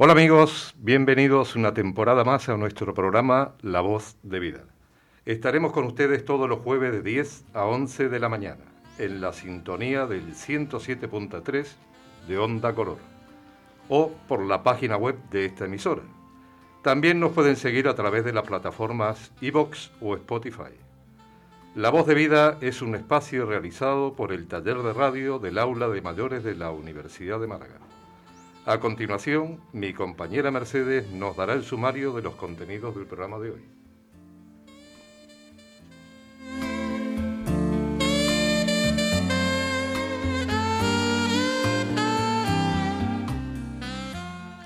Hola 0.00 0.12
amigos, 0.12 0.76
bienvenidos 0.78 1.56
una 1.56 1.74
temporada 1.74 2.22
más 2.22 2.48
a 2.48 2.56
nuestro 2.56 2.94
programa 2.94 3.56
La 3.62 3.80
Voz 3.80 4.16
de 4.22 4.38
Vida. 4.38 4.60
Estaremos 5.24 5.72
con 5.72 5.86
ustedes 5.86 6.24
todos 6.24 6.48
los 6.48 6.60
jueves 6.60 6.92
de 6.92 7.02
10 7.02 7.46
a 7.52 7.64
11 7.64 8.08
de 8.08 8.20
la 8.20 8.28
mañana 8.28 8.62
en 8.98 9.20
la 9.20 9.32
sintonía 9.32 10.06
del 10.06 10.36
107.3 10.36 11.66
de 12.28 12.38
Onda 12.38 12.76
Color 12.76 12.98
o 13.88 14.12
por 14.28 14.46
la 14.46 14.62
página 14.62 14.96
web 14.96 15.16
de 15.32 15.46
esta 15.46 15.64
emisora. 15.64 16.02
También 16.84 17.18
nos 17.18 17.32
pueden 17.32 17.56
seguir 17.56 17.88
a 17.88 17.96
través 17.96 18.24
de 18.24 18.32
las 18.32 18.46
plataformas 18.46 19.32
iVox 19.40 19.90
o 20.00 20.14
Spotify. 20.14 20.78
La 21.74 21.90
Voz 21.90 22.06
de 22.06 22.14
Vida 22.14 22.56
es 22.60 22.82
un 22.82 22.94
espacio 22.94 23.46
realizado 23.46 24.12
por 24.12 24.32
el 24.32 24.46
taller 24.46 24.78
de 24.78 24.92
radio 24.92 25.40
del 25.40 25.58
aula 25.58 25.88
de 25.88 26.02
mayores 26.02 26.44
de 26.44 26.54
la 26.54 26.70
Universidad 26.70 27.40
de 27.40 27.48
Málaga. 27.48 27.87
A 28.68 28.80
continuación, 28.80 29.62
mi 29.72 29.94
compañera 29.94 30.50
Mercedes 30.50 31.10
nos 31.10 31.34
dará 31.34 31.54
el 31.54 31.64
sumario 31.64 32.12
de 32.12 32.20
los 32.20 32.34
contenidos 32.34 32.94
del 32.94 33.06
programa 33.06 33.38
de 33.38 33.52
hoy. 33.52 33.64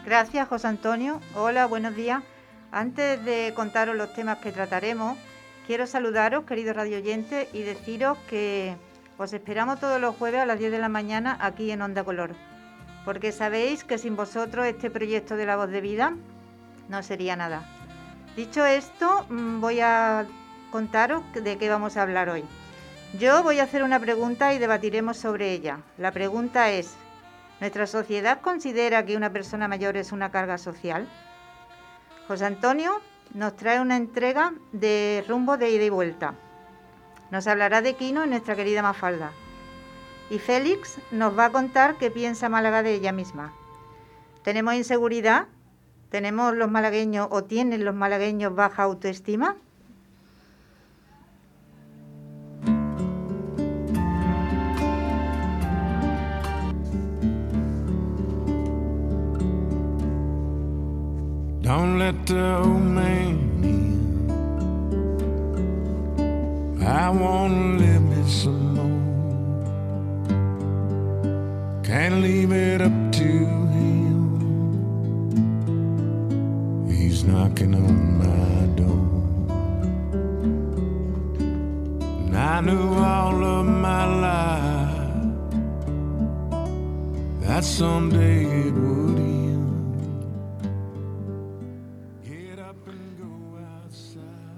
Gracias, 0.05 0.49
José 0.49 0.67
Antonio. 0.67 1.21
Hola, 1.37 1.67
buenos 1.67 1.95
días. 1.95 2.25
Antes 2.73 3.25
de 3.25 3.53
contaros 3.55 3.95
los 3.95 4.13
temas 4.15 4.39
que 4.39 4.51
trataremos, 4.51 5.17
quiero 5.69 5.87
saludaros, 5.87 6.43
queridos 6.43 6.75
radioyentes, 6.75 7.47
y 7.55 7.63
deciros 7.63 8.19
que 8.29 8.75
os 9.17 9.33
esperamos 9.33 9.79
todos 9.79 10.01
los 10.01 10.17
jueves 10.17 10.41
a 10.41 10.47
las 10.47 10.59
10 10.59 10.73
de 10.73 10.79
la 10.81 10.89
mañana 10.89 11.39
aquí 11.41 11.71
en 11.71 11.83
Onda 11.83 12.03
Color 12.03 12.35
porque 13.05 13.33
sabéis 13.33 13.85
que 13.85 13.99
sin 13.99 14.17
vosotros 14.17 14.67
este 14.67 14.91
proyecto 14.91 15.37
de 15.37 15.47
la 15.47 15.57
voz 15.57 15.71
de 15.71 15.81
vida 15.81 16.15
no 16.89 17.03
sería 17.03 17.37
nada. 17.37 17.65
Dicho 18.37 18.65
esto, 18.65 19.27
mm, 19.29 19.61
voy 19.61 19.81
a 19.81 20.27
contaros 20.71 21.23
de 21.35 21.59
qué 21.59 21.69
vamos 21.69 21.97
a 21.97 22.03
hablar 22.03 22.29
hoy. 22.29 22.45
Yo 23.19 23.43
voy 23.43 23.59
a 23.59 23.65
hacer 23.65 23.83
una 23.83 24.01
pregunta 24.01 24.55
y 24.55 24.59
debatiremos 24.59 25.19
sobre 25.19 25.53
ella. 25.53 25.81
La 25.99 26.13
pregunta 26.13 26.71
es, 26.71 26.95
¿nuestra 27.61 27.87
sociedad 27.87 28.41
considera 28.41 29.05
que 29.05 29.17
una 29.17 29.31
persona 29.31 29.69
mayor 29.69 29.97
es 29.97 30.13
una 30.13 30.31
carga 30.31 30.57
social? 30.57 31.07
José 32.27 32.47
Antonio 32.47 33.01
nos 33.35 33.57
trae 33.57 33.81
una 33.81 33.97
entrega 33.97 34.55
de 34.73 35.25
rumbo 35.29 35.59
de 35.59 35.71
ida 35.71 35.85
y 35.85 35.91
vuelta. 35.91 36.35
Nos 37.31 37.47
hablará 37.47 37.83
de 37.83 37.95
Quino 37.95 38.25
y 38.25 38.29
nuestra 38.29 38.57
querida 38.57 38.83
Mafalda 38.83 39.33
y 40.31 40.39
Félix 40.39 40.99
nos 41.11 41.37
va 41.39 41.47
a 41.47 41.51
contar 41.51 41.97
qué 41.97 42.11
piensa 42.11 42.49
Málaga 42.49 42.83
de 42.83 42.95
ella 42.95 43.13
misma. 43.13 43.53
¿Tenemos 44.43 44.75
inseguridad? 44.75 45.47
¿Tenemos 46.11 46.55
los 46.55 46.71
malagueños 46.71 47.29
o 47.31 47.45
tienen 47.45 47.85
los 47.85 47.95
malagueños 47.95 48.55
baja 48.55 48.83
autoestima? 48.83 49.57
Don't 61.63 61.99
let 61.99 62.27
the 62.27 62.59
old 62.59 62.83
man 62.83 63.53
I 66.85 67.09
Can't 71.93 72.23
leave 72.23 72.53
it 72.53 72.81
up 72.81 73.13
to 73.13 73.33
him. 73.77 74.41
He's 76.89 77.23
knocking 77.23 77.75
on 77.75 78.17
my 78.17 78.67
door. 78.81 79.13
And 82.25 82.35
I 82.35 82.63
knew 82.63 82.95
all 82.95 83.45
of 83.45 83.67
my 83.67 84.07
life 84.07 85.37
that 87.43 87.63
someday 87.63 88.47
it 88.47 88.73
would 88.73 89.19
end. 89.19 89.61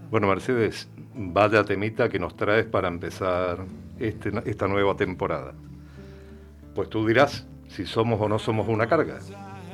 Bueno, 0.08 0.28
Mercedes, 0.28 0.86
vaya 1.16 1.64
temita 1.64 2.08
que 2.08 2.20
nos 2.20 2.36
traes 2.36 2.64
para 2.66 2.86
empezar 2.86 3.66
este, 3.98 4.30
esta 4.48 4.68
nueva 4.68 4.94
temporada. 4.94 5.52
Pues 6.74 6.90
tú 6.90 7.06
dirás 7.06 7.46
si 7.68 7.86
somos 7.86 8.20
o 8.20 8.28
no 8.28 8.38
somos 8.38 8.68
una 8.68 8.88
carga. 8.88 9.18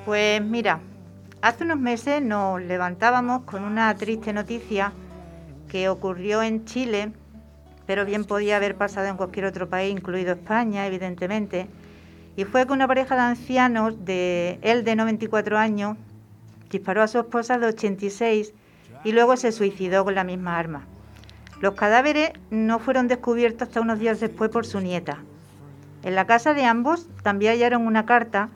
Pues 0.05 0.43
mira, 0.43 0.81
hace 1.41 1.65
unos 1.65 1.79
meses 1.79 2.23
nos 2.23 2.61
levantábamos 2.63 3.43
con 3.43 3.65
una 3.65 3.95
triste 3.95 4.33
noticia 4.33 4.93
que 5.69 5.89
ocurrió 5.89 6.43
en 6.43 6.65
Chile, 6.65 7.13
pero 7.87 8.05
bien 8.05 8.25
podía 8.25 8.57
haber 8.57 8.77
pasado 8.77 9.07
en 9.07 9.17
cualquier 9.17 9.47
otro 9.47 9.69
país, 9.69 9.93
incluido 9.93 10.33
España, 10.33 10.87
evidentemente. 10.87 11.69
Y 12.37 12.45
fue 12.45 12.67
que 12.67 12.73
una 12.73 12.87
pareja 12.87 13.15
de 13.15 13.23
ancianos, 13.23 14.05
de 14.05 14.59
él 14.63 14.85
de 14.85 14.97
94 14.97 15.57
años, 15.59 15.97
disparó 16.71 17.03
a 17.03 17.09
su 17.09 17.19
esposa 17.19 17.59
de 17.59 17.67
86 17.67 18.53
y 19.05 19.13
luego 19.13 19.37
se 19.37 19.53
suicidó 19.53 20.05
con 20.05 20.15
la 20.15 20.25
misma 20.25 20.59
arma. 20.59 20.87
Los 21.61 21.75
cadáveres 21.75 22.33
no 22.51 22.79
fueron 22.79 23.09
descubiertos 23.09 23.69
hasta 23.69 23.81
unos 23.81 23.99
días 23.99 24.21
después 24.21 24.51
por 24.51 24.67
su 24.67 24.81
nieta. 24.81 25.19
En 26.03 26.15
la 26.15 26.27
casa 26.27 26.55
de 26.55 26.65
ambos 26.65 27.09
también 27.23 27.53
hallaron 27.53 27.87
una 27.87 28.07
carta 28.07 28.49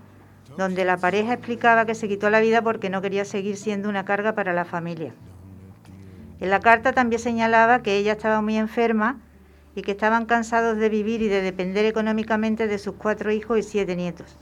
donde 0.56 0.84
la 0.84 0.96
pareja 0.96 1.34
explicaba 1.34 1.84
que 1.84 1.94
se 1.94 2.08
quitó 2.08 2.30
la 2.30 2.40
vida 2.40 2.62
porque 2.62 2.90
no 2.90 3.02
quería 3.02 3.24
seguir 3.24 3.56
siendo 3.56 3.88
una 3.88 4.04
carga 4.04 4.34
para 4.34 4.52
la 4.52 4.64
familia. 4.64 5.12
En 6.40 6.50
la 6.50 6.60
carta 6.60 6.92
también 6.92 7.20
señalaba 7.20 7.82
que 7.82 7.96
ella 7.96 8.12
estaba 8.12 8.40
muy 8.40 8.56
enferma 8.56 9.20
y 9.74 9.82
que 9.82 9.92
estaban 9.92 10.26
cansados 10.26 10.78
de 10.78 10.88
vivir 10.88 11.22
y 11.22 11.28
de 11.28 11.42
depender 11.42 11.84
económicamente 11.84 12.66
de 12.66 12.78
sus 12.78 12.94
cuatro 12.94 13.32
hijos 13.32 13.58
y 13.58 13.62
siete 13.62 13.96
nietos. 13.96 14.36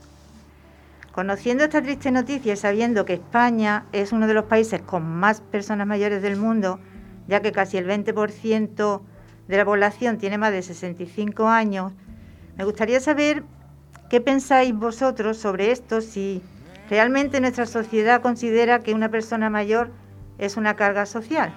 Conociendo 1.11 1.63
esta 1.63 1.81
triste 1.81 2.11
noticia 2.11 2.53
y 2.53 2.57
sabiendo 2.57 3.05
que 3.05 3.13
España 3.13 3.85
es 3.91 4.11
uno 4.11 4.27
de 4.27 4.33
los 4.33 4.45
países 4.45 4.81
con 4.81 5.03
más 5.03 5.41
personas 5.41 5.87
mayores 5.87 6.21
del 6.21 6.37
mundo, 6.37 6.79
ya 7.27 7.41
que 7.41 7.51
casi 7.51 7.77
el 7.77 7.87
20% 7.87 9.01
de 9.47 9.57
la 9.57 9.65
población 9.65 10.17
tiene 10.17 10.37
más 10.37 10.51
de 10.51 10.61
65 10.61 11.47
años, 11.47 11.93
me 12.57 12.63
gustaría 12.63 12.99
saber 12.99 13.43
qué 14.09 14.21
pensáis 14.21 14.73
vosotros 14.73 15.37
sobre 15.37 15.71
esto, 15.71 16.01
si 16.01 16.41
realmente 16.89 17.41
nuestra 17.41 17.65
sociedad 17.65 18.21
considera 18.21 18.79
que 18.79 18.93
una 18.93 19.09
persona 19.09 19.49
mayor 19.49 19.89
es 20.37 20.57
una 20.57 20.75
carga 20.75 21.05
social. 21.05 21.53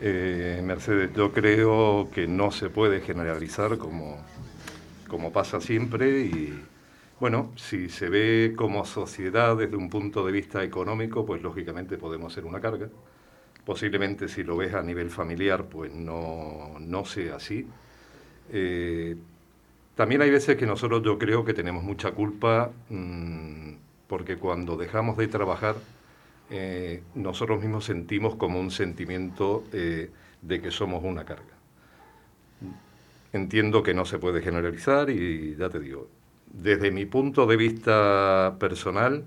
Eh, 0.00 0.60
Mercedes, 0.62 1.10
yo 1.14 1.32
creo 1.32 2.10
que 2.10 2.26
no 2.26 2.50
se 2.50 2.68
puede 2.68 3.00
generalizar 3.00 3.78
como, 3.78 4.18
como 5.08 5.32
pasa 5.32 5.60
siempre 5.60 6.20
y 6.20 6.62
bueno, 7.18 7.52
si 7.56 7.88
se 7.88 8.10
ve 8.10 8.52
como 8.54 8.84
sociedad 8.84 9.56
desde 9.56 9.76
un 9.76 9.88
punto 9.88 10.26
de 10.26 10.32
vista 10.32 10.62
económico, 10.62 11.24
pues 11.24 11.40
lógicamente 11.40 11.96
podemos 11.96 12.34
ser 12.34 12.44
una 12.44 12.60
carga. 12.60 12.88
Posiblemente 13.64 14.28
si 14.28 14.44
lo 14.44 14.58
ves 14.58 14.74
a 14.74 14.82
nivel 14.82 15.08
familiar, 15.08 15.64
pues 15.64 15.94
no, 15.94 16.76
no 16.78 17.04
sea 17.06 17.36
así. 17.36 17.66
Eh, 18.52 19.16
también 19.96 20.22
hay 20.22 20.30
veces 20.30 20.56
que 20.56 20.66
nosotros 20.66 21.02
yo 21.02 21.18
creo 21.18 21.44
que 21.44 21.54
tenemos 21.54 21.82
mucha 21.82 22.12
culpa 22.12 22.70
mm, 22.90 23.72
porque 24.06 24.36
cuando 24.36 24.76
dejamos 24.76 25.16
de 25.16 25.26
trabajar 25.26 25.76
eh, 26.50 27.02
nosotros 27.14 27.60
mismos 27.60 27.84
sentimos 27.84 28.36
como 28.36 28.60
un 28.60 28.70
sentimiento 28.70 29.64
eh, 29.72 30.10
de 30.42 30.60
que 30.60 30.70
somos 30.70 31.02
una 31.02 31.24
carga. 31.24 31.56
Entiendo 33.32 33.82
que 33.82 33.94
no 33.94 34.04
se 34.04 34.18
puede 34.18 34.40
generalizar 34.42 35.10
y 35.10 35.56
ya 35.56 35.68
te 35.68 35.80
digo, 35.80 36.08
desde 36.46 36.90
mi 36.90 37.04
punto 37.06 37.46
de 37.46 37.56
vista 37.56 38.56
personal, 38.60 39.24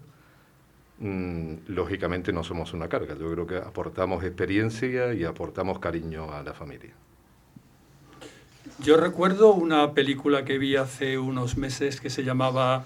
mm, 1.00 1.54
lógicamente 1.68 2.32
no 2.32 2.44
somos 2.44 2.74
una 2.74 2.88
carga. 2.88 3.16
Yo 3.18 3.32
creo 3.32 3.48
que 3.48 3.58
aportamos 3.58 4.24
experiencia 4.24 5.14
y 5.14 5.26
aportamos 5.26 5.80
cariño 5.80 6.32
a 6.32 6.42
la 6.44 6.54
familia. 6.54 6.94
Yo 8.82 8.96
recuerdo 8.96 9.54
una 9.54 9.94
película 9.94 10.46
que 10.46 10.58
vi 10.58 10.78
hace 10.78 11.18
unos 11.18 11.58
meses 11.58 12.00
que 12.00 12.10
se 12.10 12.24
llamaba 12.24 12.86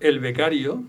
El 0.00 0.18
becario, 0.18 0.82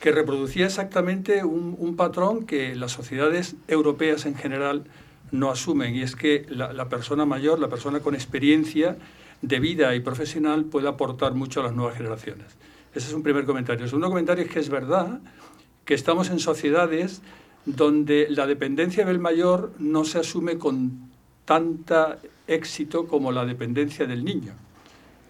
que 0.00 0.10
reproducía 0.10 0.66
exactamente 0.66 1.44
un, 1.44 1.94
patrón 1.96 2.44
que 2.44 2.74
las 2.74 2.90
sociedades 2.90 3.54
europeas 3.68 4.26
en 4.26 4.34
general 4.34 4.86
no 5.30 5.52
asumen, 5.52 5.94
y 5.94 6.02
es 6.02 6.16
que 6.16 6.44
la, 6.48 6.88
persona 6.88 7.26
mayor, 7.26 7.60
la 7.60 7.68
persona 7.68 8.00
con 8.00 8.16
experiencia 8.16 8.96
de 9.40 9.60
vida 9.60 9.94
y 9.94 10.00
profesional 10.00 10.64
puede 10.64 10.88
aportar 10.88 11.34
mucho 11.34 11.60
a 11.60 11.62
las 11.62 11.74
nuevas 11.74 11.96
generaciones. 11.96 12.46
Ese 12.92 13.06
es 13.06 13.14
un 13.14 13.22
primer 13.22 13.44
comentario. 13.44 13.84
El 13.84 13.88
segundo 13.88 14.08
comentario 14.08 14.44
es 14.44 14.50
que 14.50 14.58
es 14.58 14.68
verdad 14.68 15.20
que 15.84 15.94
estamos 15.94 16.28
en 16.30 16.40
sociedades 16.40 17.22
donde 17.66 18.26
la 18.30 18.48
dependencia 18.48 19.04
del 19.04 19.20
mayor 19.20 19.72
no 19.78 20.04
se 20.04 20.18
asume 20.18 20.58
con 20.58 21.06
tanta 21.46 22.18
éxito 22.46 23.08
como 23.08 23.32
la 23.32 23.46
dependencia 23.46 24.06
del 24.06 24.24
niño. 24.24 24.52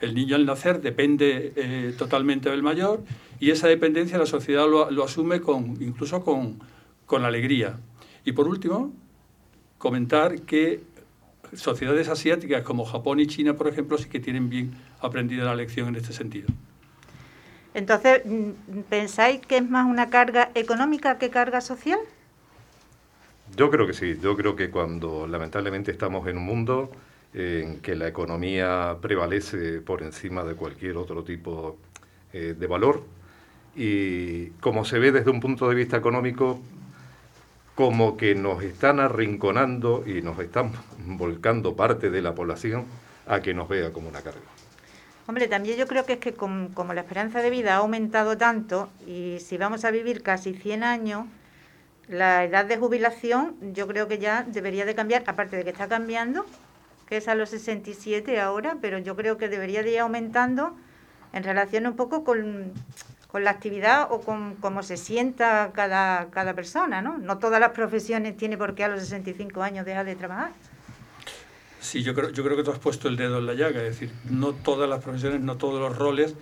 El 0.01 0.15
niño 0.15 0.35
al 0.35 0.45
nacer 0.45 0.81
depende 0.81 1.53
eh, 1.57 1.95
totalmente 1.97 2.51
del 2.51 2.63
mayor 2.63 3.03
Y 3.39 3.51
esa 3.51 3.69
dependencia 3.69 4.19
la 4.19 4.27
sociedad 4.27 4.67
lo, 4.69 5.05
asume 5.05 5.41
con, 5.41 5.77
incluso 5.81 6.23
con, 6.25 6.59
con 7.07 7.25
alegría. 7.25 7.79
Y 8.25 8.33
por 8.33 8.49
último, 8.49 8.93
comentar 9.79 10.41
que 10.41 10.83
sociedades 11.55 12.09
asiáticas 12.09 12.63
como 12.63 12.85
Japón 12.85 13.21
y 13.21 13.27
China, 13.27 13.55
por 13.55 13.69
ejemplo, 13.69 13.99
sí 13.99 14.09
que 14.09 14.21
tienen 14.21 14.49
bien 14.49 14.73
aprendida 15.01 15.45
la 15.45 15.55
lección 15.55 15.89
en 15.89 15.97
este 15.97 16.13
sentido. 16.13 16.49
Entonces, 17.75 18.23
¿pensáis 18.89 19.41
que 19.43 19.59
es 19.59 19.69
más 19.69 19.87
una 19.87 20.09
carga 20.09 20.51
económica 20.55 21.19
que 21.19 21.29
carga 21.29 21.61
social? 21.61 21.99
Yo 23.55 23.71
creo 23.71 23.87
que 23.87 23.93
sí, 23.93 24.19
yo 24.21 24.37
creo 24.37 24.57
que 24.57 24.71
cuando 24.71 25.27
lamentablemente 25.27 25.91
estamos 25.91 26.27
en 26.27 26.39
un 26.39 26.45
mundo 26.45 26.91
en 27.33 27.81
que 27.81 27.95
la 27.95 28.09
economía 28.09 28.97
prevalece 29.01 29.81
por 29.81 30.03
encima 30.03 30.43
de 30.43 30.55
cualquier 30.55 30.97
otro 30.97 31.23
tipo 31.23 31.77
eh, 32.33 32.55
de 32.59 32.67
valor, 32.67 33.05
y 33.77 34.47
como 34.61 34.85
se 34.85 34.99
ve 34.99 35.13
desde 35.13 35.31
un 35.31 35.41
punto 35.41 35.69
de 35.69 35.75
vista 35.75 35.99
económico, 35.99 36.61
como 37.75 38.17
que 38.17 38.35
nos 38.35 38.63
están 38.63 39.01
arrinconando 39.01 40.03
y 40.07 40.23
nos 40.23 40.39
están 40.39 40.73
volcando 41.05 41.77
parte 41.77 42.11
de 42.11 42.23
la 42.23 42.35
población 42.35 42.87
a 43.27 43.41
que 43.41 43.53
nos 43.53 43.69
vea 43.69 43.93
como 43.93 44.09
una 44.09 44.23
carga. 44.23 44.41
Hombre, 45.27 45.47
también 45.47 45.77
yo 45.77 45.87
creo 45.87 46.07
que 46.07 46.15
es 46.15 46.19
que 46.19 46.33
como 46.33 46.95
la 46.95 47.01
esperanza 47.03 47.43
de 47.43 47.51
vida 47.51 47.75
ha 47.75 47.79
aumentado 47.79 48.39
tanto 48.39 48.89
y 49.07 49.39
si 49.41 49.59
vamos 49.59 49.85
a 49.85 49.91
vivir 49.91 50.23
casi 50.23 50.55
100 50.55 50.85
años, 50.85 51.27
la 52.09 52.45
edad 52.45 52.65
de 52.65 52.77
jubilación 52.77 53.57
yo 53.75 53.87
creo 53.87 54.09
que 54.09 54.19
ya 54.19 54.45
debería 54.45 54.85
de 54.85 54.95
cambiar, 54.95 55.25
aparte 55.27 55.57
de 55.57 55.65
que 55.65 55.71
está 55.71 55.89
cambiando, 55.89 56.47
que 57.09 57.17
es 57.17 57.29
a 57.29 57.35
los 57.35 57.51
67 57.51 58.41
ahora, 58.41 58.79
pero 58.81 58.99
yo 58.99 59.17
creo 59.17 59.39
que 59.39 59.49
debería 59.49 59.83
de 59.83 59.93
ir 59.93 59.99
aumentando 60.01 60.77
en 61.33 61.45
relación 61.45 61.87
un 61.87 61.97
poco 61.97 62.25
con, 62.25 62.73
la 63.35 63.51
actividad 63.51 64.09
o 64.11 64.23
con 64.23 64.55
cómo 64.55 64.83
se 64.83 64.97
sienta 64.97 65.71
cada, 65.75 66.31
cada 66.31 66.55
persona, 66.55 67.03
¿no? 67.03 67.19
No 67.19 67.37
todas 67.37 67.61
las 67.61 67.73
profesiones 67.73 68.35
tiene 68.35 68.57
por 68.57 68.75
qué 68.75 68.85
a 68.85 68.89
los 68.89 69.01
65 69.01 69.63
años 69.63 69.85
dejar 69.85 70.07
de 70.07 70.17
trabajar. 70.17 70.53
Sí, 71.79 72.03
yo 72.03 72.15
creo, 72.15 72.31
yo 72.31 72.43
creo 72.43 72.57
que 72.57 72.63
tú 72.63 72.71
has 72.71 72.79
puesto 72.79 73.09
el 73.09 73.17
dedo 73.17 73.39
en 73.39 73.47
la 73.47 73.53
llaga, 73.53 73.83
es 73.83 73.91
decir, 73.91 74.11
no 74.31 74.55
todas 74.55 74.89
las 74.89 75.05
profesiones, 75.05 75.43
no 75.43 75.57
todos 75.57 75.79
los 75.81 75.99
roles 75.99 76.35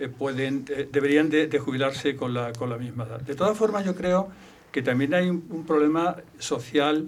eh, 0.00 0.08
pueden, 0.08 0.64
eh, 0.70 0.88
deberían 0.90 1.28
de, 1.28 1.56
jubilarse 1.58 2.16
con 2.16 2.32
la, 2.32 2.52
con 2.54 2.70
la 2.70 2.78
misma 2.78 3.04
edad. 3.04 3.20
De 3.20 3.34
todas 3.34 3.56
formas, 3.56 3.84
yo 3.84 3.94
creo 3.94 4.28
que 4.72 4.82
también 4.82 5.14
hay 5.14 5.28
un, 5.30 5.64
problema 5.66 6.16
social 6.38 7.06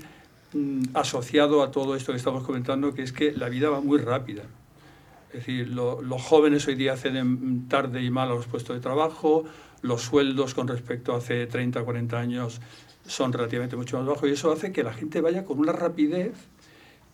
mm, 0.53 0.83
asociado 0.95 1.63
a 1.63 1.71
todo 1.71 1.97
esto 1.97 2.13
que 2.13 2.19
estamos 2.19 2.45
comentando, 2.45 2.95
que 2.95 3.03
es 3.03 3.13
que 3.13 3.33
la 3.33 3.49
vida 3.49 3.71
va 3.71 3.81
muy 3.81 3.99
rápida. 3.99 4.45
Es 5.29 5.47
decir, 5.47 5.69
los 5.69 6.23
jóvenes 6.23 6.67
hoy 6.67 6.75
día 6.75 6.95
acceden 6.95 7.69
tarde 7.69 8.03
y 8.03 8.11
mal 8.11 8.31
a 8.31 8.35
los 8.35 8.47
puestos 8.47 8.75
de 8.75 8.83
trabajo, 8.83 9.45
los 9.83 10.03
sueldos 10.03 10.55
con 10.55 10.67
respecto 10.67 11.15
a 11.15 11.19
hace 11.19 11.47
30 11.47 11.83
o 11.83 11.85
40 11.85 12.19
años 12.19 12.61
son 13.07 13.33
relativamente 13.33 13.77
mucho 13.77 13.99
más 13.99 14.07
bajos 14.07 14.29
y 14.29 14.33
eso 14.33 14.53
hace 14.53 14.73
que 14.73 14.83
la 14.83 14.93
gente 14.93 15.21
vaya 15.21 15.45
con 15.45 15.59
una 15.59 15.73
rapidez 15.73 16.33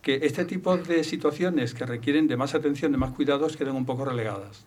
que 0.03 0.21
este 0.23 0.45
tipo 0.45 0.77
de 0.77 1.05
situaciones 1.05 1.75
que 1.75 1.85
requieren 1.85 2.27
de 2.27 2.37
más 2.37 2.55
atención, 2.55 2.93
de 2.93 2.99
más 2.99 3.13
cuidados, 3.13 3.57
queden 3.57 3.75
un 3.75 3.85
poco 3.85 4.05
relegadas. 4.05 4.65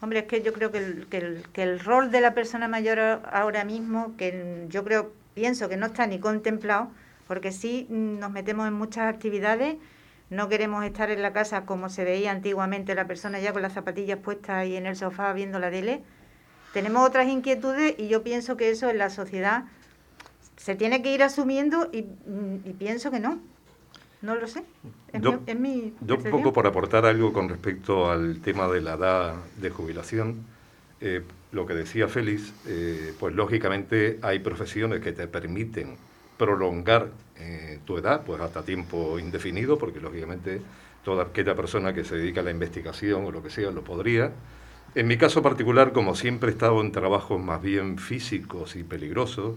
Hombre, 0.00 0.20
es 0.20 0.24
que 0.26 0.42
yo 0.42 0.52
creo 0.52 0.70
que 0.70 1.62
el 1.62 1.80
rol 1.80 2.10
de 2.10 2.20
la 2.20 2.32
persona 2.32 2.68
mayor 2.68 2.98
ahora 3.30 3.64
mismo, 3.64 4.16
que 4.16 4.66
yo 4.68 4.84
creo, 4.84 5.12
pienso 5.38 5.68
que 5.68 5.76
no 5.76 5.86
está 5.86 6.04
ni 6.08 6.18
contemplado, 6.18 6.90
porque 7.28 7.52
sí 7.52 7.86
nos 7.88 8.32
metemos 8.32 8.66
en 8.66 8.74
muchas 8.74 9.14
actividades, 9.14 9.76
no 10.30 10.48
queremos 10.48 10.84
estar 10.84 11.12
en 11.12 11.22
la 11.22 11.32
casa 11.32 11.64
como 11.64 11.90
se 11.90 12.02
veía 12.02 12.32
antiguamente 12.32 12.96
la 12.96 13.06
persona 13.06 13.38
ya 13.38 13.52
con 13.52 13.62
las 13.62 13.72
zapatillas 13.72 14.18
puestas 14.18 14.66
y 14.66 14.74
en 14.74 14.86
el 14.86 14.96
sofá 14.96 15.32
viendo 15.32 15.60
la 15.60 15.70
tele. 15.70 16.02
Tenemos 16.72 17.06
otras 17.06 17.28
inquietudes 17.28 17.94
y 17.98 18.08
yo 18.08 18.24
pienso 18.24 18.56
que 18.56 18.70
eso 18.70 18.90
en 18.90 18.98
la 18.98 19.10
sociedad 19.10 19.62
se 20.56 20.74
tiene 20.74 21.02
que 21.02 21.14
ir 21.14 21.22
asumiendo 21.22 21.88
y 21.92 22.02
pienso 22.72 23.12
que 23.12 23.20
no. 23.20 23.38
No 24.20 24.34
lo 24.34 24.48
sé. 24.48 24.64
yo, 25.20 25.38
un 25.38 26.30
poco 26.32 26.52
por 26.52 26.66
aportar 26.66 27.06
algo 27.06 27.32
con 27.32 27.48
respecto 27.48 28.10
al 28.10 28.40
tema 28.40 28.66
de 28.66 28.80
la 28.80 28.94
edad 28.94 29.34
de 29.56 29.70
jubilación, 29.70 30.44
eh, 31.00 31.22
lo 31.52 31.66
que 31.66 31.74
decía 31.74 32.08
Félix, 32.08 32.52
eh, 32.66 33.14
pues 33.18 33.34
lógicamente 33.34 34.18
hay 34.22 34.38
profesiones 34.40 35.00
que 35.00 35.12
te 35.12 35.26
permiten 35.26 35.96
prolongar 36.36 37.10
eh, 37.38 37.78
tu 37.84 37.98
edad, 37.98 38.22
pues 38.24 38.40
hasta 38.40 38.62
tiempo 38.62 39.18
indefinido, 39.18 39.78
porque 39.78 40.00
lógicamente 40.00 40.60
toda 41.04 41.24
aquella 41.24 41.54
persona 41.54 41.92
que 41.92 42.04
se 42.04 42.16
dedica 42.16 42.40
a 42.40 42.44
la 42.44 42.50
investigación 42.50 43.24
o 43.24 43.30
lo 43.30 43.42
que 43.42 43.50
sea 43.50 43.70
lo 43.70 43.82
podría. 43.82 44.32
En 44.94 45.06
mi 45.06 45.16
caso 45.16 45.42
particular, 45.42 45.92
como 45.92 46.14
siempre 46.14 46.50
he 46.50 46.52
estado 46.52 46.80
en 46.80 46.92
trabajos 46.92 47.40
más 47.40 47.60
bien 47.62 47.98
físicos 47.98 48.76
y 48.76 48.84
peligrosos, 48.84 49.54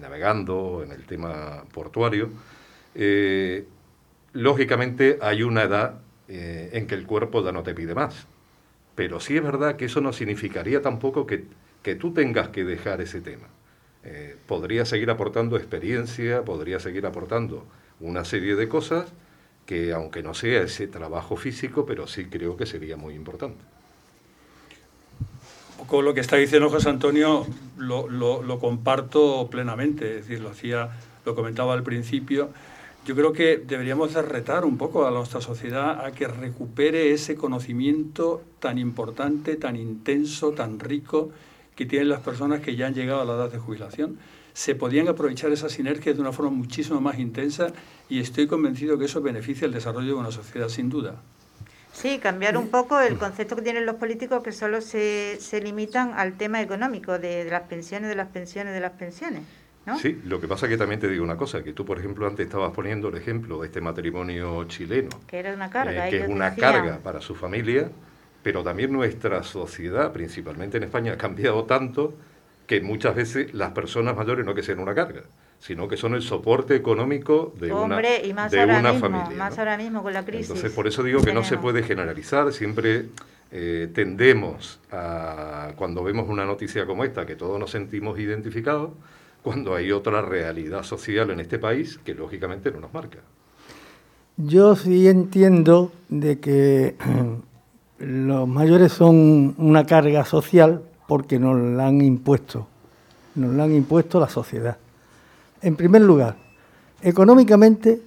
navegando 0.00 0.82
en 0.84 0.92
el 0.92 1.04
tema 1.04 1.64
portuario, 1.72 2.28
eh, 2.94 3.66
lógicamente 4.32 5.18
hay 5.22 5.42
una 5.42 5.62
edad 5.62 6.00
eh, 6.28 6.70
en 6.72 6.86
que 6.86 6.94
el 6.94 7.06
cuerpo 7.06 7.44
ya 7.44 7.52
no 7.52 7.62
te 7.62 7.74
pide 7.74 7.94
más. 7.94 8.26
Pero 8.94 9.20
sí 9.20 9.36
es 9.36 9.42
verdad 9.42 9.76
que 9.76 9.86
eso 9.86 10.00
no 10.00 10.12
significaría 10.12 10.82
tampoco 10.82 11.26
que, 11.26 11.44
que 11.82 11.94
tú 11.94 12.12
tengas 12.12 12.48
que 12.48 12.64
dejar 12.64 13.00
ese 13.00 13.20
tema. 13.20 13.48
Eh, 14.04 14.36
podría 14.46 14.84
seguir 14.84 15.10
aportando 15.10 15.56
experiencia, 15.56 16.44
podría 16.44 16.80
seguir 16.80 17.06
aportando 17.06 17.64
una 18.00 18.24
serie 18.24 18.56
de 18.56 18.68
cosas 18.68 19.12
que 19.66 19.92
aunque 19.92 20.22
no 20.22 20.34
sea 20.34 20.62
ese 20.62 20.88
trabajo 20.88 21.36
físico, 21.36 21.86
pero 21.86 22.06
sí 22.06 22.24
creo 22.26 22.56
que 22.56 22.66
sería 22.66 22.96
muy 22.96 23.14
importante. 23.14 23.62
Con 25.86 26.04
lo 26.04 26.14
que 26.14 26.20
está 26.20 26.36
diciendo 26.36 26.68
José 26.68 26.88
Antonio 26.88 27.46
lo, 27.76 28.08
lo, 28.08 28.42
lo 28.42 28.58
comparto 28.58 29.48
plenamente, 29.50 30.18
es 30.18 30.26
decir, 30.26 30.40
lo 30.40 30.50
hacía, 30.50 30.90
lo 31.24 31.34
comentaba 31.34 31.74
al 31.74 31.82
principio 31.82 32.50
yo 33.04 33.16
creo 33.16 33.32
que 33.32 33.56
deberíamos 33.56 34.14
de 34.14 34.22
retar 34.22 34.64
un 34.64 34.78
poco 34.78 35.06
a 35.06 35.10
nuestra 35.10 35.40
sociedad 35.40 36.04
a 36.04 36.12
que 36.12 36.28
recupere 36.28 37.12
ese 37.12 37.34
conocimiento 37.34 38.42
tan 38.60 38.78
importante, 38.78 39.56
tan 39.56 39.74
intenso, 39.76 40.52
tan 40.52 40.78
rico 40.78 41.30
que 41.74 41.84
tienen 41.84 42.08
las 42.08 42.20
personas 42.20 42.60
que 42.60 42.76
ya 42.76 42.86
han 42.86 42.94
llegado 42.94 43.22
a 43.22 43.24
la 43.24 43.34
edad 43.34 43.50
de 43.50 43.58
jubilación. 43.58 44.18
Se 44.52 44.74
podían 44.74 45.08
aprovechar 45.08 45.50
esas 45.50 45.72
sinergias 45.72 46.14
de 46.14 46.20
una 46.20 46.32
forma 46.32 46.52
muchísimo 46.52 47.00
más 47.00 47.18
intensa 47.18 47.72
y 48.08 48.20
estoy 48.20 48.46
convencido 48.46 48.98
que 48.98 49.06
eso 49.06 49.20
beneficia 49.20 49.66
el 49.66 49.72
desarrollo 49.72 50.08
de 50.08 50.20
una 50.20 50.30
sociedad 50.30 50.68
sin 50.68 50.88
duda. 50.88 51.16
Sí, 51.92 52.18
cambiar 52.18 52.56
un 52.56 52.68
poco 52.68 53.00
el 53.00 53.18
concepto 53.18 53.56
que 53.56 53.62
tienen 53.62 53.84
los 53.84 53.96
políticos 53.96 54.42
que 54.42 54.52
solo 54.52 54.80
se, 54.80 55.38
se 55.40 55.60
limitan 55.60 56.12
al 56.14 56.36
tema 56.36 56.62
económico, 56.62 57.18
de, 57.18 57.44
de 57.44 57.50
las 57.50 57.62
pensiones, 57.62 58.08
de 58.08 58.16
las 58.16 58.28
pensiones, 58.28 58.74
de 58.74 58.80
las 58.80 58.92
pensiones. 58.92 59.42
Sí, 60.00 60.20
lo 60.24 60.40
que 60.40 60.46
pasa 60.46 60.66
es 60.66 60.70
que 60.70 60.78
también 60.78 61.00
te 61.00 61.08
digo 61.08 61.24
una 61.24 61.36
cosa, 61.36 61.62
que 61.62 61.72
tú, 61.72 61.84
por 61.84 61.98
ejemplo, 61.98 62.26
antes 62.26 62.46
estabas 62.46 62.72
poniendo 62.72 63.08
el 63.08 63.16
ejemplo 63.16 63.60
de 63.60 63.66
este 63.66 63.80
matrimonio 63.80 64.64
chileno. 64.64 65.10
Que 65.26 65.38
era 65.40 65.52
una 65.52 65.70
carga. 65.70 66.06
Eh, 66.06 66.10
que 66.10 66.20
es 66.22 66.28
una 66.28 66.54
carga 66.54 66.98
para 67.02 67.20
su 67.20 67.34
familia, 67.34 67.90
pero 68.42 68.62
también 68.62 68.92
nuestra 68.92 69.42
sociedad, 69.42 70.12
principalmente 70.12 70.76
en 70.76 70.84
España, 70.84 71.14
ha 71.14 71.16
cambiado 71.16 71.64
tanto 71.64 72.14
que 72.66 72.80
muchas 72.80 73.14
veces 73.14 73.52
las 73.54 73.72
personas 73.72 74.16
mayores 74.16 74.46
no 74.46 74.54
que 74.54 74.62
sean 74.62 74.78
una 74.78 74.94
carga, 74.94 75.22
sino 75.58 75.88
que 75.88 75.96
son 75.96 76.14
el 76.14 76.22
soporte 76.22 76.76
económico 76.76 77.52
de 77.58 77.72
una, 77.72 78.00
y 78.24 78.32
más 78.32 78.52
de 78.52 78.64
una 78.64 78.94
familia. 78.94 79.36
Más 79.36 79.58
ahora 79.58 79.76
mismo 79.76 80.02
con 80.02 80.12
la 80.12 80.24
crisis. 80.24 80.48
Entonces, 80.48 80.72
por 80.72 80.86
eso 80.86 81.02
digo 81.02 81.22
que 81.22 81.32
no 81.32 81.42
se 81.44 81.58
puede 81.58 81.82
generalizar, 81.82 82.52
siempre 82.52 83.06
eh, 83.50 83.90
tendemos 83.92 84.80
a, 84.90 85.72
cuando 85.76 86.02
vemos 86.02 86.28
una 86.28 86.44
noticia 86.44 86.86
como 86.86 87.04
esta, 87.04 87.26
que 87.26 87.36
todos 87.36 87.58
nos 87.58 87.70
sentimos 87.70 88.18
identificados, 88.18 88.90
cuando 89.42 89.74
hay 89.74 89.92
otra 89.92 90.22
realidad 90.22 90.82
social 90.82 91.30
en 91.30 91.40
este 91.40 91.58
país 91.58 91.98
que 92.04 92.14
lógicamente 92.14 92.70
no 92.70 92.80
nos 92.80 92.94
marca. 92.94 93.18
Yo 94.36 94.76
sí 94.76 95.08
entiendo 95.08 95.92
de 96.08 96.38
que 96.38 96.96
los 97.98 98.48
mayores 98.48 98.92
son 98.92 99.54
una 99.58 99.84
carga 99.84 100.24
social 100.24 100.82
porque 101.06 101.38
nos 101.38 101.60
la 101.60 101.88
han 101.88 102.00
impuesto, 102.00 102.66
nos 103.34 103.54
la 103.54 103.64
han 103.64 103.74
impuesto 103.74 104.18
la 104.18 104.28
sociedad. 104.28 104.78
En 105.60 105.76
primer 105.76 106.02
lugar, 106.02 106.36
económicamente 107.02 108.00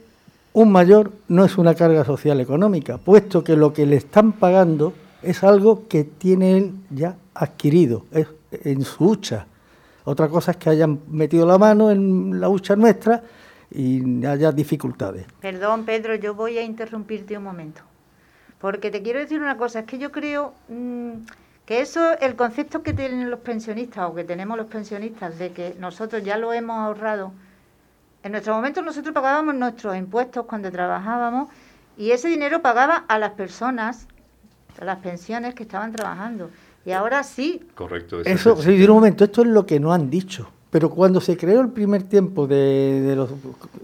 un 0.54 0.72
mayor 0.72 1.12
no 1.28 1.44
es 1.44 1.58
una 1.58 1.76
carga 1.76 2.06
social 2.06 2.40
económica, 2.40 2.98
puesto 2.98 3.44
que 3.44 3.56
lo 3.56 3.74
que 3.74 3.86
le 3.86 3.98
están 3.98 4.32
pagando 4.32 4.94
es 5.22 5.44
algo 5.44 5.88
que 5.88 6.06
tiene 6.06 6.58
él 6.58 6.74
ya 6.90 7.18
adquirido, 7.34 8.06
es 8.12 8.28
en 8.52 8.84
su 8.84 9.06
hucha. 9.06 9.48
Otra 10.06 10.30
cosa 10.30 10.52
es 10.52 10.58
que 10.58 10.70
hayan 10.70 11.02
metido 11.10 11.46
la 11.46 11.58
mano 11.58 11.92
en 11.92 12.40
la 12.40 12.48
hucha 12.48 12.76
nuestra 12.76 13.24
y 13.72 14.26
haya 14.26 14.52
dificultades. 14.52 15.26
Perdón, 15.42 15.84
Pedro, 15.84 16.16
yo 16.16 16.36
voy 16.36 16.58
a 16.58 16.64
interrumpirte 16.64 17.38
un 17.38 17.44
momento. 17.44 17.82
Porque 18.60 18.92
te 18.92 19.02
quiero 19.02 19.20
decir 19.20 19.42
una 19.42 19.58
cosa, 19.58 19.80
es 19.80 19.86
que 19.86 19.98
yo 19.98 20.12
creo 20.12 20.54
mm, 20.70 21.12
que 21.66 21.82
eso, 21.82 22.18
el 22.20 22.36
concepto 22.36 22.84
que 22.84 22.94
tienen 22.94 23.30
los 23.30 23.40
pensionistas 23.40 24.10
o 24.10 24.16
que 24.16 24.24
tenemos 24.24 24.58
los 24.58 24.68
pensionistas 24.68 25.38
de 25.40 25.52
que 25.52 25.76
nosotros 25.80 26.24
ya 26.24 26.38
lo 26.38 26.54
hemos 26.54 26.78
ahorrado, 26.78 27.32
en 28.24 28.32
nuestro 28.32 28.56
momento 28.56 28.82
nosotros 28.82 29.14
pagábamos 29.14 29.56
nuestros 29.56 29.96
impuestos 29.96 30.46
cuando 30.46 30.72
trabajábamos 30.72 31.50
y 31.98 32.12
ese 32.12 32.28
dinero 32.28 32.62
pagaba 32.62 33.06
a 33.08 33.20
las 33.20 33.32
personas, 33.32 34.08
a 34.80 34.86
las 34.86 34.98
pensiones 35.00 35.54
que 35.54 35.64
estaban 35.64 35.92
trabajando. 35.92 36.50
Y 36.86 36.92
ahora 36.92 37.24
sí. 37.24 37.62
Correcto. 37.74 38.22
Eso, 38.22 38.56
sí, 38.62 38.84
un 38.84 38.96
momento, 38.96 39.24
esto 39.24 39.42
es 39.42 39.48
lo 39.48 39.66
que 39.66 39.80
no 39.80 39.92
han 39.92 40.10
dicho. 40.10 40.50
Pero 40.70 40.90
cuando 40.90 41.20
se 41.22 41.38
creó 41.38 41.62
el 41.62 41.70
primer 41.70 42.04
tiempo 42.04 42.48
de, 42.48 43.14
los 43.16 43.30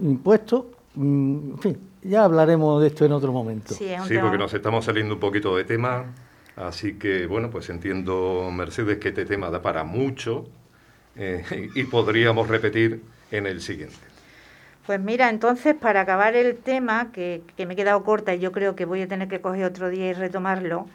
impuestos, 0.00 0.66
mm, 0.94 1.50
en 1.52 1.58
fin, 1.58 1.78
ya 2.02 2.24
hablaremos 2.24 2.80
de 2.80 2.88
esto 2.88 3.04
en 3.04 3.12
otro 3.12 3.32
momento. 3.32 3.74
Sí, 3.74 3.94
porque 4.20 4.38
nos 4.38 4.52
estamos 4.54 4.84
saliendo 4.84 5.14
un 5.14 5.20
poquito 5.20 5.56
de 5.56 5.64
tema. 5.64 6.04
Así 6.54 6.94
que, 6.98 7.26
bueno, 7.26 7.50
pues 7.50 7.70
entiendo, 7.70 8.50
Mercedes, 8.52 8.98
que 8.98 9.08
este 9.08 9.24
tema 9.24 9.50
da 9.50 9.62
para 9.62 9.84
mucho 9.84 10.44
eh, 11.16 11.70
y 11.74 11.84
podríamos 11.84 12.48
repetir 12.48 13.02
en 13.30 13.46
el 13.46 13.62
siguiente. 13.62 13.96
Pues 14.86 15.00
mira, 15.00 15.30
entonces 15.30 15.74
para 15.74 16.02
acabar 16.02 16.34
el 16.34 16.56
tema, 16.56 17.12
que, 17.12 17.42
que, 17.56 17.66
me 17.66 17.74
he 17.74 17.76
quedado 17.76 18.02
corta 18.02 18.34
y 18.34 18.40
yo 18.40 18.52
creo 18.52 18.74
que 18.74 18.84
voy 18.84 19.00
a 19.00 19.08
tener 19.08 19.28
que 19.28 19.40
coger 19.40 19.64
otro 19.64 19.88
día 19.90 20.08
y 20.08 20.12
retomarlo, 20.12 20.88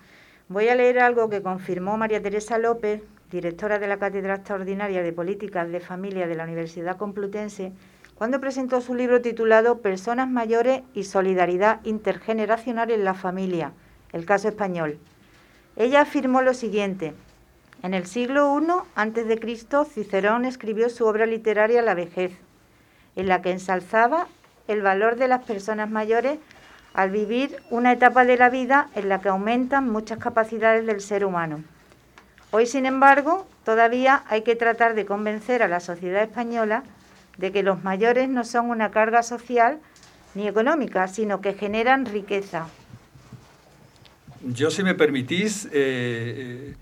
voy 0.50 0.70
a 0.70 0.76
leer 0.76 1.00
algo 1.00 1.30
que 1.30 1.42
confirmó 1.42 1.98
María 1.98 2.22
Teresa 2.22 2.58
López, 2.58 3.04
directora 3.32 3.80
de 3.80 3.88
la 3.88 3.98
Cátedra 3.98 4.36
Extraordinaria 4.36 5.04
de 5.04 5.12
Políticas 5.12 5.70
de 5.70 5.80
Familia 5.82 6.28
de 6.28 6.36
la 6.36 6.46
Universidad 6.46 6.98
Complutense, 6.98 7.74
cuando 8.16 8.40
presentó 8.40 8.82
su 8.82 8.96
libro 8.96 9.22
titulado 9.22 9.80
Personas 9.80 10.30
mayores 10.30 10.82
y 10.94 11.04
solidaridad 11.04 11.82
intergeneracional 11.84 12.92
en 12.92 13.04
la 13.04 13.14
familia, 13.14 13.74
el 14.14 14.26
caso 14.26 14.48
español. 14.48 14.98
Ella 15.76 16.02
afirmó 16.02 16.42
lo 16.42 16.54
siguiente: 16.54 17.14
En 17.84 17.94
el 17.94 18.06
siglo 18.06 18.60
I 18.60 18.66
a.C., 18.96 19.86
Cicerón 19.86 20.46
escribió 20.46 20.90
su 20.90 21.06
obra 21.06 21.26
literaria 21.26 21.82
La 21.82 21.94
vejez 21.94 22.32
en 23.16 23.28
la 23.28 23.42
que 23.42 23.52
ensalzaba 23.52 24.28
el 24.68 24.82
valor 24.82 25.18
de 25.18 25.28
las 25.28 25.44
personas 25.44 25.90
mayores 25.90 26.40
al 26.98 27.12
vivir 27.12 27.62
una 27.70 27.94
etapa 27.94 28.26
de 28.26 28.38
la 28.38 28.50
vida 28.50 28.90
en 28.96 29.08
la 29.08 29.22
que 29.22 29.30
aumentan 29.30 29.88
muchas 29.88 30.18
capacidades 30.18 30.84
del 30.88 31.00
ser 31.00 31.24
humano. 31.26 31.64
Hoy, 32.50 32.66
sin 32.66 32.88
embargo, 32.88 33.48
todavía 33.64 34.24
hay 34.30 34.42
que 34.42 34.56
tratar 34.56 34.96
de 34.96 35.06
convencer 35.06 35.62
a 35.62 35.68
la 35.68 35.80
sociedad 35.80 36.24
española 36.24 36.84
de 37.38 37.52
que 37.52 37.62
los 37.62 37.84
mayores 37.84 38.30
no 38.30 38.44
son 38.44 38.72
una 38.72 38.90
carga 38.90 39.22
social 39.22 39.78
ni 40.34 40.48
económica, 40.48 41.08
sino 41.08 41.40
que 41.40 41.54
generan 41.54 42.08
riqueza. 42.08 42.68
Yo, 44.42 44.72
si 44.72 44.82
me 44.82 44.96
permitís, 44.96 45.66
eh, 45.66 45.70
eh, 45.74 46.76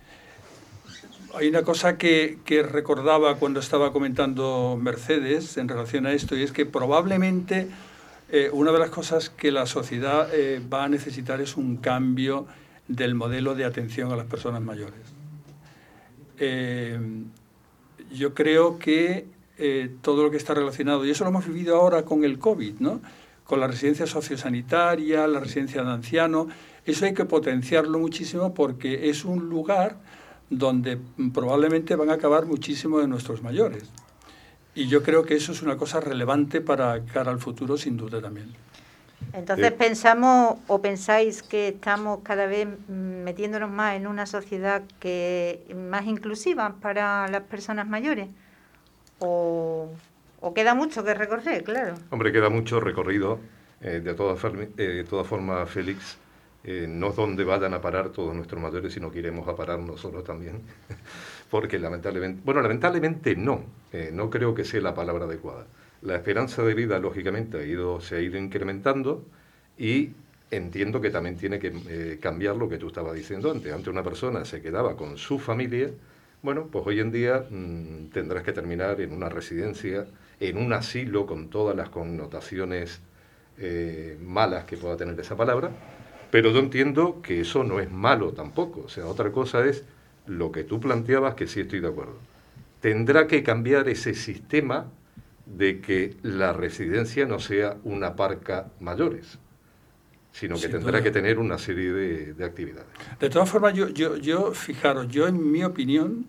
hay 1.33 1.49
una 1.49 1.63
cosa 1.63 1.97
que, 1.97 2.39
recordaba 2.71 3.35
cuando 3.35 3.59
estaba 3.59 3.91
comentando 3.91 4.79
Mercedes 4.81 5.57
en 5.57 5.67
relación 5.67 6.05
a 6.05 6.13
esto, 6.13 6.37
y 6.37 6.43
es 6.43 6.53
que 6.53 6.65
probablemente 6.65 7.67
eh, 8.37 8.49
una 8.51 8.73
de 8.73 8.79
las 8.79 8.89
cosas 8.89 9.29
que 9.29 9.49
la 9.49 9.65
sociedad 9.65 10.27
eh, 10.33 10.59
va 10.59 10.83
a 10.83 10.89
necesitar 10.89 11.39
es 11.39 11.55
un 11.55 11.77
cambio 11.77 12.47
del 12.85 13.15
modelo 13.15 13.55
de 13.55 13.63
atención 13.63 14.11
a 14.11 14.17
las 14.17 14.25
personas 14.25 14.61
mayores. 14.61 14.99
Eh, 16.37 16.99
yo 18.11 18.33
creo 18.33 18.77
que 18.77 19.33
todo 20.01 20.23
lo 20.23 20.31
que 20.31 20.35
está 20.35 20.53
relacionado, 20.53 21.05
y 21.05 21.11
eso 21.11 21.23
lo 21.23 21.29
hemos 21.29 21.47
vivido 21.47 21.77
ahora 21.77 22.03
con 22.03 22.25
el 22.25 22.37
COVID, 22.37 22.79
¿no? 22.79 22.99
con 23.45 23.61
la 23.61 23.67
residencia 23.67 24.05
sociosanitaria, 24.05 25.25
la 25.27 25.39
residencia 25.39 25.81
de 25.81 25.91
ancianos, 25.91 26.47
eso 26.85 27.05
hay 27.05 27.13
que 27.13 27.23
potenciarlo 27.23 27.99
muchísimo 27.99 28.53
porque 28.53 29.09
es 29.09 29.23
un 29.23 29.47
lugar 29.47 29.95
donde 30.49 30.99
probablemente 31.33 31.95
van 31.95 32.09
a 32.09 32.15
acabar 32.15 32.47
muchísimos 32.47 32.99
de 32.99 33.07
nuestros 33.07 33.41
mayores. 33.41 33.89
Y 34.75 34.87
yo 34.87 35.01
creo 35.01 35.23
que 35.23 35.35
eso 35.35 35.53
es 35.53 35.61
una 35.61 35.77
cosa 35.77 35.99
relevante 35.99 36.61
para 36.61 37.03
cara 37.05 37.31
al 37.31 37.39
futuro, 37.39 37.77
sin 37.77 37.97
duda 37.97 38.21
también. 38.21 38.53
Entonces 39.33 39.71
pensamos 39.71 40.57
o 40.67 40.81
pensáis 40.81 41.41
que 41.41 41.69
estamos 41.69 42.19
cada 42.23 42.45
vez 42.45 42.67
metiéndonos 42.87 43.71
más 43.71 43.95
en 43.95 44.07
una 44.07 44.25
sociedad 44.25 44.83
que 44.99 45.65
más 45.75 46.05
inclusiva 46.05 46.75
para 46.81 47.27
las 47.29 47.41
personas 47.43 47.87
mayores 47.87 48.27
o, 49.19 49.89
queda 50.53 50.75
mucho 50.75 51.03
que 51.03 51.13
recorrer, 51.13 51.63
claro. 51.63 51.95
Hombre, 52.09 52.31
queda 52.31 52.49
mucho 52.49 52.79
recorrido. 52.79 53.39
Eh, 53.81 53.99
de 53.99 54.13
todas 54.13 54.39
eh, 54.77 55.05
toda 55.07 55.23
formas, 55.23 55.69
Félix, 55.69 56.17
eh, 56.63 56.87
no 56.87 57.09
es 57.09 57.15
donde 57.15 57.43
vayan 57.43 57.73
a 57.73 57.81
parar 57.81 58.09
todos 58.09 58.33
nuestros 58.33 58.61
mayores, 58.61 58.93
sino 58.93 59.11
que 59.11 59.19
iremos 59.19 59.47
a 59.47 59.55
parar 59.55 59.79
nosotros 59.79 60.23
también. 60.23 60.61
Porque 61.49 61.79
lamentablemente, 61.79 62.41
bueno, 62.43 62.61
lamentablemente 62.61 63.35
no, 63.35 63.63
eh, 63.93 64.09
no 64.11 64.29
creo 64.29 64.55
que 64.55 64.65
sea 64.65 64.81
la 64.81 64.93
palabra 64.93 65.25
adecuada. 65.25 65.65
La 66.01 66.15
esperanza 66.15 66.63
de 66.63 66.73
vida, 66.73 66.99
lógicamente, 66.99 67.57
ha 67.57 67.63
ido, 67.63 68.01
se 68.01 68.17
ha 68.17 68.21
ido 68.21 68.37
incrementando 68.37 69.23
y 69.77 70.11
entiendo 70.51 71.01
que 71.01 71.09
también 71.09 71.37
tiene 71.37 71.59
que 71.59 71.73
eh, 71.87 72.19
cambiar 72.21 72.55
lo 72.55 72.69
que 72.69 72.77
tú 72.77 72.87
estabas 72.87 73.13
diciendo 73.15 73.51
antes. 73.51 73.71
Antes 73.71 73.87
una 73.87 74.03
persona 74.03 74.45
se 74.45 74.61
quedaba 74.61 74.95
con 74.95 75.17
su 75.17 75.39
familia, 75.39 75.89
bueno, 76.41 76.67
pues 76.71 76.85
hoy 76.85 76.99
en 76.99 77.11
día 77.11 77.45
mm, 77.49 78.07
tendrás 78.07 78.43
que 78.43 78.53
terminar 78.53 79.01
en 79.01 79.13
una 79.13 79.29
residencia, 79.29 80.05
en 80.39 80.57
un 80.57 80.73
asilo 80.73 81.25
con 81.25 81.49
todas 81.49 81.75
las 81.75 81.89
connotaciones 81.89 83.01
malas 84.19 84.65
que 84.65 84.75
pueda 84.75 84.97
tener 84.97 85.17
esa 85.17 85.37
palabra, 85.37 85.71
pero 86.29 86.51
yo 86.51 86.59
entiendo 86.59 87.21
que 87.21 87.39
eso 87.39 87.63
no 87.63 87.79
es 87.79 87.89
malo 87.89 88.33
tampoco. 88.33 88.81
O 88.81 88.89
sea, 88.89 89.05
otra 89.05 89.31
cosa 89.31 89.65
es 89.65 89.85
lo 90.27 90.51
que 90.51 90.63
tú 90.63 90.79
planteabas, 90.79 91.35
que 91.35 91.47
sí 91.47 91.61
estoy 91.61 91.79
de 91.79 91.87
acuerdo. 91.87 92.17
Tendrá 92.81 93.27
que 93.27 93.43
cambiar 93.43 93.89
ese 93.89 94.13
sistema 94.13 94.87
de 95.45 95.79
que 95.79 96.15
la 96.23 96.53
residencia 96.53 97.25
no 97.25 97.39
sea 97.39 97.77
una 97.83 98.15
parca 98.15 98.71
mayores, 98.79 99.39
sino 100.31 100.55
que 100.59 100.67
tendrá 100.67 101.01
que 101.01 101.11
tener 101.11 101.39
una 101.39 101.57
serie 101.57 101.91
de, 101.93 102.45
actividades. 102.45 102.87
De 103.19 103.29
todas 103.29 103.49
formas, 103.49 103.73
yo, 103.73 103.89
yo, 103.89 104.17
yo, 104.17 104.51
fijaros, 104.51 105.07
yo 105.07 105.27
en 105.27 105.51
mi 105.51 105.63
opinión, 105.63 106.25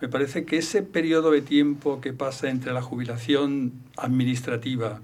me 0.00 0.08
parece 0.08 0.44
que 0.44 0.58
ese 0.58 0.82
periodo 0.82 1.30
de 1.30 1.42
tiempo 1.42 2.00
que 2.00 2.12
pasa 2.12 2.48
entre 2.48 2.72
la 2.72 2.82
jubilación 2.82 3.72
administrativa 3.96 5.00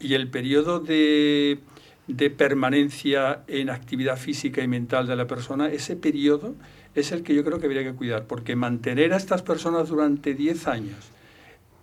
y 0.00 0.14
el 0.14 0.28
periodo 0.28 0.80
de 0.80 1.60
de 2.06 2.30
permanencia 2.30 3.42
en 3.46 3.70
actividad 3.70 4.16
física 4.16 4.62
y 4.62 4.68
mental 4.68 5.06
de 5.06 5.16
la 5.16 5.26
persona, 5.26 5.70
ese 5.70 5.96
periodo 5.96 6.54
es 6.94 7.12
el 7.12 7.22
que 7.22 7.34
yo 7.34 7.44
creo 7.44 7.58
que 7.58 7.66
habría 7.66 7.84
que 7.84 7.94
cuidar, 7.94 8.26
porque 8.26 8.56
mantener 8.56 9.12
a 9.12 9.16
estas 9.16 9.42
personas 9.42 9.88
durante 9.88 10.34
10 10.34 10.66
años 10.68 11.12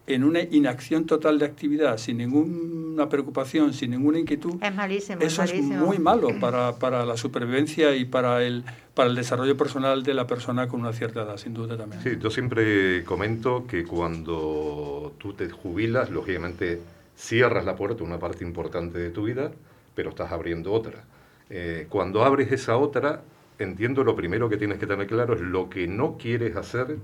en 0.10 0.24
una 0.24 0.42
inacción 0.42 1.06
total 1.06 1.38
de 1.38 1.46
actividad, 1.46 1.98
sin 1.98 2.18
ninguna 2.18 3.08
preocupación, 3.10 3.74
sin 3.74 3.92
ninguna 3.92 4.18
inquietud, 4.18 4.56
es 4.62 4.74
malísimo, 4.74 5.22
eso 5.22 5.44
es, 5.44 5.54
muy 5.62 6.00
malo 6.00 6.30
para, 6.40 6.80
para, 6.80 7.06
la 7.06 7.16
supervivencia 7.16 7.96
y 7.96 8.06
para 8.06 8.44
el, 8.44 8.64
para 8.96 9.10
el 9.10 9.16
desarrollo 9.16 9.56
personal 9.56 10.02
de 10.02 10.16
la 10.16 10.26
persona 10.26 10.68
con 10.68 10.82
una 10.82 10.94
cierta 10.94 11.22
edad, 11.22 11.38
sin 11.38 11.54
duda 11.54 11.78
también. 11.78 12.02
Sí, 12.02 12.18
yo 12.20 12.32
siempre 12.32 13.04
comento 13.04 13.68
que 13.68 13.84
cuando 13.84 15.14
tú 15.20 15.34
te 15.34 15.48
jubilas, 15.50 16.10
lógicamente 16.10 16.82
cierras 17.16 17.64
la 17.64 17.76
puerta, 17.76 18.04
una 18.04 18.18
parte 18.18 18.44
importante 18.44 18.98
de 18.98 19.12
tu 19.12 19.26
vida, 19.26 19.52
pero 19.94 20.10
estás 20.10 20.32
abriendo 20.32 20.74
otra. 20.74 21.04
Eh, 21.52 21.86
cuando 21.88 22.24
abres 22.24 22.52
esa 22.52 22.78
otra, 22.78 23.22
entiendo 23.60 24.04
lo 24.04 24.16
primero 24.16 24.50
que 24.50 24.58
tienes 24.58 24.80
que 24.80 24.88
tener 24.88 25.06
claro 25.08 25.36
es 25.36 25.42
lo 25.42 25.70
que 25.70 25.88
no 25.88 26.18
quieres 26.18 26.56
hacer 26.56 26.98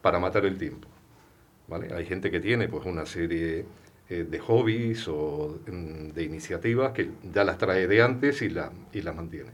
para 0.00 0.18
matar 0.18 0.46
el 0.46 0.56
tiempo. 0.56 0.88
¿vale? 1.68 1.92
Hay 1.94 2.06
gente 2.06 2.30
que 2.30 2.40
tiene 2.40 2.68
pues 2.68 2.86
una 2.86 3.04
serie 3.04 3.66
eh, 4.08 4.26
de 4.28 4.38
hobbies 4.38 5.06
o 5.08 5.58
mm, 5.66 6.08
de 6.08 6.22
iniciativas 6.22 6.92
que 6.92 7.10
ya 7.32 7.44
las 7.44 7.58
trae 7.58 7.86
de 7.86 8.02
antes 8.02 8.40
y, 8.42 8.48
la, 8.48 8.72
y 8.92 9.02
las 9.02 9.14
mantiene. 9.14 9.50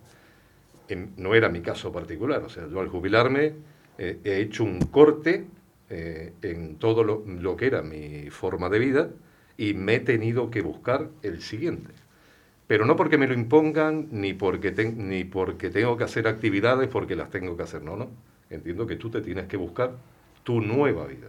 no 1.17 1.35
era 1.35 1.49
mi 1.49 1.61
caso 1.63 1.91
particular, 1.91 2.43
o 2.45 2.49
sea, 2.49 2.69
yo 2.69 2.81
al 2.81 2.89
jubilarme 2.89 3.55
eh, 3.99 4.19
he 4.23 4.41
hecho 4.41 4.65
un 4.65 4.79
corte 4.81 5.47
en 5.89 6.79
todo 6.79 7.05
lo 7.05 7.57
que 7.57 7.67
era 7.69 7.81
mi 7.81 8.29
forma 8.29 8.69
de 8.69 8.81
vida 8.81 9.11
y 9.57 9.75
me 9.75 9.95
he 9.95 10.01
tenido 10.01 10.51
que 10.51 10.61
buscar 10.61 11.11
el 11.23 11.41
siguiente 11.41 11.93
pero 12.67 12.85
no 12.85 12.97
porque 12.97 13.19
me 13.19 13.27
lo 13.27 13.35
impongan 13.35 14.09
ni 14.11 14.35
porque, 14.35 14.73
ni 14.97 15.25
porque 15.25 15.71
tengo 15.71 15.97
que 15.97 16.05
hacer 16.05 16.27
actividades 16.27 16.89
porque 16.89 17.15
las 17.15 17.31
tengo 17.31 17.57
que 17.57 17.63
hacer, 17.63 17.83
no, 17.83 17.97
no. 17.97 18.11
Entiendo 18.51 18.87
que 18.87 18.97
tú 18.97 19.11
te 19.11 19.21
tienes 19.21 19.47
que 19.47 19.57
buscar 19.57 19.93
tu 20.43 20.61
nueva 20.61 21.07
vida. 21.07 21.29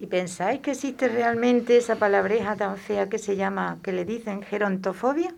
¿Y 0.00 0.06
pensáis 0.06 0.60
que 0.60 0.72
existe 0.72 1.08
realmente 1.08 1.76
esa 1.76 1.96
palabreja 1.96 2.56
tan 2.56 2.76
fea 2.76 3.08
que 3.08 3.18
se 3.18 3.36
llama, 3.36 3.78
que 3.82 3.92
le 3.92 4.04
dicen 4.04 4.42
gerontofobia? 4.42 5.34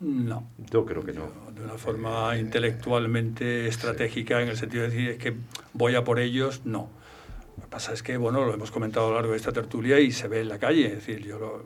No. 0.00 0.48
Yo 0.70 0.86
creo 0.86 1.04
que 1.04 1.12
no. 1.12 1.30
De 1.54 1.62
una 1.62 1.76
forma 1.76 2.36
intelectualmente 2.38 3.66
estratégica, 3.68 4.40
en 4.40 4.48
el 4.48 4.56
sentido 4.56 4.84
de 4.84 4.90
decir 4.90 5.08
es 5.10 5.18
que 5.18 5.34
voy 5.74 5.94
a 5.94 6.04
por 6.04 6.18
ellos, 6.18 6.62
no. 6.64 6.88
Lo 7.56 7.64
que 7.64 7.68
pasa 7.68 7.92
es 7.92 8.02
que, 8.02 8.16
bueno, 8.16 8.44
lo 8.46 8.54
hemos 8.54 8.70
comentado 8.70 9.06
a 9.06 9.10
lo 9.10 9.16
largo 9.16 9.32
de 9.32 9.36
esta 9.36 9.52
tertulia 9.52 10.00
y 10.00 10.12
se 10.12 10.26
ve 10.26 10.40
en 10.40 10.48
la 10.48 10.58
calle. 10.58 10.86
Es 10.86 10.94
decir, 10.94 11.22
yo 11.22 11.38
lo, 11.38 11.62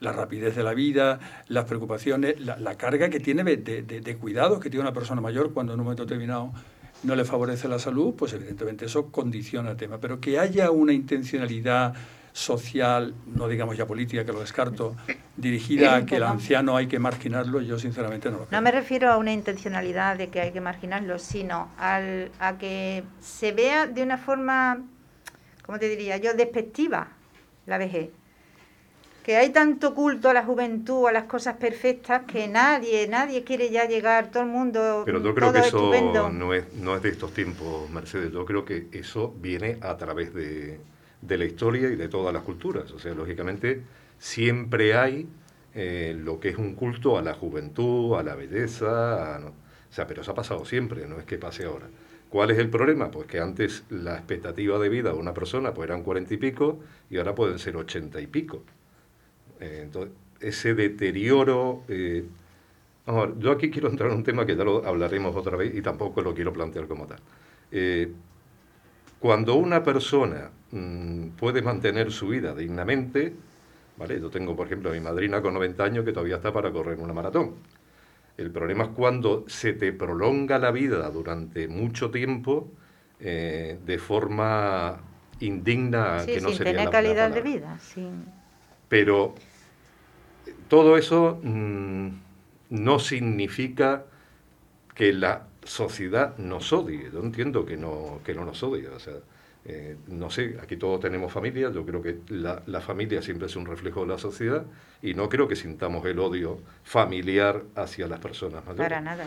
la 0.00 0.12
rapidez 0.12 0.54
de 0.56 0.62
la 0.62 0.74
vida, 0.74 1.18
las 1.48 1.64
preocupaciones, 1.64 2.40
la, 2.40 2.74
carga 2.76 3.10
que 3.10 3.20
tiene 3.20 3.44
de, 3.44 3.82
de, 3.82 4.16
cuidado 4.16 4.60
que 4.60 4.70
tiene 4.70 4.82
una 4.82 4.92
persona 4.92 5.20
mayor 5.20 5.52
cuando 5.52 5.74
en 5.74 5.80
un 5.80 5.84
momento 5.84 6.04
determinado 6.04 6.52
no 7.02 7.14
le 7.14 7.24
favorece 7.24 7.68
la 7.68 7.78
salud, 7.78 8.14
pues 8.14 8.32
evidentemente 8.32 8.86
eso 8.86 9.10
condiciona 9.10 9.70
el 9.70 9.76
tema. 9.76 9.98
Pero 9.98 10.20
que 10.20 10.38
haya 10.38 10.70
una 10.70 10.92
intencionalidad 10.92 11.94
social, 12.32 13.14
no 13.26 13.48
digamos 13.48 13.76
ya 13.76 13.86
política, 13.86 14.24
que 14.24 14.32
lo 14.32 14.40
descarto, 14.40 14.94
dirigida 15.36 15.96
a 15.96 16.06
que 16.06 16.16
el 16.16 16.22
anciano 16.22 16.76
hay 16.76 16.86
que 16.86 16.98
marginarlo, 16.98 17.60
yo 17.60 17.78
sinceramente 17.78 18.30
no 18.30 18.38
lo 18.38 18.46
creo. 18.46 18.60
No 18.60 18.64
me 18.64 18.70
refiero 18.70 19.10
a 19.10 19.16
una 19.16 19.32
intencionalidad 19.32 20.16
de 20.16 20.28
que 20.28 20.40
hay 20.40 20.52
que 20.52 20.60
marginarlo, 20.60 21.18
sino 21.18 21.70
al, 21.78 22.30
a 22.38 22.56
que 22.58 23.02
se 23.20 23.52
vea 23.52 23.86
de 23.86 24.02
una 24.02 24.18
forma, 24.18 24.82
¿cómo 25.64 25.78
te 25.78 25.88
diría 25.88 26.16
yo?, 26.18 26.34
despectiva 26.34 27.08
la 27.66 27.78
vejez. 27.78 28.10
Que 29.28 29.36
hay 29.36 29.50
tanto 29.50 29.94
culto 29.94 30.30
a 30.30 30.32
la 30.32 30.42
juventud, 30.42 31.06
a 31.06 31.12
las 31.12 31.24
cosas 31.24 31.58
perfectas, 31.58 32.22
que 32.22 32.48
nadie, 32.48 33.06
nadie 33.08 33.44
quiere 33.44 33.68
ya 33.68 33.84
llegar, 33.84 34.30
todo 34.30 34.42
el 34.44 34.48
mundo. 34.48 35.02
Pero 35.04 35.22
yo 35.22 35.34
creo 35.34 35.52
que 35.52 35.58
eso 35.58 35.92
no 36.32 36.54
es, 36.54 36.72
no 36.72 36.96
es 36.96 37.02
de 37.02 37.10
estos 37.10 37.34
tiempos, 37.34 37.90
Mercedes. 37.90 38.32
Yo 38.32 38.46
creo 38.46 38.64
que 38.64 38.86
eso 38.90 39.34
viene 39.38 39.76
a 39.82 39.98
través 39.98 40.32
de, 40.32 40.80
de 41.20 41.36
la 41.36 41.44
historia 41.44 41.90
y 41.90 41.96
de 41.96 42.08
todas 42.08 42.32
las 42.32 42.42
culturas. 42.42 42.90
O 42.92 42.98
sea, 42.98 43.12
lógicamente 43.12 43.82
siempre 44.18 44.94
hay 44.94 45.28
eh, 45.74 46.16
lo 46.18 46.40
que 46.40 46.48
es 46.48 46.56
un 46.56 46.74
culto 46.74 47.18
a 47.18 47.20
la 47.20 47.34
juventud, 47.34 48.16
a 48.18 48.22
la 48.22 48.34
belleza, 48.34 49.40
o 49.46 49.92
sea, 49.92 50.06
pero 50.06 50.22
eso 50.22 50.30
ha 50.30 50.36
pasado 50.36 50.64
siempre, 50.64 51.06
no 51.06 51.18
es 51.18 51.26
que 51.26 51.36
pase 51.36 51.66
ahora. 51.66 51.88
¿Cuál 52.30 52.50
es 52.50 52.56
el 52.56 52.70
problema? 52.70 53.10
Pues 53.10 53.26
que 53.26 53.40
antes 53.40 53.84
la 53.90 54.14
expectativa 54.14 54.78
de 54.78 54.88
vida 54.88 55.12
de 55.12 55.18
una 55.18 55.34
persona 55.34 55.74
pues 55.74 55.86
eran 55.86 56.02
cuarenta 56.02 56.32
y 56.32 56.38
pico 56.38 56.78
y 57.10 57.18
ahora 57.18 57.34
pueden 57.34 57.58
ser 57.58 57.76
ochenta 57.76 58.22
y 58.22 58.26
pico. 58.26 58.62
Eh, 59.60 59.80
entonces, 59.84 60.12
ese 60.40 60.74
deterioro... 60.74 61.82
Eh, 61.88 62.24
yo 63.38 63.52
aquí 63.52 63.70
quiero 63.70 63.88
entrar 63.88 64.10
en 64.10 64.18
un 64.18 64.22
tema 64.22 64.44
que 64.44 64.54
ya 64.54 64.64
lo 64.64 64.86
hablaremos 64.86 65.34
otra 65.34 65.56
vez 65.56 65.74
y 65.74 65.80
tampoco 65.80 66.20
lo 66.20 66.34
quiero 66.34 66.52
plantear 66.52 66.86
como 66.86 67.06
tal. 67.06 67.18
cuando 69.18 69.54
una 69.54 69.82
persona 69.82 70.50
Mm, 70.70 71.30
puede 71.30 71.62
mantener 71.62 72.12
su 72.12 72.28
vida 72.28 72.54
dignamente, 72.54 73.32
¿vale? 73.96 74.20
Yo 74.20 74.28
tengo, 74.28 74.54
por 74.54 74.66
ejemplo, 74.66 74.90
a 74.90 74.92
mi 74.92 75.00
madrina 75.00 75.40
con 75.40 75.54
90 75.54 75.82
años 75.82 76.04
que 76.04 76.12
todavía 76.12 76.36
está 76.36 76.52
para 76.52 76.70
correr 76.70 76.98
una 76.98 77.14
maratón. 77.14 77.54
El 78.36 78.50
problema 78.50 78.84
es 78.84 78.90
cuando 78.90 79.44
se 79.48 79.72
te 79.72 79.92
prolonga 79.92 80.58
la 80.58 80.70
vida 80.70 81.10
durante 81.10 81.68
mucho 81.68 82.10
tiempo 82.10 82.70
eh, 83.18 83.78
de 83.84 83.98
forma 83.98 85.00
indigna 85.40 86.22
que 86.24 86.40
no 86.40 86.50
sin 86.50 86.58
sería 86.58 86.72
tener 86.72 86.90
calidad 86.90 87.30
de 87.30 87.40
vida. 87.40 87.78
Pero 88.88 89.34
todo 90.68 90.96
eso 90.96 91.40
mm, 91.42 92.08
no 92.70 92.98
significa 92.98 94.04
que 94.94 95.12
la 95.12 95.46
sociedad 95.64 96.36
nos 96.38 96.72
odie. 96.72 97.10
Yo 97.12 97.20
entiendo 97.20 97.64
que 97.64 97.76
no, 97.76 98.20
que 98.24 98.34
no 98.34 98.44
nos 98.44 98.62
odie. 98.62 98.88
O 98.88 98.98
sea, 98.98 99.14
eh, 99.64 99.96
no 100.06 100.30
sé, 100.30 100.56
aquí 100.62 100.76
todos 100.76 101.00
tenemos 101.00 101.30
familia, 101.30 101.70
yo 101.70 101.84
creo 101.84 102.00
que 102.00 102.20
la, 102.28 102.80
familia 102.80 103.20
siempre 103.20 103.48
es 103.48 103.56
un 103.56 103.66
reflejo 103.66 104.00
de 104.00 104.06
la 104.06 104.18
sociedad 104.18 104.64
y 105.02 105.12
no 105.12 105.28
creo 105.28 105.46
que 105.46 105.56
sintamos 105.56 106.04
el 106.06 106.18
odio 106.18 106.58
familiar 106.84 107.62
hacia 107.74 108.06
las 108.06 108.18
personas 108.18 108.64
mayores. 108.64 108.88
Para 108.88 109.00
nada, 109.02 109.26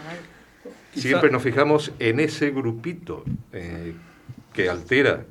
Siempre 0.94 1.30
nos 1.32 1.44
fijamos 1.44 1.92
en 2.00 2.20
ese 2.20 2.52
grupito 2.52 3.24
eh, 3.52 3.94
que 4.54 4.70
altera 4.70 5.26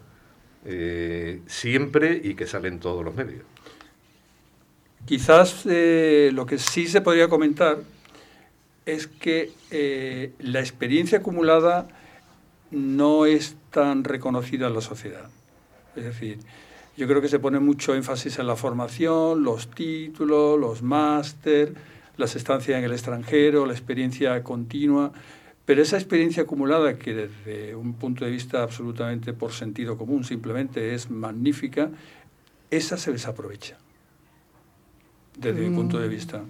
eh, 0.64 1.40
siempre 1.46 2.20
y 2.22 2.34
que 2.34 2.46
sale 2.46 2.68
en 2.68 2.78
todos 2.78 3.04
los 3.04 3.14
medios. 3.14 3.42
Quizás 5.10 5.66
lo 5.66 6.46
que 6.46 6.56
sí 6.56 6.86
se 6.86 7.00
podría 7.00 7.26
comentar 7.26 7.78
es 8.86 9.08
que 9.08 9.50
la 10.38 10.60
experiencia 10.60 11.18
acumulada 11.18 11.88
no 12.70 13.26
es 13.26 13.56
tan 13.72 14.04
reconocida 14.04 14.68
en 14.68 14.74
la 14.74 14.80
sociedad. 14.80 15.28
Es 15.96 16.04
decir, 16.04 16.38
yo 16.96 17.08
creo 17.08 17.20
que 17.20 17.26
se 17.26 17.40
pone 17.40 17.58
mucho 17.58 17.92
énfasis 17.96 18.38
en 18.38 18.46
la 18.46 18.54
formación, 18.54 19.42
los 19.42 19.68
títulos, 19.72 20.60
los 20.60 20.80
máster, 20.82 21.74
las 22.16 22.36
estancias 22.36 22.78
en 22.78 22.84
el 22.84 22.92
extranjero, 22.92 23.66
la 23.66 23.72
experiencia 23.72 24.40
continua, 24.44 25.10
pero 25.64 25.82
esa 25.82 25.96
experiencia 25.96 26.44
acumulada 26.44 27.00
que 27.00 27.14
desde 27.14 27.74
un 27.74 27.94
punto 27.94 28.24
de 28.24 28.30
vista 28.30 28.62
absolutamente 28.62 29.32
por 29.32 29.50
sentido 29.50 29.98
común 29.98 30.22
simplemente 30.22 30.94
es 30.94 31.10
magnífica, 31.10 31.90
esa 32.70 32.96
se 32.96 33.10
desaprovecha 33.10 33.76
desde 35.40 35.68
mi 35.68 35.74
punto 35.74 35.98
de 35.98 36.06
mm. 36.06 36.10
vista. 36.10 36.42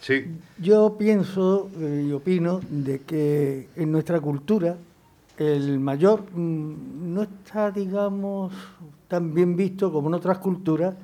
Sí. 0.00 0.24
Yo 0.58 0.96
pienso 0.98 1.70
eh, 1.78 2.06
y 2.08 2.12
opino 2.12 2.60
de 2.68 3.00
que 3.02 3.68
en 3.76 3.92
nuestra 3.92 4.20
cultura 4.20 4.76
el 5.36 5.78
mayor 5.78 6.24
mm, 6.34 7.14
no 7.14 7.22
está, 7.22 7.70
digamos, 7.70 8.52
tan 9.08 9.34
bien 9.34 9.56
visto 9.56 9.92
como 9.92 10.08
en 10.08 10.14
otras 10.14 10.38
culturas, 10.38 10.94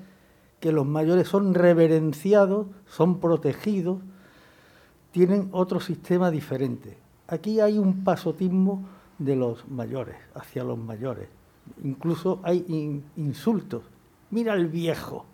que 0.61 0.73
los 0.73 0.87
mayores 0.87 1.29
son 1.29 1.55
reverenciados, 1.55 2.67
son 2.89 3.21
protegidos, 3.21 3.99
tienen 5.13 5.49
otro 5.53 5.81
sistema 5.81 6.31
diferente. 6.31 6.97
Aquí 7.29 7.61
hay 7.61 7.79
un 7.79 8.05
pasotismo 8.05 8.85
de 9.19 9.37
los 9.37 9.69
mayores, 9.69 10.17
hacia 10.35 10.65
los 10.65 10.79
mayores. 10.79 11.29
Incluso 11.85 12.41
hay 12.43 13.03
insultos. 13.17 13.83
Mira 14.31 14.55
el 14.55 14.69
viejo 14.69 15.27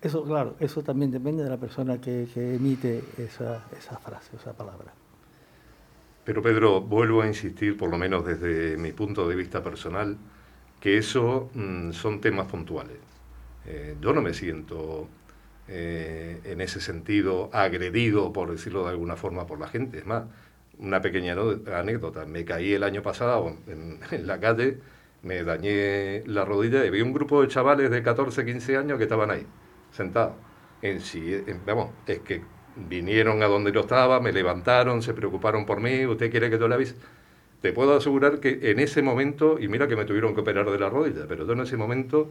eso, 0.00 0.24
claro, 0.24 0.54
eso 0.60 0.82
también 0.82 1.10
depende 1.10 1.42
de 1.42 1.50
la 1.50 1.56
persona 1.56 2.00
que, 2.00 2.28
emite 2.36 3.02
esa, 3.18 3.64
esa 3.76 3.98
frase, 3.98 4.36
esa 4.36 4.52
palabra. 4.52 4.92
Pero 6.24 6.42
Pedro, 6.42 6.80
vuelvo 6.80 7.22
a 7.22 7.26
insistir, 7.26 7.76
por 7.76 7.90
lo 7.90 7.98
menos 7.98 8.24
desde 8.24 8.76
mi 8.76 8.92
punto 8.92 9.28
de 9.28 9.34
vista 9.34 9.62
personal, 9.62 10.16
que 10.80 10.98
eso 10.98 11.50
mm, 11.54 11.92
son 11.92 12.20
temas 12.20 12.46
puntuales. 12.46 12.98
Eh, 13.66 13.96
yo 14.00 14.12
no 14.12 14.22
me 14.22 14.34
siento 14.34 15.08
eh, 15.66 16.40
en 16.44 16.60
ese 16.60 16.80
sentido 16.80 17.50
agredido, 17.52 18.32
por 18.32 18.50
decirlo 18.52 18.84
de 18.84 18.90
alguna 18.90 19.16
forma, 19.16 19.46
por 19.46 19.58
la 19.58 19.66
gente. 19.66 19.98
Es 19.98 20.06
más, 20.06 20.24
una 20.78 21.00
pequeña 21.00 21.34
anécdota. 21.74 22.24
Me 22.24 22.44
caí 22.44 22.72
el 22.72 22.84
año 22.84 23.02
pasado 23.02 23.56
en, 23.66 23.98
en 24.12 24.26
la 24.28 24.38
calle, 24.38 24.78
me 25.22 25.42
dañé 25.42 26.22
la 26.26 26.44
rodilla 26.44 26.84
y 26.84 26.90
vi 26.90 27.00
un 27.00 27.12
grupo 27.12 27.42
de 27.42 27.48
chavales 27.48 27.90
de 27.90 28.02
14, 28.02 28.44
15 28.44 28.76
años 28.76 28.98
que 28.98 29.04
estaban 29.04 29.30
ahí 29.32 29.44
sentado. 29.98 30.34
En 30.80 31.00
sí, 31.00 31.44
vamos, 31.66 31.90
es 32.06 32.20
que 32.20 32.40
vinieron 32.88 33.42
a 33.42 33.46
donde 33.46 33.72
yo 33.72 33.80
estaba, 33.80 34.20
me 34.20 34.32
levantaron, 34.32 35.02
se 35.02 35.12
preocuparon 35.12 35.66
por 35.66 35.80
mí, 35.80 36.06
¿usted 36.06 36.30
quiere 36.30 36.48
que 36.48 36.58
yo 36.58 36.68
le 36.68 36.76
avise? 36.76 36.94
Te 37.60 37.72
puedo 37.72 37.96
asegurar 37.96 38.38
que 38.38 38.70
en 38.70 38.78
ese 38.78 39.02
momento, 39.02 39.58
y 39.58 39.66
mira 39.66 39.88
que 39.88 39.96
me 39.96 40.04
tuvieron 40.04 40.34
que 40.34 40.42
operar 40.42 40.70
de 40.70 40.78
la 40.78 40.88
rodilla, 40.88 41.26
pero 41.28 41.44
yo 41.44 41.52
en 41.52 41.60
ese 41.60 41.76
momento 41.76 42.30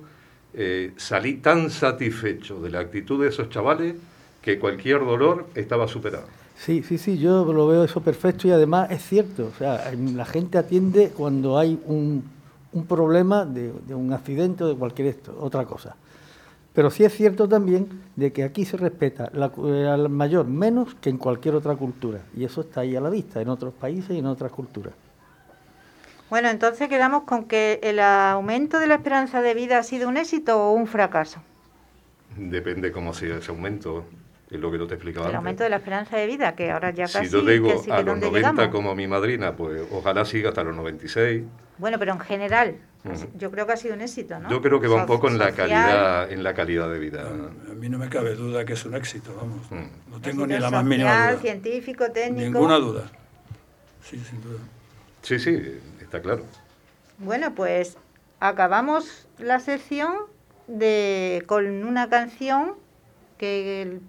eh, 0.54 0.94
salí 0.96 1.36
tan 1.36 1.70
satisfecho 1.70 2.62
de 2.62 2.70
la 2.70 2.80
actitud 2.80 3.22
de 3.22 3.28
esos 3.28 3.50
chavales 3.50 3.96
que 4.42 4.58
cualquier 4.58 5.00
dolor 5.00 5.48
estaba 5.56 5.90
superado. 5.90 6.28
Sí, 6.56 6.82
sí, 6.84 6.98
sí, 6.98 7.18
yo 7.18 7.44
lo 7.52 7.68
veo 7.68 7.84
eso 7.84 8.02
perfecto 8.02 8.48
y 8.48 8.52
además 8.52 8.90
es 8.90 9.04
cierto, 9.04 9.52
o 9.54 9.58
sea, 9.58 9.92
la 9.94 10.26
gente 10.26 10.58
atiende 10.58 11.12
cuando 11.16 11.60
hay 11.60 11.78
un, 11.86 12.24
un 12.72 12.86
problema 12.86 13.44
de, 13.46 13.74
de, 13.86 13.94
un 13.94 14.14
accidente 14.14 14.64
o 14.64 14.68
de 14.68 14.76
cualquier 14.76 15.10
esto, 15.10 15.38
otra 15.40 15.66
cosa. 15.66 15.98
Pero 16.78 16.92
sí 16.92 17.04
es 17.04 17.12
cierto 17.16 17.50
también 17.50 17.88
de 18.16 18.32
que 18.32 18.44
aquí 18.44 18.64
se 18.64 18.78
respeta 18.78 19.32
eh, 19.34 19.88
al 19.92 20.10
mayor 20.10 20.46
menos 20.46 20.94
que 20.94 21.10
en 21.10 21.18
cualquier 21.18 21.56
otra 21.56 21.76
cultura. 21.76 22.20
Y 22.36 22.44
eso 22.44 22.62
está 22.62 22.82
ahí 22.82 22.96
a 22.96 23.02
la 23.02 23.10
vista, 23.10 23.42
en 23.42 23.50
otros 23.50 23.74
países 23.74 24.12
y 24.12 24.20
en 24.20 24.28
otras 24.28 24.52
culturas. 24.52 24.94
Bueno, 26.30 26.50
entonces 26.50 26.88
quedamos 26.88 27.24
con 27.24 27.46
que 27.46 27.80
el 27.82 28.00
aumento 28.00 28.78
de 28.78 28.86
la 28.86 28.94
esperanza 28.94 29.42
de 29.42 29.56
vida 29.56 29.80
ha 29.80 29.84
sido 29.84 30.08
un 30.08 30.18
éxito 30.18 30.70
o 30.70 30.74
un 30.74 30.86
fracaso. 30.86 31.42
Depende 32.38 32.92
cómo 32.92 33.12
sea 33.12 33.38
ese 33.38 33.50
aumento. 33.50 34.06
Es 34.50 34.60
lo 34.60 34.72
que 34.72 34.78
yo 34.78 34.88
te 34.88 34.94
explicaba 34.94 35.28
El 35.28 35.36
aumento 35.36 35.64
de 35.64 35.70
la 35.70 35.76
esperanza 35.76 36.16
de 36.16 36.26
vida, 36.26 36.56
que 36.56 36.72
ahora 36.72 36.92
ya 36.92 37.04
casi... 37.04 37.26
Si 37.26 37.32
yo 37.32 37.42
digo 37.42 37.84
a 37.90 38.02
los 38.02 38.18
90 38.18 38.70
como 38.70 38.96
mi 38.96 39.06
madrina, 39.08 39.56
pues 39.56 39.84
ojalá 39.92 40.24
siga 40.24 40.50
hasta 40.50 40.64
los 40.64 40.76
96. 40.76 41.44
Bueno, 41.78 42.00
pero 42.00 42.14
en 42.14 42.20
general, 42.20 42.76
yo 43.38 43.52
creo 43.52 43.68
que 43.68 43.74
ha 43.74 43.78
sido 43.78 43.94
un 43.94 44.02
éxito, 44.02 44.40
¿no? 44.40 44.50
Yo 44.50 44.62
creo 44.62 44.80
que 44.80 44.88
va 44.88 44.96
un 44.96 45.06
poco 45.06 45.28
en 45.28 45.38
la 45.38 45.52
calidad 45.52 46.32
en 46.32 46.44
la 46.44 46.54
calidad 46.54 46.90
de 46.90 47.00
vida. 47.00 47.28
A 47.70 47.74
mí 47.74 47.90
no 47.90 47.98
me 47.98 48.10
cabe 48.10 48.36
duda 48.36 48.66
que 48.66 48.74
es 48.74 48.86
un 48.86 48.96
éxito, 48.96 49.36
vamos. 49.36 49.70
Mm. 49.70 50.12
No 50.12 50.22
tengo 50.22 50.48
ni 50.48 50.58
la 50.58 50.72
más 50.72 50.84
mínima 50.84 51.32
duda. 51.32 51.42
científico, 51.42 52.12
técnico. 52.12 52.46
Ninguna 52.46 52.78
duda. 52.78 53.12
Sí, 54.02 54.18
sin 54.20 54.42
duda. 54.42 54.60
Sí, 55.22 55.40
sí, 55.40 55.80
está 56.02 56.22
claro. 56.22 56.44
Bueno, 57.20 57.54
pues 57.54 57.98
acabamos 58.40 59.28
la 59.40 59.60
sección 59.60 60.14
de 60.68 61.44
con 61.48 61.84
una 61.84 62.10
canción 62.10 62.74
que 63.38 64.00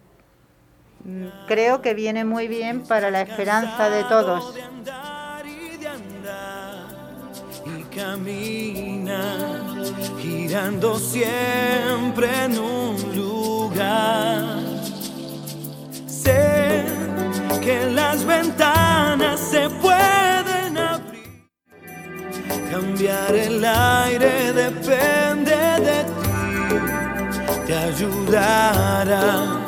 creo 1.46 1.80
que 1.82 1.94
viene 1.94 2.24
muy 2.24 2.48
bien 2.48 2.82
para 2.82 3.10
la 3.10 3.22
esperanza 3.22 3.90
de 3.90 4.04
todos 4.04 4.54
camina, 7.98 9.20
girando 10.20 10.98
siempre 10.98 12.28
en 12.44 12.58
un 12.58 12.96
lugar. 13.16 14.44
Sé 16.06 16.84
que 17.60 17.86
las 17.90 18.24
ventanas 18.24 19.40
se 19.40 19.68
pueden 19.68 20.78
abrir, 20.78 21.48
cambiar 22.70 23.34
el 23.34 23.64
aire 23.64 24.52
depende 24.52 25.56
de 25.86 26.04
te 27.66 27.74
ayudarás. 27.74 29.67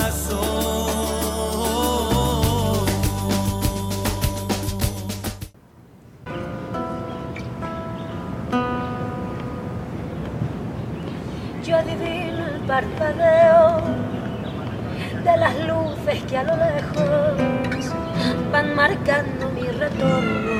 Parpadeo 12.67 13.81
de 15.23 15.37
las 15.37 15.55
luces 15.67 16.23
que 16.29 16.37
a 16.37 16.43
lo 16.43 16.55
lejos 16.55 17.95
van 18.51 18.75
marcando 18.75 19.49
mi 19.49 19.63
retorno. 19.63 20.51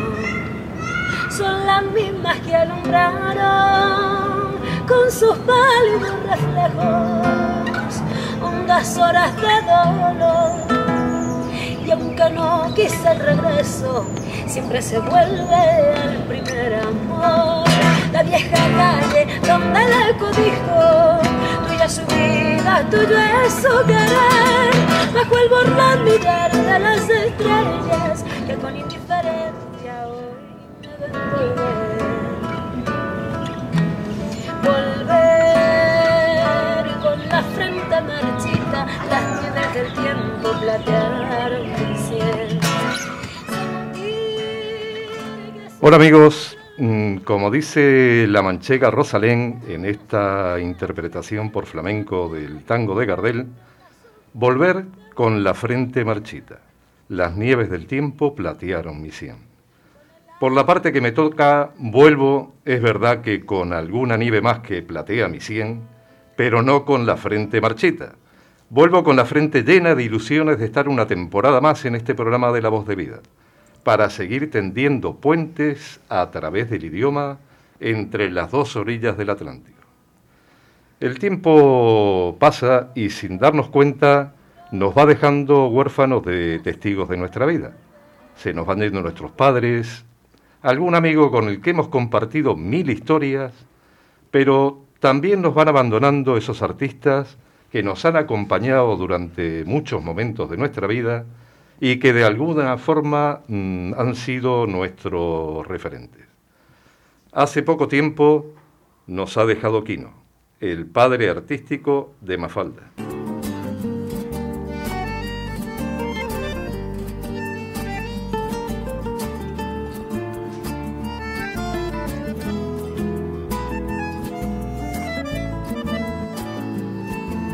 Son 1.30 1.64
las 1.66 1.84
mismas 1.84 2.40
que 2.40 2.56
alumbraron 2.56 4.56
con 4.88 5.12
sus 5.12 5.38
pálidos 5.38 6.16
reflejos 6.30 8.02
hondas 8.42 8.98
horas 8.98 9.36
de 9.38 9.62
dolor. 9.66 10.52
Y 11.86 11.92
aunque 11.92 12.30
no 12.30 12.74
quise 12.76 13.12
el 13.12 13.20
regreso, 13.20 14.06
siempre 14.48 14.82
se 14.82 15.00
vuelve 15.00 15.56
al 15.56 16.24
primer 16.28 16.76
amor. 16.76 17.68
La 18.12 18.24
vieja 18.24 18.58
calle 18.78 19.28
donde 19.48 19.80
el 19.80 20.18
codijo 20.18 21.22
su 21.90 22.06
vida, 22.06 22.86
tuyo 22.92 23.18
es 23.44 23.54
su 23.54 23.86
querer, 23.88 24.72
bajo 25.14 25.38
el 25.38 25.50
bordón 25.50 26.04
mirar 26.06 26.52
de 26.52 26.80
las 26.80 27.10
estrellas 27.10 28.24
que 28.46 28.56
con 28.56 28.78
indiferencia 28.78 30.08
hoy 30.08 30.36
me 30.82 30.88
ven 30.98 31.12
volver. 34.64 35.22
con 37.02 37.18
la 37.30 37.42
frente 37.56 38.02
marchita, 38.02 38.86
las 39.10 39.42
nieves 39.42 39.74
del 39.74 39.94
tiempo 39.94 40.52
platearon 40.62 41.64
mi 41.72 41.98
cielo. 41.98 42.62
Hola 45.82 45.96
amigos, 45.96 46.56
como 47.26 47.52
dice 47.52 48.26
la 48.28 48.42
manchega 48.42 48.90
Rosalén 48.90 49.62
en 49.68 49.86
esta 49.86 50.60
interpretación 50.60 51.52
por 51.52 51.68
flamenco 51.68 52.28
del 52.28 52.64
tango 52.64 52.98
de 52.98 53.06
Gardel, 53.06 53.46
volver 54.34 54.86
con 55.14 55.44
la 55.44 55.54
frente 55.54 56.04
marchita. 56.04 56.60
Las 57.08 57.36
nieves 57.36 57.70
del 57.70 57.86
tiempo 57.86 58.34
platearon 58.34 59.00
mi 59.00 59.12
sien. 59.12 59.36
Por 60.40 60.54
la 60.54 60.66
parte 60.66 60.92
que 60.92 61.02
me 61.02 61.12
toca, 61.12 61.70
vuelvo, 61.78 62.56
es 62.66 62.82
verdad 62.82 63.22
que 63.22 63.46
con 63.46 63.74
alguna 63.74 64.18
nieve 64.18 64.42
más 64.42 64.62
que 64.62 64.82
platea 64.82 65.28
mi 65.28 65.40
sien, 65.40 65.82
pero 66.36 66.64
no 66.64 66.84
con 66.84 67.06
la 67.06 67.16
frente 67.16 67.62
marchita. 67.62 68.14
Vuelvo 68.72 69.04
con 69.04 69.16
la 69.16 69.26
frente 69.26 69.62
llena 69.62 69.94
de 69.94 70.02
ilusiones 70.02 70.58
de 70.58 70.66
estar 70.66 70.88
una 70.90 71.06
temporada 71.06 71.62
más 71.62 71.86
en 71.86 71.94
este 71.94 72.16
programa 72.16 72.52
de 72.52 72.62
La 72.64 72.70
Voz 72.70 72.88
de 72.88 72.96
Vida 72.96 73.20
para 73.84 74.10
seguir 74.10 74.52
tendiendo 74.52 75.16
puentes 75.16 76.00
a 76.10 76.30
través 76.32 76.70
del 76.70 76.86
idioma 76.86 77.40
entre 77.80 78.30
las 78.30 78.52
dos 78.52 78.76
orillas 78.76 79.18
del 79.18 79.30
Atlántico. 79.30 79.82
El 81.00 81.18
tiempo 81.18 82.38
pasa 82.40 82.92
y 82.94 83.10
sin 83.10 83.40
darnos 83.40 83.70
cuenta 83.70 84.36
nos 84.72 84.96
va 84.96 85.06
dejando 85.06 85.68
huérfanos 85.68 86.24
de 86.24 86.60
testigos 86.60 87.10
de 87.10 87.18
nuestra 87.18 87.46
vida. 87.46 87.74
Se 88.36 88.54
nos 88.54 88.68
van 88.68 88.80
yendo 88.80 89.02
nuestros 89.02 89.32
padres, 89.32 90.06
algún 90.62 90.94
amigo 90.96 91.32
con 91.32 91.50
el 91.50 91.60
que 91.60 91.72
hemos 91.72 91.88
compartido 91.88 92.56
mil 92.56 92.90
historias, 92.90 93.52
pero 94.30 94.82
también 95.00 95.42
nos 95.42 95.56
van 95.56 95.68
abandonando 95.68 96.38
esos 96.38 96.62
artistas 96.62 97.38
que 97.72 97.82
nos 97.82 98.06
han 98.06 98.16
acompañado 98.16 98.96
durante 98.96 99.64
muchos 99.66 100.04
momentos 100.04 100.50
de 100.50 100.58
nuestra 100.58 100.86
vida 100.86 101.26
y 101.84 101.98
que 101.98 102.14
de 102.14 102.24
alguna 102.24 102.78
forma 102.78 103.42
mm, 103.48 103.94
han 103.98 104.16
sido 104.16 104.68
nuestros 104.68 105.68
referentes. 105.68 106.28
Hace 107.32 107.64
poco 107.64 107.88
tiempo 107.88 108.54
nos 109.08 109.36
ha 109.38 109.48
dejado 109.48 109.84
Quino, 109.84 110.14
el 110.60 110.86
padre 110.86 111.30
artístico 111.30 112.14
de 112.22 112.38
Mafalda. 112.38 112.92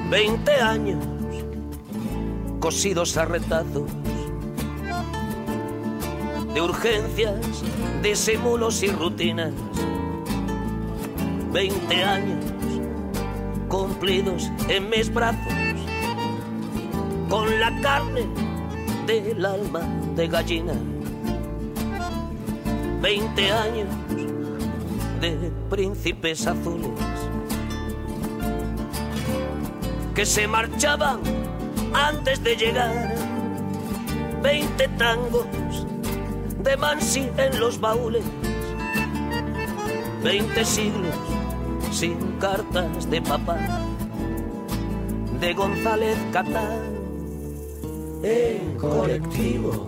Veinte 0.09 0.51
años 0.51 1.05
cosidos 2.59 3.15
a 3.15 3.23
de 6.57 6.61
urgencias, 6.63 7.35
disimulos 8.01 8.81
y 8.81 8.87
rutinas. 8.87 9.51
Veinte 11.51 12.03
años 12.03 12.45
cumplidos 13.67 14.49
en 14.67 14.89
mis 14.89 15.13
brazos, 15.13 15.53
con 17.29 17.59
la 17.59 17.79
carne 17.81 18.25
del 19.05 19.45
alma 19.45 19.81
de 20.15 20.27
gallina. 20.27 20.73
Veinte 23.03 23.51
años 23.51 23.89
de 25.21 25.51
príncipes 25.69 26.47
azules 26.47 26.89
que 30.15 30.25
se 30.25 30.47
marchaban 30.47 31.19
antes 31.93 32.43
de 32.43 32.55
llegar. 32.55 33.15
Veinte 34.41 34.87
tangos 34.97 35.45
de 36.63 36.77
Mansi 36.77 37.29
en 37.37 37.59
los 37.59 37.79
baúles. 37.79 38.23
Veinte 40.23 40.65
siglos 40.65 41.15
sin 41.91 42.17
cartas 42.39 43.09
de 43.09 43.21
papá, 43.21 43.57
de 45.39 45.53
González 45.53 46.17
Catán 46.31 46.97
en 48.23 48.77
colectivo. 48.77 49.87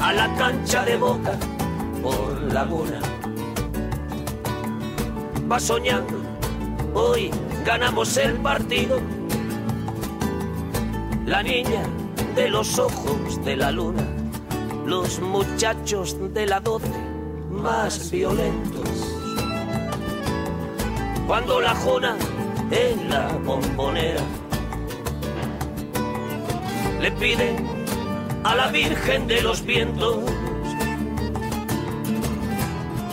A 0.00 0.12
la 0.12 0.34
cancha 0.36 0.84
de 0.84 0.96
boca 0.96 1.32
por 2.02 2.40
laguna. 2.52 3.00
Va 5.50 5.58
soñando, 5.58 6.20
hoy 6.94 7.30
ganamos 7.64 8.16
el 8.16 8.34
partido. 8.34 9.00
La 11.26 11.42
niña 11.42 11.82
de 12.38 12.48
los 12.48 12.78
ojos 12.78 13.44
de 13.44 13.56
la 13.56 13.72
luna, 13.72 14.06
los 14.86 15.18
muchachos 15.18 16.16
de 16.32 16.46
la 16.46 16.60
doce 16.60 16.86
más 17.50 18.12
violentos. 18.12 18.88
Cuando 21.26 21.60
la 21.60 21.74
jona 21.74 22.14
en 22.70 23.10
la 23.10 23.26
bombonera 23.44 24.22
le 27.00 27.10
pide 27.10 27.56
a 28.44 28.54
la 28.54 28.68
Virgen 28.68 29.26
de 29.26 29.42
los 29.42 29.64
Vientos 29.64 30.18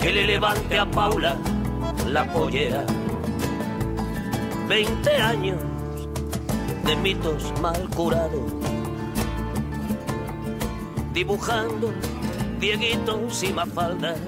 que 0.04 0.14
le 0.14 0.28
levante 0.28 0.78
a 0.78 0.86
Paula 0.86 1.36
la 2.08 2.32
pollera. 2.32 2.86
Veinte 4.70 5.16
años 5.18 5.58
de 6.86 6.96
mitos 6.98 7.52
mal 7.60 7.90
curados 7.96 8.55
dibujando 11.16 11.94
dieguitos 12.60 13.42
y 13.42 13.54
mafaldas. 13.54 14.22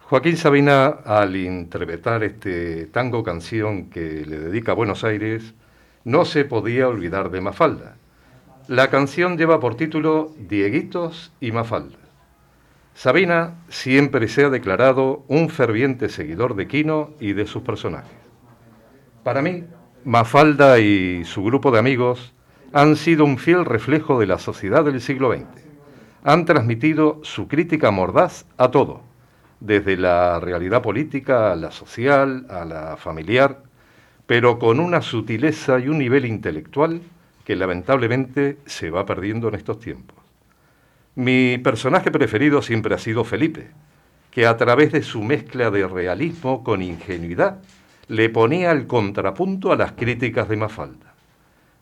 Joaquín 0.00 0.38
Sabina, 0.38 0.86
al 1.04 1.36
interpretar 1.36 2.24
este 2.24 2.86
tango 2.86 3.22
canción 3.22 3.90
que 3.90 4.24
le 4.26 4.38
dedica 4.38 4.72
a 4.72 4.74
Buenos 4.74 5.04
Aires, 5.04 5.52
no 6.04 6.24
se 6.24 6.46
podía 6.46 6.88
olvidar 6.88 7.30
de 7.30 7.42
Mafalda. 7.42 7.96
La 8.66 8.88
canción 8.88 9.36
lleva 9.36 9.60
por 9.60 9.76
título 9.76 10.32
Dieguitos 10.38 11.32
y 11.38 11.52
Mafalda. 11.52 11.98
Sabina 12.94 13.56
siempre 13.68 14.26
se 14.26 14.46
ha 14.46 14.48
declarado 14.48 15.22
un 15.28 15.50
ferviente 15.50 16.08
seguidor 16.08 16.56
de 16.56 16.66
Quino 16.66 17.10
y 17.20 17.34
de 17.34 17.46
sus 17.46 17.62
personajes. 17.62 18.16
Para 19.22 19.42
mí, 19.42 19.64
Mafalda 20.04 20.78
y 20.78 21.26
su 21.26 21.44
grupo 21.44 21.70
de 21.70 21.78
amigos 21.78 22.32
han 22.72 22.96
sido 22.96 23.24
un 23.24 23.38
fiel 23.38 23.64
reflejo 23.64 24.20
de 24.20 24.26
la 24.26 24.38
sociedad 24.38 24.84
del 24.84 25.00
siglo 25.00 25.32
XX. 25.32 25.46
Han 26.24 26.44
transmitido 26.44 27.20
su 27.22 27.48
crítica 27.48 27.90
mordaz 27.90 28.44
a 28.58 28.70
todo, 28.70 29.02
desde 29.60 29.96
la 29.96 30.38
realidad 30.40 30.82
política 30.82 31.52
a 31.52 31.56
la 31.56 31.70
social, 31.70 32.46
a 32.50 32.64
la 32.64 32.96
familiar, 32.96 33.62
pero 34.26 34.58
con 34.58 34.80
una 34.80 35.00
sutileza 35.00 35.78
y 35.78 35.88
un 35.88 35.98
nivel 35.98 36.26
intelectual 36.26 37.00
que 37.44 37.56
lamentablemente 37.56 38.58
se 38.66 38.90
va 38.90 39.06
perdiendo 39.06 39.48
en 39.48 39.54
estos 39.54 39.80
tiempos. 39.80 40.18
Mi 41.14 41.56
personaje 41.58 42.10
preferido 42.10 42.60
siempre 42.60 42.94
ha 42.94 42.98
sido 42.98 43.24
Felipe, 43.24 43.70
que 44.30 44.46
a 44.46 44.56
través 44.58 44.92
de 44.92 45.02
su 45.02 45.22
mezcla 45.22 45.70
de 45.70 45.88
realismo 45.88 46.62
con 46.62 46.82
ingenuidad 46.82 47.58
le 48.08 48.28
ponía 48.28 48.70
el 48.72 48.86
contrapunto 48.86 49.72
a 49.72 49.76
las 49.76 49.92
críticas 49.92 50.48
de 50.48 50.56
Mafalda. 50.56 51.07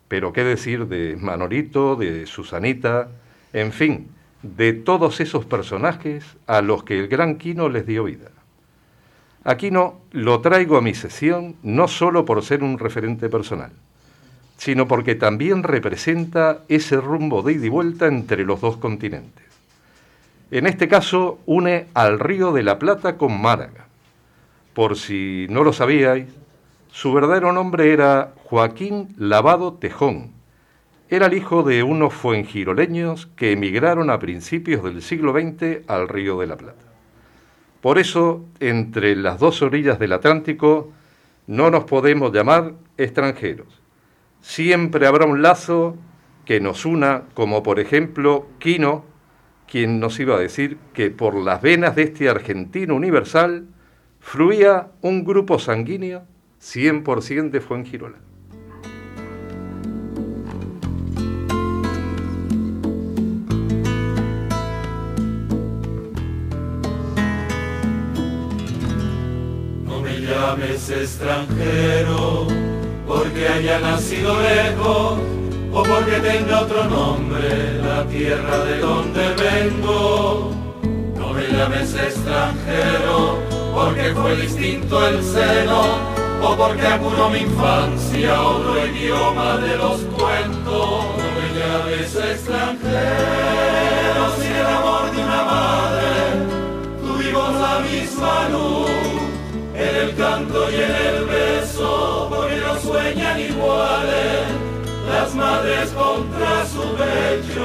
Pero 0.07 0.33
qué 0.33 0.43
decir 0.43 0.87
de 0.87 1.17
Manolito, 1.17 1.95
de 1.95 2.25
Susanita, 2.25 3.09
en 3.53 3.71
fin, 3.71 4.07
de 4.41 4.73
todos 4.73 5.19
esos 5.19 5.45
personajes 5.45 6.23
a 6.45 6.61
los 6.61 6.83
que 6.83 6.99
el 6.99 7.07
gran 7.07 7.37
Quino 7.37 7.69
les 7.69 7.85
dio 7.85 8.05
vida. 8.05 8.29
Aquino 9.43 10.01
lo 10.11 10.41
traigo 10.41 10.77
a 10.77 10.81
mi 10.81 10.93
sesión 10.93 11.55
no 11.63 11.87
solo 11.87 12.25
por 12.25 12.43
ser 12.43 12.63
un 12.63 12.77
referente 12.77 13.29
personal, 13.29 13.71
sino 14.57 14.87
porque 14.87 15.15
también 15.15 15.63
representa 15.63 16.63
ese 16.67 16.97
rumbo 16.97 17.41
de 17.41 17.53
ida 17.53 17.65
y 17.65 17.69
vuelta 17.69 18.07
entre 18.07 18.43
los 18.43 18.59
dos 18.59 18.77
continentes. 18.77 19.45
En 20.51 20.65
este 20.67 20.87
caso 20.87 21.39
une 21.45 21.87
al 21.93 22.19
Río 22.19 22.51
de 22.51 22.63
la 22.63 22.79
Plata 22.79 23.17
con 23.17 23.39
Málaga. 23.39 23.87
Por 24.73 24.97
si 24.97 25.47
no 25.49 25.63
lo 25.63 25.73
sabíais, 25.73 26.27
su 26.89 27.13
verdadero 27.13 27.51
nombre 27.53 27.91
era 27.93 28.33
Joaquín 28.45 29.13
Lavado 29.17 29.73
Tejón. 29.73 30.31
Era 31.09 31.27
el 31.27 31.33
hijo 31.33 31.63
de 31.63 31.83
unos 31.83 32.13
fuengiroleños 32.13 33.27
que 33.35 33.51
emigraron 33.51 34.09
a 34.09 34.19
principios 34.19 34.83
del 34.83 35.01
siglo 35.01 35.33
XX 35.33 35.87
al 35.87 36.07
Río 36.07 36.39
de 36.39 36.47
la 36.47 36.57
Plata. 36.57 36.83
Por 37.81 37.99
eso, 37.99 38.45
entre 38.59 39.15
las 39.15 39.39
dos 39.39 39.61
orillas 39.61 39.99
del 39.99 40.13
Atlántico, 40.13 40.91
no 41.45 41.69
nos 41.69 41.83
podemos 41.85 42.33
llamar 42.33 42.73
extranjeros. 42.97 43.67
Siempre 44.41 45.07
habrá 45.07 45.25
un 45.25 45.41
lazo 45.41 45.95
que 46.45 46.59
nos 46.59 46.85
una, 46.85 47.23
como 47.33 47.63
por 47.63 47.79
ejemplo 47.79 48.47
Quino, 48.59 49.05
quien 49.69 49.99
nos 49.99 50.19
iba 50.19 50.35
a 50.35 50.39
decir 50.39 50.77
que 50.93 51.11
por 51.11 51.35
las 51.35 51.61
venas 51.61 51.95
de 51.95 52.03
este 52.03 52.29
argentino 52.29 52.95
universal 52.95 53.67
fluía 54.19 54.87
un 55.01 55.25
grupo 55.25 55.59
sanguíneo 55.59 56.23
100% 56.61 57.51
de 57.51 57.61
Fuengirola. 57.61 58.17
No 69.85 70.01
me 70.01 70.19
llames 70.21 70.89
extranjero 70.89 72.47
porque 73.07 73.47
haya 73.47 73.79
nacido 73.79 74.41
lejos 74.41 75.19
o 75.71 75.83
porque 75.83 76.19
tenga 76.19 76.61
otro 76.61 76.85
nombre 76.85 77.81
la 77.81 78.05
tierra 78.07 78.65
de 78.65 78.79
donde 78.79 79.33
vengo. 79.35 80.51
No 81.15 81.33
me 81.33 81.47
llames 81.47 81.93
extranjero 81.93 83.39
porque 83.73 84.13
fue 84.15 84.35
distinto 84.35 85.07
el 85.07 85.23
seno 85.23 86.16
o 86.41 86.55
porque 86.55 86.85
apuró 86.85 87.29
mi 87.29 87.39
infancia 87.39 88.41
otro 88.41 88.85
idioma 88.87 89.57
de 89.57 89.77
los 89.77 90.01
cuentos. 90.01 91.05
No 91.17 91.31
me 91.35 91.47
llames 91.57 92.15
extranjero 92.15 92.91
si 94.39 94.47
el 94.47 94.65
amor 94.65 95.11
de 95.11 95.23
una 95.23 95.43
madre 95.43 96.11
tuvimos 97.01 97.53
la 97.59 97.79
misma 97.79 98.49
luz 98.49 98.89
en 99.75 99.95
el 99.95 100.15
canto 100.15 100.71
y 100.71 100.75
en 100.75 100.91
el 100.91 101.25
beso, 101.25 102.27
porque 102.29 102.57
no 102.57 102.79
sueñan 102.79 103.39
iguales 103.39 104.47
las 105.07 105.35
madres 105.35 105.89
contra 105.91 106.65
su 106.65 106.81
pecho. 106.95 107.63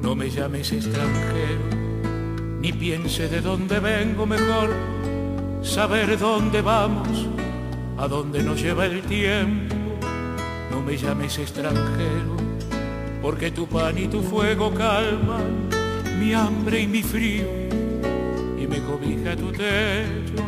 No 0.00 0.14
me 0.14 0.28
llames 0.30 0.72
extranjero, 0.72 1.60
ni 2.60 2.72
piense 2.72 3.28
de 3.28 3.40
dónde 3.40 3.80
vengo 3.80 4.26
mejor 4.26 4.74
saber 5.62 6.18
dónde 6.18 6.60
vamos, 6.60 7.28
a 7.98 8.08
dónde 8.08 8.42
nos 8.42 8.60
lleva 8.60 8.86
el 8.86 9.02
tiempo. 9.02 9.76
No 10.70 10.80
me 10.80 10.96
llames 10.96 11.38
extranjero, 11.38 12.36
porque 13.20 13.50
tu 13.50 13.66
pan 13.66 13.98
y 13.98 14.08
tu 14.08 14.22
fuego 14.22 14.72
calman 14.74 15.68
mi 16.18 16.34
hambre 16.34 16.80
y 16.80 16.86
mi 16.86 17.02
frío 17.02 17.46
y 18.58 18.66
me 18.66 18.80
cobija 18.80 19.36
tu 19.36 19.52
techo. 19.52 20.42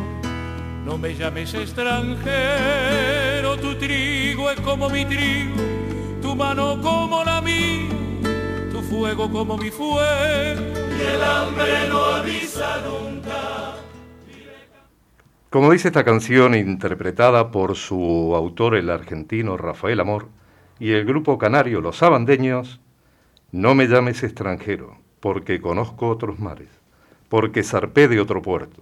No 0.85 0.97
me 0.97 1.15
llames 1.15 1.53
extranjero, 1.53 3.57
tu 3.57 3.75
trigo 3.75 4.51
es 4.51 4.59
como 4.61 4.89
mi 4.89 5.05
trigo, 5.05 5.55
tu 6.21 6.35
mano 6.35 6.79
como 6.81 7.23
la 7.23 7.41
mía, 7.41 7.89
tu 8.71 8.81
fuego 8.81 9.31
como 9.31 9.57
mi 9.57 9.71
fuego. 9.71 10.61
Y 10.97 11.01
el 11.01 11.23
hambre 11.23 11.89
no 11.89 12.05
avisa 12.05 12.81
nunca 12.85 13.74
como 15.55 15.71
dice 15.71 15.87
esta 15.87 16.03
canción 16.03 16.53
interpretada 16.53 17.49
por 17.49 17.77
su 17.77 18.33
autor 18.35 18.75
el 18.75 18.89
argentino 18.89 19.55
Rafael 19.55 20.01
Amor 20.01 20.27
y 20.79 20.91
el 20.91 21.05
grupo 21.05 21.37
canario 21.37 21.79
Los 21.79 22.03
Abandeños, 22.03 22.81
no 23.53 23.73
me 23.73 23.87
llames 23.87 24.21
extranjero, 24.23 24.97
porque 25.21 25.61
conozco 25.61 26.09
otros 26.09 26.39
mares, 26.39 26.67
porque 27.29 27.63
zarpé 27.63 28.09
de 28.09 28.19
otro 28.19 28.41
puerto. 28.41 28.81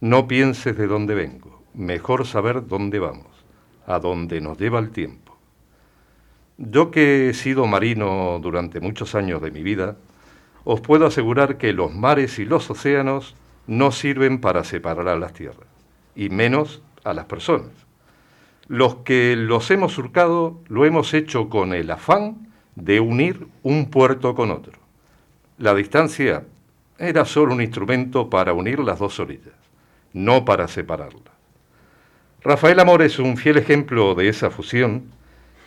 No 0.00 0.26
pienses 0.26 0.78
de 0.78 0.86
dónde 0.86 1.14
vengo, 1.14 1.62
mejor 1.74 2.26
saber 2.26 2.66
dónde 2.66 3.00
vamos, 3.00 3.44
a 3.86 3.98
dónde 3.98 4.40
nos 4.40 4.56
lleva 4.56 4.78
el 4.78 4.92
tiempo. 4.92 5.36
Yo 6.56 6.90
que 6.90 7.28
he 7.28 7.34
sido 7.34 7.66
marino 7.66 8.38
durante 8.40 8.80
muchos 8.80 9.14
años 9.14 9.42
de 9.42 9.50
mi 9.50 9.62
vida, 9.62 9.98
os 10.64 10.80
puedo 10.80 11.04
asegurar 11.04 11.58
que 11.58 11.74
los 11.74 11.94
mares 11.94 12.38
y 12.38 12.46
los 12.46 12.70
océanos 12.70 13.36
no 13.66 13.92
sirven 13.92 14.40
para 14.40 14.64
separar 14.64 15.08
a 15.08 15.18
las 15.18 15.34
tierras 15.34 15.73
y 16.16 16.28
menos 16.28 16.82
a 17.04 17.12
las 17.14 17.26
personas. 17.26 17.70
Los 18.66 18.96
que 18.96 19.36
los 19.36 19.70
hemos 19.70 19.92
surcado 19.92 20.58
lo 20.68 20.84
hemos 20.84 21.12
hecho 21.12 21.48
con 21.48 21.74
el 21.74 21.90
afán 21.90 22.48
de 22.76 23.00
unir 23.00 23.46
un 23.62 23.90
puerto 23.90 24.34
con 24.34 24.50
otro. 24.50 24.78
La 25.58 25.74
distancia 25.74 26.44
era 26.98 27.24
solo 27.24 27.54
un 27.54 27.60
instrumento 27.60 28.30
para 28.30 28.52
unir 28.52 28.78
las 28.78 28.98
dos 28.98 29.20
orillas, 29.20 29.54
no 30.12 30.44
para 30.44 30.66
separarlas. 30.66 31.34
Rafael 32.42 32.80
Amor 32.80 33.02
es 33.02 33.18
un 33.18 33.36
fiel 33.36 33.58
ejemplo 33.58 34.14
de 34.14 34.28
esa 34.28 34.50
fusión. 34.50 35.04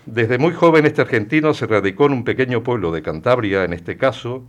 Desde 0.06 0.38
muy 0.38 0.54
joven 0.54 0.86
este 0.86 1.02
argentino 1.02 1.54
se 1.54 1.68
radicó 1.68 2.06
en 2.06 2.14
un 2.14 2.24
pequeño 2.24 2.64
pueblo 2.64 2.92
de 2.92 3.02
Cantabria, 3.02 3.64
en 3.64 3.74
este 3.74 3.98
caso, 3.98 4.44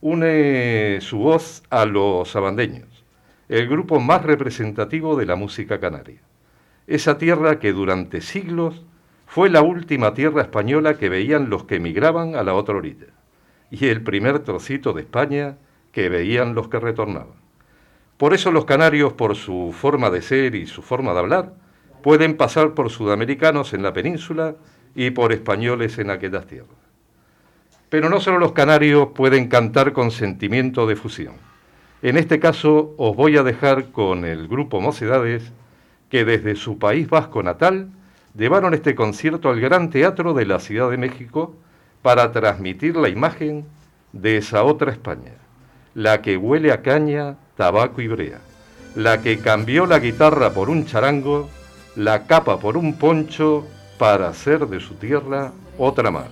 une 0.00 0.98
su 1.00 1.18
voz 1.18 1.62
a 1.70 1.84
los 1.84 2.34
abandeños 2.36 2.93
el 3.48 3.68
grupo 3.68 4.00
más 4.00 4.22
representativo 4.22 5.16
de 5.16 5.26
la 5.26 5.36
música 5.36 5.80
canaria. 5.80 6.20
Esa 6.86 7.18
tierra 7.18 7.58
que 7.58 7.72
durante 7.72 8.20
siglos 8.20 8.84
fue 9.26 9.50
la 9.50 9.62
última 9.62 10.14
tierra 10.14 10.42
española 10.42 10.98
que 10.98 11.08
veían 11.08 11.50
los 11.50 11.64
que 11.64 11.76
emigraban 11.76 12.36
a 12.36 12.42
la 12.42 12.54
otra 12.54 12.76
orilla, 12.76 13.06
y 13.70 13.86
el 13.86 14.02
primer 14.02 14.40
trocito 14.40 14.92
de 14.92 15.02
España 15.02 15.56
que 15.92 16.08
veían 16.08 16.54
los 16.54 16.68
que 16.68 16.80
retornaban. 16.80 17.44
Por 18.16 18.32
eso 18.32 18.52
los 18.52 18.64
canarios, 18.64 19.12
por 19.12 19.34
su 19.34 19.74
forma 19.76 20.10
de 20.10 20.22
ser 20.22 20.54
y 20.54 20.66
su 20.66 20.82
forma 20.82 21.12
de 21.12 21.18
hablar, 21.18 21.54
pueden 22.02 22.36
pasar 22.36 22.74
por 22.74 22.90
sudamericanos 22.90 23.74
en 23.74 23.82
la 23.82 23.92
península 23.92 24.56
y 24.94 25.10
por 25.10 25.32
españoles 25.32 25.98
en 25.98 26.10
aquellas 26.10 26.46
tierras. 26.46 26.76
Pero 27.88 28.08
no 28.08 28.20
solo 28.20 28.38
los 28.38 28.52
canarios 28.52 29.08
pueden 29.14 29.48
cantar 29.48 29.92
con 29.92 30.10
sentimiento 30.10 30.86
de 30.86 30.96
fusión. 30.96 31.53
En 32.04 32.18
este 32.18 32.38
caso 32.38 32.92
os 32.98 33.16
voy 33.16 33.38
a 33.38 33.42
dejar 33.42 33.90
con 33.90 34.26
el 34.26 34.46
grupo 34.46 34.78
Mocedades, 34.78 35.42
que 36.10 36.26
desde 36.26 36.54
su 36.54 36.78
país 36.78 37.08
vasco 37.08 37.42
natal 37.42 37.88
llevaron 38.36 38.74
este 38.74 38.94
concierto 38.94 39.48
al 39.48 39.58
Gran 39.58 39.88
Teatro 39.88 40.34
de 40.34 40.44
la 40.44 40.60
Ciudad 40.60 40.90
de 40.90 40.98
México 40.98 41.56
para 42.02 42.30
transmitir 42.30 42.94
la 42.96 43.08
imagen 43.08 43.64
de 44.12 44.36
esa 44.36 44.64
otra 44.64 44.92
España, 44.92 45.32
la 45.94 46.20
que 46.20 46.36
huele 46.36 46.72
a 46.72 46.82
caña, 46.82 47.38
tabaco 47.56 48.02
y 48.02 48.08
brea, 48.08 48.40
la 48.94 49.22
que 49.22 49.38
cambió 49.38 49.86
la 49.86 49.98
guitarra 49.98 50.50
por 50.50 50.68
un 50.68 50.84
charango, 50.84 51.48
la 51.96 52.26
capa 52.26 52.58
por 52.58 52.76
un 52.76 52.98
poncho 52.98 53.66
para 53.96 54.28
hacer 54.28 54.66
de 54.66 54.80
su 54.80 54.96
tierra 54.96 55.52
otra 55.78 56.10
mar. 56.10 56.28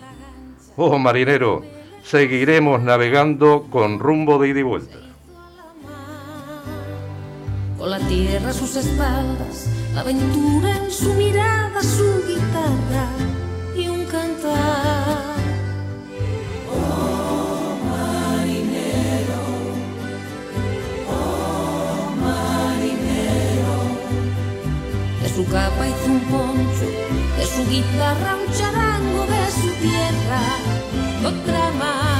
Oh 0.76 0.98
marinero, 0.98 1.62
seguiremos 2.02 2.82
navegando 2.82 3.68
con 3.70 3.98
rumbo 4.00 4.38
de 4.38 4.48
ida 4.48 4.60
y 4.60 4.64
vuelta 4.64 5.11
con 7.82 7.90
la 7.90 7.98
tierra 7.98 8.50
a 8.50 8.52
sus 8.52 8.76
espaldas, 8.76 9.66
la 9.92 10.02
aventura 10.02 10.76
en 10.76 10.88
su 10.88 11.12
mirada, 11.14 11.82
su 11.82 12.22
guitarra 12.28 13.08
y 13.76 13.88
un 13.88 14.04
cantar. 14.04 15.34
Oh 16.70 17.76
marinero, 17.90 19.42
oh 21.10 22.14
marinero, 22.22 23.74
de 25.20 25.28
su 25.34 25.44
capa 25.46 25.88
hizo 25.88 26.06
un 26.06 26.20
poncho, 26.30 26.88
de 27.36 27.46
su 27.46 27.68
guitarra 27.68 28.36
un 28.36 28.52
charango, 28.56 29.26
de 29.26 29.50
su 29.60 29.70
tierra 29.82 30.40
otra 31.26 31.70
más. 31.80 32.11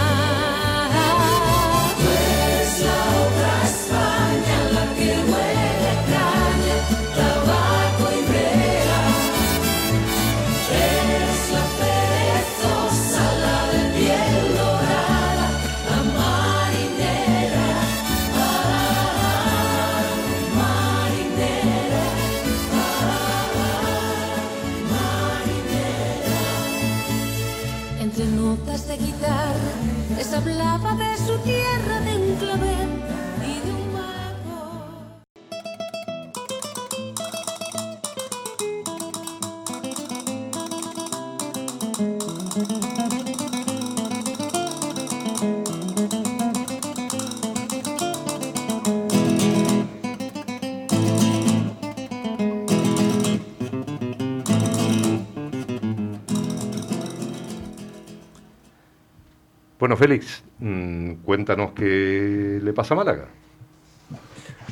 Félix, 60.06 60.42
mm, 60.58 61.12
cuéntanos 61.24 61.74
qué 61.76 62.58
le 62.60 62.72
pasa 62.72 62.94
a 62.94 62.96
Málaga. 62.96 63.28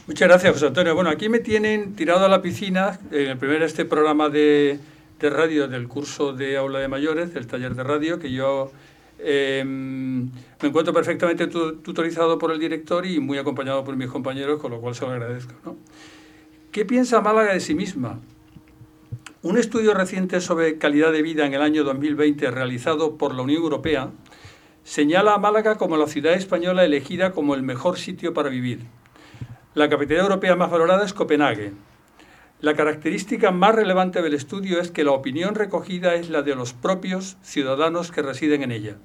Muchas 0.08 0.26
gracias, 0.28 0.54
José 0.54 0.66
Antonio. 0.66 0.92
Bueno, 0.96 1.08
aquí 1.08 1.28
me 1.28 1.38
tienen 1.38 1.94
tirado 1.94 2.24
a 2.24 2.28
la 2.28 2.42
piscina 2.42 2.98
en 3.12 3.28
el 3.28 3.38
primer 3.38 3.62
este 3.62 3.84
programa 3.84 4.28
de, 4.28 4.80
de 5.20 5.30
radio 5.30 5.68
del 5.68 5.86
curso 5.86 6.32
de 6.32 6.56
aula 6.56 6.80
de 6.80 6.88
mayores, 6.88 7.32
del 7.32 7.46
taller 7.46 7.76
de 7.76 7.84
radio, 7.84 8.18
que 8.18 8.32
yo 8.32 8.72
eh, 9.20 9.62
me 9.64 10.68
encuentro 10.68 10.92
perfectamente 10.92 11.46
tu- 11.46 11.76
tutorizado 11.76 12.36
por 12.36 12.50
el 12.50 12.58
director 12.58 13.06
y 13.06 13.20
muy 13.20 13.38
acompañado 13.38 13.84
por 13.84 13.94
mis 13.94 14.08
compañeros, 14.08 14.60
con 14.60 14.72
lo 14.72 14.80
cual 14.80 14.96
se 14.96 15.06
lo 15.06 15.12
agradezco. 15.12 15.52
¿no? 15.64 15.76
¿Qué 16.72 16.84
piensa 16.84 17.20
Málaga 17.20 17.52
de 17.52 17.60
sí 17.60 17.76
misma? 17.76 18.18
Un 19.42 19.58
estudio 19.58 19.94
reciente 19.94 20.40
sobre 20.40 20.76
calidad 20.78 21.12
de 21.12 21.22
vida 21.22 21.46
en 21.46 21.54
el 21.54 21.62
año 21.62 21.84
2020 21.84 22.50
realizado 22.50 23.16
por 23.16 23.32
la 23.32 23.42
Unión 23.42 23.62
Europea 23.62 24.10
señala 24.84 25.34
a 25.34 25.38
Málaga 25.38 25.76
como 25.76 25.96
la 25.96 26.06
ciudad 26.06 26.34
española 26.34 26.84
elegida 26.84 27.32
como 27.32 27.54
el 27.54 27.62
mejor 27.62 27.98
sitio 27.98 28.34
para 28.34 28.48
vivir. 28.48 28.80
La 29.74 29.88
capital 29.88 30.18
europea 30.18 30.56
más 30.56 30.70
valorada 30.70 31.04
es 31.04 31.14
Copenhague. 31.14 31.72
La 32.60 32.74
característica 32.74 33.52
más 33.52 33.74
relevante 33.74 34.20
del 34.20 34.34
estudio 34.34 34.80
es 34.80 34.90
que 34.90 35.04
la 35.04 35.12
opinión 35.12 35.54
recogida 35.54 36.14
es 36.14 36.28
la 36.28 36.42
de 36.42 36.54
los 36.54 36.72
propios 36.72 37.36
ciudadanos 37.42 38.10
que 38.10 38.20
residen 38.20 38.62
en 38.62 38.72
ella. 38.72 38.96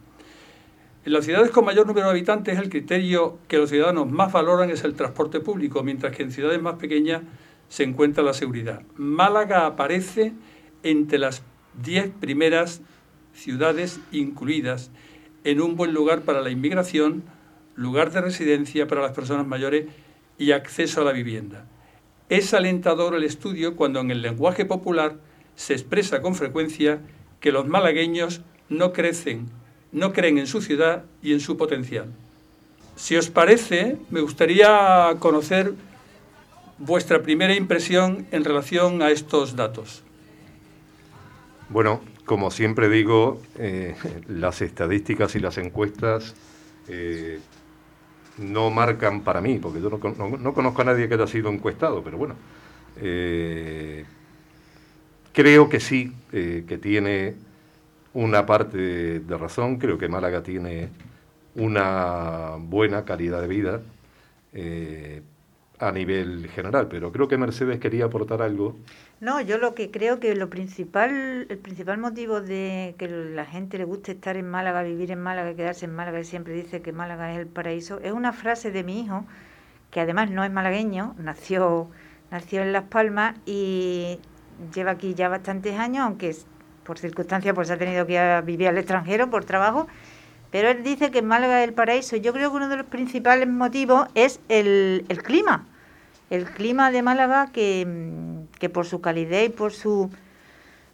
En 1.06 1.14
las 1.14 1.26
ciudades 1.26 1.52
con 1.52 1.66
mayor 1.66 1.86
número 1.86 2.08
de 2.08 2.12
habitantes 2.14 2.58
el 2.58 2.70
criterio 2.70 3.38
que 3.48 3.58
los 3.58 3.70
ciudadanos 3.70 4.10
más 4.12 4.34
valoran 4.34 4.72
es 4.72 4.84
el 4.84 4.96
transporte 4.96 5.40
público, 5.40 5.84
mientras 5.84 6.16
que 6.16 6.24
en 6.24 6.32
ciudades 6.32 6.62
más 6.62 6.76
pequeñas 6.76 7.22
se 7.70 7.84
encuentra 7.84 8.24
la 8.24 8.34
seguridad. 8.34 8.82
Málaga 8.96 9.68
aparece 9.68 10.34
entre 10.82 11.20
las 11.20 11.44
diez 11.82 12.10
primeras 12.20 12.82
ciudades 13.34 14.00
incluidas 14.12 14.90
en 15.46 15.62
un 15.62 15.78
buen 15.78 15.94
lugar 15.94 16.24
para 16.24 16.42
la 16.42 16.50
inmigración, 16.50 17.24
lugar 17.76 18.12
de 18.12 18.20
residencia 18.20 18.88
para 18.88 19.02
las 19.02 19.12
personas 19.12 19.48
mayores 19.48 19.86
y 20.38 20.52
acceso 20.52 21.02
a 21.02 21.06
la 21.06 21.14
vivienda. 21.14 21.66
Es 22.30 22.54
alentador 22.54 23.14
el 23.16 23.24
estudio 23.24 23.76
cuando 23.76 24.00
en 24.00 24.12
el 24.12 24.24
lenguaje 24.24 24.66
popular 24.66 25.18
se 25.56 25.74
expresa 25.74 26.22
con 26.22 26.36
frecuencia 26.36 27.00
que 27.40 27.52
los 27.52 27.68
malagueños 27.68 28.42
no 28.70 28.92
crecen, 28.92 29.48
no 29.92 30.14
creen 30.14 30.40
en 30.40 30.48
su 30.48 30.62
ciudad 30.62 31.06
y 31.22 31.34
en 31.34 31.40
su 31.40 31.58
potencial. 31.58 32.08
Si 32.96 33.16
os 33.16 33.30
parece, 33.30 33.98
me 34.10 34.22
gustaría 34.22 35.16
conocer 35.20 35.74
vuestra 36.80 37.22
primera 37.22 37.56
impresión 37.56 38.26
en 38.32 38.44
relación 38.44 39.04
a 39.04 39.12
estos 39.12 39.56
datos. 39.56 40.02
Bueno, 41.70 42.02
como 42.26 42.52
siempre 42.52 42.90
digo, 42.90 43.42
eh, 43.58 43.96
las 44.28 44.62
estadísticas 44.62 45.36
y 45.36 45.40
las 45.40 45.58
encuestas 45.58 46.36
eh, 46.88 47.40
no 48.38 48.70
marcan 48.72 49.22
para 49.24 49.42
mí, 49.42 49.60
porque 49.60 49.82
yo 49.82 49.90
no, 49.90 50.00
no- 50.30 50.38
no 50.38 50.54
conozco 50.54 50.82
a 50.82 50.86
nadie 50.86 51.08
que 51.08 51.16
haya 51.16 51.28
sido 51.28 51.50
encuestado, 51.52 52.04
pero 52.04 52.18
bueno, 52.18 52.36
eh, 52.98 54.06
creo 55.34 55.70
que 55.70 55.80
sí, 55.80 56.14
que 56.32 56.78
tiene 56.82 57.36
una 58.14 58.46
parte 58.46 58.78
de, 59.20 59.38
razón, 59.38 59.78
creo 59.78 59.98
que 59.98 60.08
Málaga 60.10 60.44
tiene 60.44 60.90
una 61.56 62.56
buena 62.60 63.06
calidad 63.06 63.42
de 63.42 63.48
vida 63.48 63.82
a 65.80 65.92
nivel 65.92 66.48
general, 66.50 66.88
pero 66.88 67.12
creo 67.12 67.28
que 67.28 67.38
Mercedes 67.38 67.80
quería 67.80 68.06
aportar 68.06 68.42
algo. 68.42 68.78
No, 69.22 69.40
yo 69.40 69.58
lo 69.58 69.76
que 69.76 69.92
creo 69.92 70.20
que 70.20 70.36
lo 70.36 70.50
principal, 70.50 71.48
el 71.50 71.58
principal 71.58 71.98
motivo 71.98 72.42
de 72.42 72.96
que 72.98 73.08
la 73.08 73.46
gente 73.46 73.78
le 73.78 73.86
guste 73.86 74.12
estar 74.12 74.36
en 74.36 74.50
Málaga, 74.50 74.84
vivir 74.84 75.10
en 75.12 75.22
Málaga, 75.22 75.56
quedarse 75.56 75.86
en 75.86 75.96
Málaga, 75.96 76.20
y 76.20 76.26
siempre 76.26 76.54
dice 76.54 76.82
que 76.82 76.92
Málaga 76.92 77.32
es 77.32 77.40
el 77.40 77.48
paraíso, 77.48 78.00
es 78.02 78.12
una 78.12 78.34
frase 78.34 78.72
de 78.72 78.84
mi 78.84 79.00
hijo, 79.02 79.26
que 79.90 80.02
además 80.02 80.32
no 80.32 80.44
es 80.44 80.52
malagueño, 80.52 81.16
nació, 81.18 81.88
nació 82.30 82.62
en 82.62 82.74
Las 82.74 82.84
Palmas 82.84 83.36
y 83.46 84.20
lleva 84.74 84.92
aquí 84.92 85.14
ya 85.14 85.30
bastantes 85.30 85.80
años, 85.80 86.04
aunque 86.04 86.36
por 86.84 87.00
circunstancias 87.00 87.56
pues 87.56 87.72
ha 87.72 87.78
tenido 87.78 88.06
que 88.06 88.42
vivir 88.46 88.68
al 88.68 88.78
extranjero 88.78 89.30
por 89.30 89.46
trabajo, 89.46 89.88
pero 90.52 90.70
él 90.70 90.84
dice 90.84 91.10
que 91.12 91.22
Málaga 91.22 91.62
es 91.64 91.70
el 91.70 91.74
paraíso. 91.74 92.18
Yo 92.18 92.34
creo 92.34 92.52
que 92.52 92.58
uno 92.58 92.68
de 92.68 92.78
los 92.78 92.86
principales 92.88 93.48
motivos 93.48 94.10
es 94.14 94.42
el, 94.50 95.06
el 95.08 95.24
clima. 95.24 95.66
El 96.30 96.46
clima 96.46 96.92
de 96.92 97.02
Málaga 97.02 97.52
que, 97.52 97.86
mm, 97.86 98.58
que 98.60 98.70
por 98.70 98.86
su 98.86 99.02
calidez 99.02 99.48
y 99.48 99.52
por 99.52 99.74
su 99.74 100.10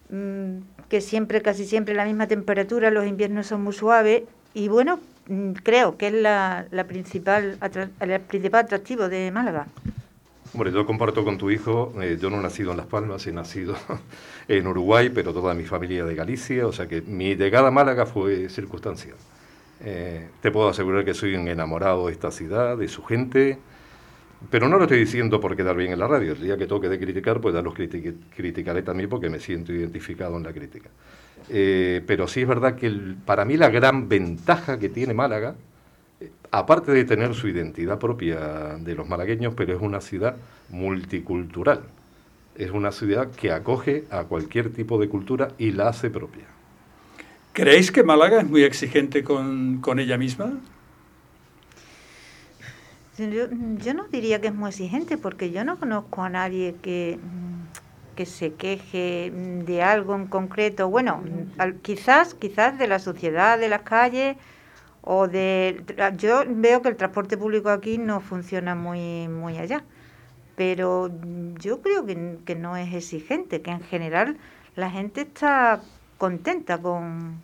mm, 0.10 0.58
que 0.90 1.02
siempre, 1.02 1.42
casi 1.42 1.66
siempre 1.66 1.94
la 1.94 2.06
misma 2.06 2.28
temperatura, 2.28 2.92
los 2.92 3.08
inviernos 3.08 3.48
son 3.48 3.64
muy 3.64 3.74
suaves 3.74 4.24
y 4.54 4.68
bueno, 4.68 5.00
mm, 5.28 5.52
creo 5.64 5.98
que 5.98 6.08
es 6.08 6.14
la, 6.14 6.66
la 6.72 6.84
principal 6.86 7.58
el 8.00 8.20
principal 8.22 8.66
atractivo 8.66 9.08
de 9.08 9.32
Málaga. 9.32 9.68
Hombre, 10.54 10.74
yo 10.74 10.86
comparto 10.86 11.24
con 11.24 11.38
tu 11.38 11.50
hijo, 11.50 11.94
eh, 12.02 12.18
yo 12.20 12.30
no 12.30 12.40
he 12.40 12.44
nacido 12.44 12.72
en 12.72 12.78
Las 12.78 12.88
Palmas, 12.88 13.26
he 13.26 13.32
nacido 13.32 13.74
en 14.50 14.68
Uruguay, 14.68 15.10
pero 15.10 15.34
toda 15.34 15.54
mi 15.54 15.64
familia 15.64 16.04
de 16.04 16.14
Galicia, 16.14 16.68
o 16.68 16.74
sea 16.74 16.88
que 16.88 17.02
mi 17.02 17.36
llegada 17.36 17.70
a 17.70 17.72
Málaga 17.72 18.06
fue 18.06 18.50
circunstancial. 18.50 19.16
Eh, 19.80 20.28
te 20.42 20.52
puedo 20.52 20.68
asegurar 20.68 21.06
que 21.06 21.14
soy 21.14 21.36
un 21.36 21.48
enamorado 21.48 22.08
de 22.08 22.12
esta 22.12 22.32
ciudad, 22.32 22.78
de 22.78 22.90
su 22.90 23.02
gente, 23.02 23.60
pero 24.50 24.68
no 24.68 24.78
lo 24.78 24.84
estoy 24.84 25.00
diciendo 25.00 25.40
por 25.40 25.56
quedar 25.56 25.76
bien 25.76 25.92
en 25.92 26.00
la 26.00 26.08
radio. 26.08 26.34
El 26.34 26.42
día 26.42 26.58
que 26.58 26.68
toque 26.68 26.90
de 26.90 27.00
criticar, 27.00 27.40
pues 27.42 27.54
ya 27.54 27.62
los 27.62 27.74
criti- 27.74 28.16
criticaré 28.36 28.82
también 28.82 29.10
porque 29.10 29.30
me 29.30 29.40
siento 29.40 29.72
identificado 29.74 30.38
en 30.38 30.44
la 30.44 30.54
crítica. 30.54 30.90
Eh, 31.50 32.02
pero 32.06 32.28
sí 32.28 32.42
es 32.42 32.48
verdad 32.48 32.76
que 32.76 32.92
para 33.26 33.46
mí 33.46 33.58
la 33.58 33.70
gran 33.70 34.08
ventaja 34.10 34.80
que 34.80 34.90
tiene 34.90 35.14
Málaga, 35.14 35.56
eh, 36.20 36.32
aparte 36.52 36.92
de 36.92 37.04
tener 37.06 37.34
su 37.36 37.48
identidad 37.48 38.00
propia 38.00 38.78
de 38.78 38.96
los 38.96 39.08
malagueños, 39.08 39.54
pero 39.56 39.74
es 39.76 39.82
una 39.82 40.02
ciudad 40.02 40.36
multicultural. 40.70 41.82
Es 42.56 42.72
una 42.72 42.92
ciudad 42.92 43.32
que 43.32 43.52
acoge 43.52 44.06
a 44.10 44.24
cualquier 44.26 44.72
tipo 44.72 45.00
de 45.00 45.08
cultura 45.08 45.50
y 45.58 45.72
la 45.72 45.90
hace 45.90 46.10
propia. 46.10 46.46
¿Creéis 47.54 47.92
que 47.92 48.04
Málaga 48.04 48.42
es 48.42 48.48
muy 48.50 48.64
exigente 48.64 49.24
con, 49.24 49.80
con 49.82 50.00
ella 50.00 50.18
misma? 50.18 50.54
Yo, 53.30 53.48
yo 53.78 53.94
no 53.94 54.08
diría 54.08 54.42
que 54.42 54.48
es 54.48 54.56
muy 54.56 54.70
exigente 54.70 55.16
porque 55.18 55.52
yo 55.52 55.64
no 55.64 55.78
conozco 55.78 56.24
a 56.24 56.30
nadie 56.30 56.76
que, 56.82 57.20
que 58.16 58.26
se 58.26 58.54
queje 58.54 59.32
de 59.32 59.84
algo 59.84 60.16
en 60.16 60.26
concreto. 60.26 60.90
Bueno, 60.90 61.24
quizás, 61.84 62.34
quizás 62.34 62.80
de 62.80 62.88
la 62.88 62.98
sociedad, 62.98 63.60
de 63.60 63.70
las 63.70 63.82
calles 63.84 64.38
o 65.02 65.28
de... 65.28 65.84
Yo 66.18 66.44
veo 66.48 66.82
que 66.82 66.90
el 66.90 66.96
transporte 66.96 67.38
público 67.38 67.70
aquí 67.70 68.00
no 68.00 68.22
funciona 68.22 68.74
muy, 68.74 69.28
muy 69.28 69.58
allá, 69.60 69.84
pero 70.56 71.12
yo 71.60 71.82
creo 71.82 72.06
que, 72.08 72.40
que 72.44 72.56
no 72.56 72.76
es 72.76 72.92
exigente, 72.92 73.62
que 73.62 73.70
en 73.70 73.82
general 73.82 74.38
la 74.76 74.90
gente 74.90 75.22
está 75.22 75.82
contenta 76.18 76.80
con, 76.80 77.40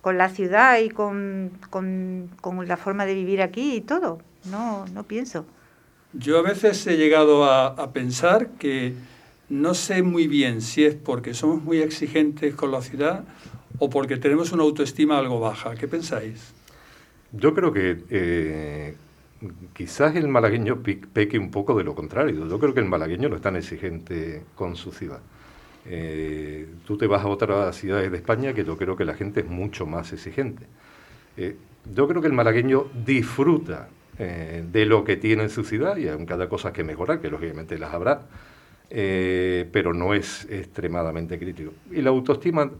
con 0.00 0.16
la 0.16 0.30
ciudad 0.30 0.78
y 0.78 0.88
con, 0.88 1.52
con, 1.68 2.30
con 2.40 2.66
la 2.66 2.78
forma 2.78 3.04
de 3.04 3.14
vivir 3.14 3.42
aquí 3.42 3.74
y 3.74 3.80
todo. 3.82 4.22
No, 4.44 4.86
no 4.86 5.04
pienso. 5.04 5.44
Yo 6.12 6.38
a 6.38 6.42
veces 6.42 6.86
he 6.86 6.96
llegado 6.96 7.44
a, 7.44 7.66
a 7.66 7.92
pensar 7.92 8.50
que 8.58 8.94
no 9.48 9.74
sé 9.74 10.02
muy 10.02 10.26
bien 10.26 10.62
si 10.62 10.84
es 10.84 10.94
porque 10.94 11.34
somos 11.34 11.62
muy 11.62 11.78
exigentes 11.78 12.54
con 12.54 12.70
la 12.70 12.82
ciudad 12.82 13.24
o 13.78 13.90
porque 13.90 14.16
tenemos 14.16 14.52
una 14.52 14.62
autoestima 14.62 15.18
algo 15.18 15.40
baja. 15.40 15.74
¿Qué 15.74 15.88
pensáis? 15.88 16.52
Yo 17.32 17.54
creo 17.54 17.72
que 17.72 18.04
eh, 18.10 18.94
quizás 19.72 20.16
el 20.16 20.28
malagueño 20.28 20.82
peque 20.82 21.38
un 21.38 21.50
poco 21.50 21.76
de 21.76 21.84
lo 21.84 21.94
contrario. 21.94 22.48
Yo 22.48 22.58
creo 22.58 22.74
que 22.74 22.80
el 22.80 22.86
malagueño 22.86 23.28
no 23.28 23.36
es 23.36 23.42
tan 23.42 23.56
exigente 23.56 24.42
con 24.54 24.76
su 24.76 24.92
ciudad. 24.92 25.20
Eh, 25.86 26.68
tú 26.86 26.98
te 26.98 27.06
vas 27.06 27.24
a 27.24 27.28
otras 27.28 27.74
ciudades 27.76 28.10
de 28.10 28.18
España 28.18 28.52
que 28.52 28.64
yo 28.64 28.76
creo 28.76 28.96
que 28.96 29.04
la 29.04 29.14
gente 29.14 29.40
es 29.40 29.46
mucho 29.46 29.86
más 29.86 30.12
exigente. 30.12 30.66
Eh, 31.36 31.56
yo 31.94 32.06
creo 32.06 32.20
que 32.20 32.28
el 32.28 32.34
malagueño 32.34 32.86
disfruta 33.04 33.88
de 34.20 34.86
lo 34.86 35.04
que 35.04 35.16
tiene 35.16 35.44
en 35.44 35.50
su 35.50 35.64
ciudad 35.64 35.96
y 35.96 36.08
aún 36.08 36.26
cada 36.26 36.48
cosa 36.48 36.72
que 36.72 36.84
mejorar, 36.84 37.20
que 37.20 37.30
lógicamente 37.30 37.78
las 37.78 37.94
habrá, 37.94 38.22
pero 38.88 39.94
no 39.94 40.14
es 40.14 40.46
extremadamente 40.50 41.38
crítico. 41.38 41.72
Y 41.90 42.02
la 42.02 42.10
autoestima 42.10 42.70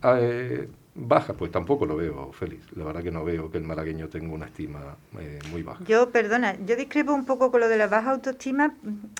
baja, 0.94 1.34
pues 1.34 1.50
tampoco 1.50 1.86
lo 1.86 1.96
veo 1.96 2.32
feliz. 2.32 2.60
La 2.74 2.84
verdad 2.84 3.02
que 3.02 3.10
no 3.10 3.24
veo 3.24 3.50
que 3.50 3.58
el 3.58 3.64
malagueño 3.64 4.08
tenga 4.08 4.32
una 4.32 4.46
estima 4.46 4.96
eh, 5.18 5.38
muy 5.50 5.62
baja. 5.62 5.84
Yo, 5.84 6.10
perdona, 6.10 6.56
yo 6.64 6.76
discrepo 6.76 7.12
un 7.12 7.24
poco 7.24 7.50
con 7.50 7.60
lo 7.60 7.68
de 7.68 7.76
la 7.76 7.86
baja 7.86 8.10
autoestima 8.10 8.74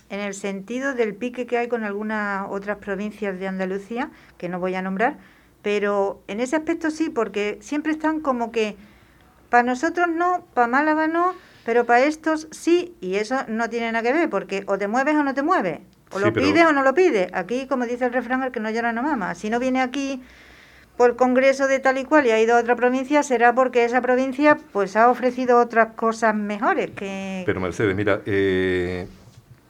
en 0.09 0.21
el 0.21 0.35
sentido 0.35 0.95
del 0.95 1.15
pique 1.15 1.47
que 1.47 1.59
hay 1.59 1.69
con 1.69 1.85
algunas 1.85 2.47
otras 2.51 2.79
provincias 2.79 3.39
de 3.39 3.47
Andalucía, 3.47 4.11
que 4.37 4.49
no 4.49 4.59
voy 4.59 4.75
a 4.75 4.83
nombrar, 4.83 5.19
pero 5.63 6.23
en 6.27 6.41
ese 6.41 6.57
aspecto 6.57 6.91
sí, 6.91 7.11
porque 7.11 7.59
siempre 7.61 7.93
están 7.93 8.21
como 8.21 8.51
que 8.51 8.77
para 9.49 9.63
nosotros 9.63 10.09
no, 10.09 10.45
para 10.55 10.67
Málaga 10.67 11.07
no, 11.07 11.35
pero 11.65 11.85
para 11.87 12.05
estos 12.05 12.49
sí, 12.51 12.95
y 13.01 13.17
eso 13.17 13.37
no 13.49 13.69
tiene 13.69 13.93
nada 13.93 14.03
que 14.03 14.13
ver, 14.13 14.31
porque 14.31 14.65
o 14.67 14.79
te 14.79 14.89
mueves 14.89 15.15
o 15.17 15.23
no 15.23 15.35
te 15.35 15.43
mueves, 15.43 15.81
o 16.13 16.19
lo 16.19 16.33
pides 16.33 16.67
o 16.67 16.73
no 16.73 16.83
lo 16.83 16.95
pides. 16.95 17.29
Aquí, 17.33 17.67
como 17.67 17.87
dice 17.87 18.07
el 18.07 18.13
refrán, 18.13 18.43
el 18.43 18.53
que 18.53 18.61
no 18.61 18.71
llora 18.71 18.93
no 18.93 19.03
mama. 19.03 19.35
Si 19.35 19.51
no 19.51 19.59
viene 19.59 19.81
aquí 19.81 20.23
por 20.97 21.17
congreso 21.17 21.67
de 21.67 21.79
tal 21.79 21.99
y 21.99 22.05
cual 22.05 22.27
y 22.27 22.31
ha 22.31 22.41
ido 22.41 22.57
a 22.57 22.61
otra 22.61 22.77
provincia, 22.77 23.23
será 23.23 23.55
porque 23.55 23.85
esa 23.85 24.03
provincia 24.03 24.59
pues 24.73 24.97
ha 24.97 25.11
ofrecido 25.11 25.59
otras 25.59 25.95
cosas 25.95 26.35
mejores 26.35 26.91
que... 26.91 27.43
Pero 27.47 27.61
Mercedes, 27.61 27.97
mira, 27.97 28.21
eh, 28.27 29.07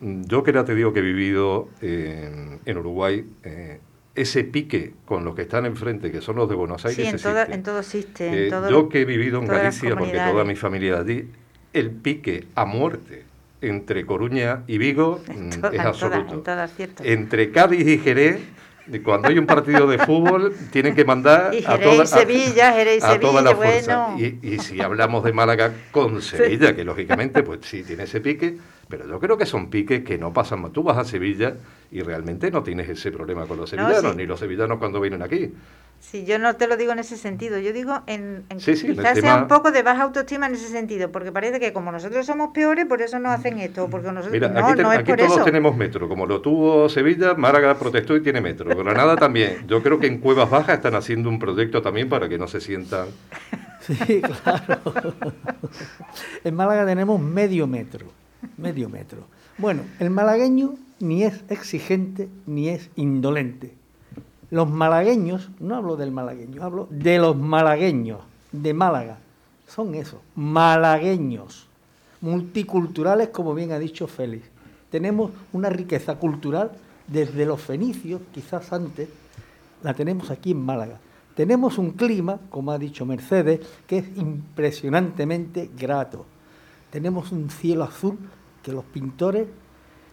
yo 0.01 0.43
que 0.43 0.53
ya 0.53 0.65
te 0.65 0.75
digo 0.75 0.93
que 0.93 0.99
he 0.99 1.03
vivido 1.03 1.69
en 1.81 2.79
Uruguay, 2.79 3.25
eh, 3.45 3.81
ese 4.15 4.45
pique 4.45 4.95
con 5.05 5.25
los 5.25 5.35
que 5.35 5.43
están 5.43 5.67
enfrente, 5.67 6.11
que 6.11 6.21
son 6.21 6.37
los 6.37 6.49
de 6.49 6.55
Buenos 6.55 6.85
Aires, 6.85 7.07
sí, 7.07 7.07
en, 7.07 7.21
todo, 7.21 7.41
en 7.41 7.63
todo 7.63 7.79
existe. 7.81 8.49
Eh, 8.49 8.51
yo 8.69 8.89
que 8.89 9.03
he 9.03 9.05
vivido 9.05 9.41
en 9.41 9.47
Galicia, 9.47 9.97
porque 9.97 10.19
toda 10.19 10.45
mi 10.45 10.57
familia 10.57 10.99
allí, 10.99 11.29
el 11.73 11.91
pique 11.91 12.47
a 12.55 12.65
muerte 12.65 13.25
entre 13.61 14.07
Coruña 14.07 14.63
y 14.67 14.79
Vigo 14.79 15.21
mm, 15.29 15.75
es 15.75 15.81
absoluto. 15.81 16.43
entre 17.03 17.51
Cádiz 17.51 17.87
y 17.87 17.99
Jerez 17.99 18.41
cuando 18.99 19.29
hay 19.29 19.39
un 19.39 19.47
partido 19.47 19.87
de 19.87 19.99
fútbol, 19.99 20.55
tienen 20.73 20.95
que 20.95 21.05
mandar 21.05 21.53
a, 21.67 21.79
toda, 21.79 22.07
Sevilla, 22.07 22.75
a, 23.03 23.21
toda 23.21 23.41
la 23.41 23.55
fuerza. 23.55 24.17
Y, 24.19 24.59
si 24.59 24.81
hablamos 24.81 25.23
de 25.23 25.33
Málaga 25.33 25.73
con 25.93 26.21
Sevilla, 26.21 26.75
que 26.75 26.85
lógicamente 26.85 27.43
pues 27.43 27.61
sí 27.63 27.85
tiene 27.85 28.05
ese 28.05 28.21
pique, 28.21 28.57
pero 28.89 29.07
yo 29.07 29.21
creo 29.21 29.39
que 29.39 29.47
son 29.47 29.71
piques 29.71 30.03
que 30.03 30.19
no 30.19 30.33
pasan 30.33 30.63
más. 30.63 30.73
Tú 30.73 30.83
vas 30.83 30.99
a 30.99 31.05
Sevilla 31.05 31.55
y 31.93 32.01
realmente 32.01 32.51
no 32.51 32.63
tienes 32.63 32.89
ese 32.89 33.13
problema 33.13 33.47
con 33.47 33.59
los 33.59 33.71
sevillanos, 33.71 34.17
ni 34.17 34.27
los 34.27 34.41
sevillanos 34.41 34.79
cuando 34.79 35.01
vienen 35.01 35.23
aquí. 35.23 35.53
Sí, 36.01 36.25
yo 36.25 36.39
no 36.39 36.57
te 36.57 36.67
lo 36.67 36.79
digo 36.79 36.93
en 36.93 36.99
ese 36.99 37.17
sentido, 37.19 37.59
yo 37.59 37.75
digo 37.75 38.01
en, 38.07 38.45
quizás 38.49 39.19
sea 39.19 39.37
un 39.37 39.49
poco 39.49 39.71
de 39.71 39.83
baja 39.83 40.03
autoestima 40.05 40.47
en 40.47 40.55
ese 40.55 40.69
sentido, 40.69 41.13
porque 41.13 41.31
parece 41.31 41.61
que 41.61 41.75
como 41.75 41.93
nosotros 41.93 42.25
somos 42.25 42.53
peores, 42.53 42.87
por 42.87 43.03
eso 43.03 43.19
nos 43.19 43.33
hacen 43.33 43.59
esto, 43.59 43.87
porque 43.89 44.09
nosotros 44.09 44.33
Mira, 44.33 44.49
no, 44.49 44.67
aquí, 44.67 44.83
no 44.83 44.93
es 44.93 44.99
aquí 45.01 45.13
todos 45.15 45.45
tenemos 45.45 45.77
metro, 45.77 46.09
como 46.09 46.25
lo 46.25 46.41
tuvo 46.41 46.89
Sevilla, 46.89 47.35
Málaga 47.35 47.79
protestó 47.79 48.17
y 48.17 48.23
tiene 48.23 48.41
metro, 48.41 48.75
Granada 48.75 49.17
también. 49.17 49.67
Yo 49.69 49.83
creo 49.83 50.01
que 50.01 50.07
en 50.07 50.19
Cuevas 50.19 50.49
Bajas 50.49 50.77
están 50.77 50.95
haciendo 50.95 51.29
un 51.29 51.39
proyecto 51.39 51.83
también 51.83 52.09
para 52.09 52.29
que 52.29 52.39
no 52.39 52.49
se 52.49 52.61
sientan... 52.61 53.09
Sí, 53.81 54.21
claro. 54.21 55.15
en 56.45 56.55
Málaga 56.55 56.85
tenemos 56.85 57.19
medio 57.19 57.67
metro, 57.67 58.07
medio 58.59 58.91
metro. 58.91 59.27
Bueno, 59.57 59.83
el 59.99 60.11
malagueño 60.11 60.75
ni 61.01 61.25
es 61.25 61.43
exigente 61.49 62.29
ni 62.47 62.69
es 62.69 62.91
indolente 62.95 63.80
los 64.51 64.69
malagueños, 64.69 65.51
no 65.61 65.77
hablo 65.77 65.97
del 65.97 66.11
malagueño, 66.11 66.63
hablo 66.63 66.89
de 66.91 67.19
los 67.19 67.37
malagueños, 67.37 68.21
de 68.53 68.75
Málaga, 68.75 69.19
son 69.67 69.95
esos, 69.95 70.21
malagueños, 70.35 71.69
multiculturales, 72.21 73.29
como 73.29 73.55
bien 73.55 73.73
ha 73.73 73.79
dicho 73.79 74.09
Félix. 74.09 74.47
Tenemos 74.91 75.31
una 75.53 75.71
riqueza 75.71 76.17
cultural 76.17 76.73
desde 77.07 77.47
los 77.47 77.61
fenicios, 77.61 78.21
quizás 78.33 78.73
antes, 78.73 79.09
la 79.83 79.95
tenemos 79.95 80.31
aquí 80.31 80.51
en 80.51 80.65
Málaga. 80.65 80.99
Tenemos 81.35 81.79
un 81.79 81.93
clima, 81.93 82.41
como 82.51 82.73
ha 82.73 82.79
dicho 82.79 83.07
Mercedes, 83.07 83.61
que 83.87 83.99
es 83.99 84.17
impresionantemente 84.17 85.71
grato. 85.79 86.27
Tenemos 86.91 87.31
un 87.31 87.49
cielo 87.51 87.85
azul 87.85 88.19
que 88.63 88.73
los 88.73 88.85
pintores 88.85 89.47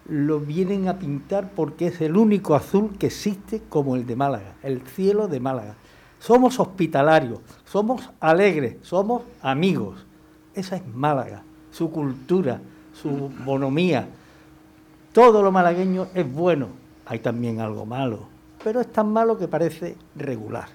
lo 0.10 0.40
vienen 0.40 0.88
a 0.88 1.00
pintar 1.00 1.52
porque 1.56 1.88
es 1.88 2.02
el 2.02 2.16
único 2.16 2.56
azul 2.56 2.98
que 2.98 3.08
existe 3.08 3.62
como 3.70 3.96
el 3.96 4.06
de 4.06 4.16
Málaga, 4.16 4.56
el 4.64 4.82
cielo 4.82 5.28
de 5.28 5.40
Málaga. 5.40 5.76
Somos 6.20 6.60
hospitalarios, 6.60 7.40
somos 7.66 8.10
alegres, 8.20 8.78
somos 8.82 9.24
amigos. 9.42 10.06
Esa 10.54 10.78
es 10.78 10.88
Málaga, 10.88 11.44
su 11.72 11.92
cultura, 11.92 12.62
su 12.94 13.30
bonomía. 13.46 14.08
Todo 15.14 15.44
lo 15.44 15.52
malagueño 15.52 16.08
es 16.14 16.32
bueno. 16.32 16.70
Hay 17.06 17.20
también 17.20 17.60
algo 17.60 17.86
malo, 17.86 18.28
pero 18.64 18.82
es 18.82 18.92
tan 18.92 19.12
malo 19.12 19.38
que 19.38 19.48
parece 19.48 19.96
regular. 20.16 20.70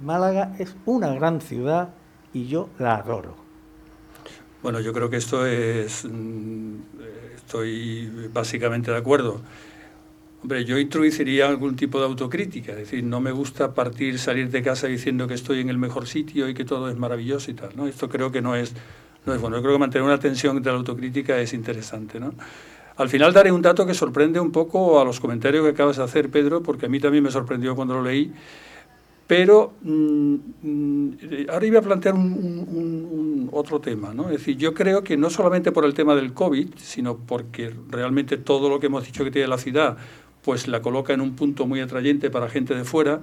Málaga 0.00 0.54
es 0.58 0.74
una 0.86 1.12
gran 1.14 1.40
ciudad 1.40 1.90
y 2.32 2.46
yo 2.46 2.68
la 2.78 2.96
adoro. 2.96 3.34
Bueno, 4.62 4.80
yo 4.80 4.92
creo 4.92 5.10
que 5.10 5.18
esto 5.18 5.44
es 5.46 6.04
mm, 6.04 6.76
estoy 7.54 8.10
básicamente 8.32 8.90
de 8.90 8.96
acuerdo. 8.96 9.40
Hombre, 10.42 10.64
yo 10.64 10.76
introduciría 10.76 11.46
algún 11.46 11.76
tipo 11.76 11.98
de 12.00 12.06
autocrítica, 12.06 12.72
es 12.72 12.78
decir, 12.78 13.04
no 13.04 13.20
me 13.20 13.30
gusta 13.30 13.72
partir, 13.72 14.18
salir 14.18 14.50
de 14.50 14.62
casa 14.62 14.88
diciendo 14.88 15.26
que 15.28 15.34
estoy 15.34 15.60
en 15.60 15.70
el 15.70 15.78
mejor 15.78 16.06
sitio 16.06 16.48
y 16.48 16.54
que 16.54 16.64
todo 16.64 16.90
es 16.90 16.96
maravilloso 16.96 17.50
y 17.50 17.54
tal, 17.54 17.70
¿no? 17.76 17.86
Esto 17.86 18.08
creo 18.08 18.32
que 18.32 18.42
no 18.42 18.56
es, 18.56 18.74
no 19.24 19.34
es 19.34 19.40
bueno. 19.40 19.56
Yo 19.56 19.62
creo 19.62 19.74
que 19.74 19.78
mantener 19.78 20.06
una 20.06 20.18
tensión 20.18 20.60
de 20.60 20.70
la 20.70 20.76
autocrítica 20.76 21.38
es 21.38 21.54
interesante, 21.54 22.18
¿no? 22.18 22.34
Al 22.96 23.08
final 23.08 23.32
daré 23.32 23.52
un 23.52 23.62
dato 23.62 23.86
que 23.86 23.94
sorprende 23.94 24.38
un 24.40 24.52
poco 24.52 25.00
a 25.00 25.04
los 25.04 25.20
comentarios 25.20 25.64
que 25.64 25.70
acabas 25.70 25.96
de 25.96 26.02
hacer, 26.02 26.30
Pedro, 26.30 26.62
porque 26.62 26.86
a 26.86 26.88
mí 26.88 27.00
también 27.00 27.24
me 27.24 27.30
sorprendió 27.30 27.74
cuando 27.74 27.94
lo 27.94 28.02
leí, 28.02 28.32
pero 29.26 29.72
mm, 29.82 30.34
mm, 30.62 31.10
a 31.50 31.80
plantear 31.80 32.14
un, 32.14 33.48
otro 33.52 33.80
tema, 33.80 34.12
¿no? 34.12 34.24
Es 34.24 34.38
decir, 34.38 34.56
yo 34.56 34.74
creo 34.74 35.02
que 35.02 35.16
no 35.16 35.30
solamente 35.30 35.72
por 35.72 35.84
el 35.84 35.94
tema 35.94 36.14
del 36.14 36.34
COVID, 36.34 36.70
sino 36.76 37.16
porque 37.16 37.72
realmente 37.88 38.36
todo 38.36 38.68
lo 38.68 38.80
que 38.80 38.86
hemos 38.86 39.04
dicho 39.06 39.24
que 39.24 39.30
tiene 39.30 39.48
la 39.48 39.58
ciudad, 39.58 39.96
pues 40.42 40.68
la 40.68 40.82
coloca 40.82 41.12
en 41.12 41.20
un 41.20 41.36
punto 41.36 41.66
muy 41.66 41.80
atrayente 41.80 42.30
para 42.30 42.48
gente 42.48 42.74
de 42.74 42.84
fuera. 42.84 43.20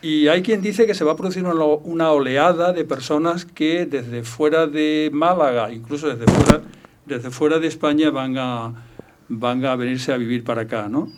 Y 0.00 0.28
hay 0.28 0.42
quien 0.42 0.62
dice 0.62 0.86
que 0.86 0.94
se 0.94 1.04
va 1.04 1.12
a 1.12 1.16
producir 1.16 1.44
una 1.44 2.12
oleada 2.12 2.72
de 2.72 2.84
personas 2.84 3.44
que 3.44 3.84
desde 3.84 4.22
fuera 4.22 4.66
de 4.66 5.10
Málaga, 5.12 5.70
incluso 5.72 6.08
desde 6.08 6.32
fuera, 6.32 6.62
desde 7.04 7.30
fuera 7.30 7.58
de 7.58 7.66
España, 7.66 8.10
van 8.10 8.38
a, 8.38 8.74
van 9.28 9.64
a 9.64 9.76
venirse 9.76 10.12
a 10.12 10.16
vivir 10.16 10.44
para 10.44 10.62
acá, 10.62 10.88
¿no? 10.88 11.10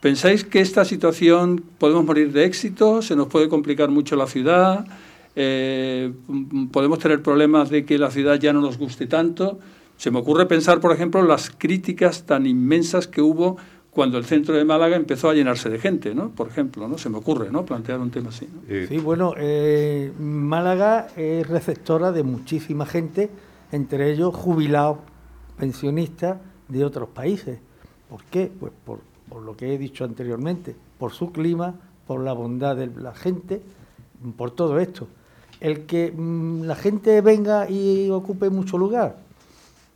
¿Pensáis 0.00 0.44
que 0.44 0.60
esta 0.60 0.86
situación 0.86 1.62
podemos 1.78 2.06
morir 2.06 2.32
de 2.32 2.44
éxito? 2.44 3.02
¿Se 3.02 3.14
nos 3.14 3.26
puede 3.26 3.50
complicar 3.50 3.90
mucho 3.90 4.16
la 4.16 4.26
ciudad? 4.26 4.86
Eh, 5.36 6.10
¿Podemos 6.72 6.98
tener 6.98 7.22
problemas 7.22 7.68
de 7.68 7.84
que 7.84 7.98
la 7.98 8.10
ciudad 8.10 8.36
ya 8.36 8.54
no 8.54 8.62
nos 8.62 8.78
guste 8.78 9.06
tanto? 9.06 9.58
Se 9.98 10.10
me 10.10 10.18
ocurre 10.18 10.46
pensar, 10.46 10.80
por 10.80 10.92
ejemplo, 10.92 11.22
las 11.22 11.50
críticas 11.50 12.24
tan 12.24 12.46
inmensas 12.46 13.06
que 13.06 13.20
hubo 13.20 13.58
cuando 13.90 14.16
el 14.16 14.24
centro 14.24 14.54
de 14.54 14.64
Málaga 14.64 14.96
empezó 14.96 15.28
a 15.28 15.34
llenarse 15.34 15.68
de 15.68 15.78
gente, 15.78 16.14
¿no? 16.14 16.30
Por 16.30 16.48
ejemplo, 16.48 16.88
¿no? 16.88 16.96
Se 16.96 17.10
me 17.10 17.18
ocurre, 17.18 17.50
¿no? 17.50 17.66
Plantear 17.66 18.00
un 18.00 18.10
tema 18.10 18.30
así. 18.30 18.48
Sí, 18.88 18.96
bueno, 18.96 19.34
eh, 19.36 20.12
Málaga 20.18 21.08
es 21.14 21.46
receptora 21.46 22.10
de 22.10 22.22
muchísima 22.22 22.86
gente, 22.86 23.28
entre 23.72 24.10
ellos 24.12 24.34
jubilados, 24.34 24.98
pensionistas 25.58 26.38
de 26.68 26.84
otros 26.86 27.10
países. 27.10 27.58
¿Por 28.08 28.24
qué? 28.24 28.50
Pues 28.58 28.72
por 28.84 29.09
por 29.30 29.42
lo 29.42 29.56
que 29.56 29.72
he 29.72 29.78
dicho 29.78 30.04
anteriormente, 30.04 30.74
por 30.98 31.12
su 31.12 31.32
clima, 31.32 31.74
por 32.06 32.20
la 32.20 32.32
bondad 32.32 32.76
de 32.76 32.88
la 32.88 33.14
gente, 33.14 33.62
por 34.36 34.50
todo 34.50 34.78
esto. 34.80 35.06
El 35.60 35.86
que 35.86 36.12
mm, 36.12 36.62
la 36.62 36.74
gente 36.74 37.20
venga 37.20 37.70
y 37.70 38.10
ocupe 38.10 38.50
mucho 38.50 38.76
lugar, 38.76 39.18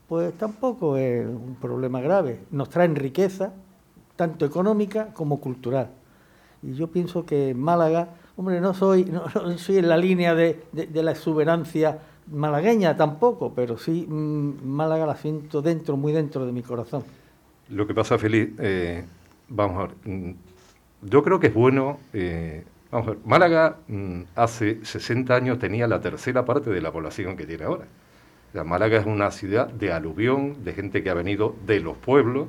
pues 0.09 0.33
tampoco 0.35 0.97
es 0.97 1.27
un 1.27 1.57
problema 1.61 2.01
grave. 2.01 2.41
Nos 2.51 2.71
traen 2.71 2.95
riqueza, 2.95 3.53
tanto 4.17 4.45
económica 4.45 5.09
como 5.13 5.41
cultural. 5.41 5.91
Y 6.63 6.75
yo 6.75 6.87
pienso 6.89 7.27
que 7.27 7.55
Málaga, 7.55 8.11
hombre, 8.37 8.61
no 8.61 8.75
soy, 8.75 9.05
no, 9.35 9.59
soy 9.59 9.79
en 9.79 9.89
la 9.89 9.97
línea 9.97 10.35
de, 10.35 10.63
la 10.93 11.11
exuberancia 11.11 11.99
malagueña 12.31 12.97
tampoco, 12.97 13.53
pero 13.55 13.77
sí 13.77 14.07
mm, 14.09 14.65
Málaga 14.65 15.07
la 15.07 15.17
siento 15.17 15.63
dentro, 15.63 15.97
muy 15.97 16.13
dentro 16.13 16.47
de 16.47 16.53
mi 16.53 16.63
corazón. 16.63 17.03
Lo 17.71 17.87
que 17.87 17.95
pasa, 17.95 18.19
Feliz, 18.19 18.51
eh, 18.59 19.05
vamos 19.49 19.79
a 19.79 19.87
ver, 19.87 19.97
mm, 20.05 20.35
yo 21.03 21.23
creo 21.23 21.41
que 21.41 21.49
es 21.49 21.55
bueno, 21.55 21.99
eh, 22.13 22.65
vamos 22.91 23.09
a 23.09 23.11
ver, 23.13 23.21
Málaga 23.25 23.79
mm, 23.89 24.23
hace 24.35 24.85
60 24.85 25.35
años 25.35 25.59
tenía 25.59 25.87
la 25.87 26.01
tercera 26.01 26.45
parte 26.45 26.71
de 26.71 26.81
la 26.81 26.93
población 26.93 27.37
que 27.37 27.47
tiene 27.47 27.65
ahora. 27.65 27.87
Málaga 28.65 28.99
es 28.99 29.07
una 29.07 29.33
ciudad 29.33 29.69
de 29.69 29.93
aluvión, 29.93 30.63
de 30.63 30.73
gente 30.75 31.03
que 31.03 31.11
ha 31.11 31.15
venido 31.15 31.57
de 31.67 31.81
los 31.81 31.97
pueblos. 31.97 32.47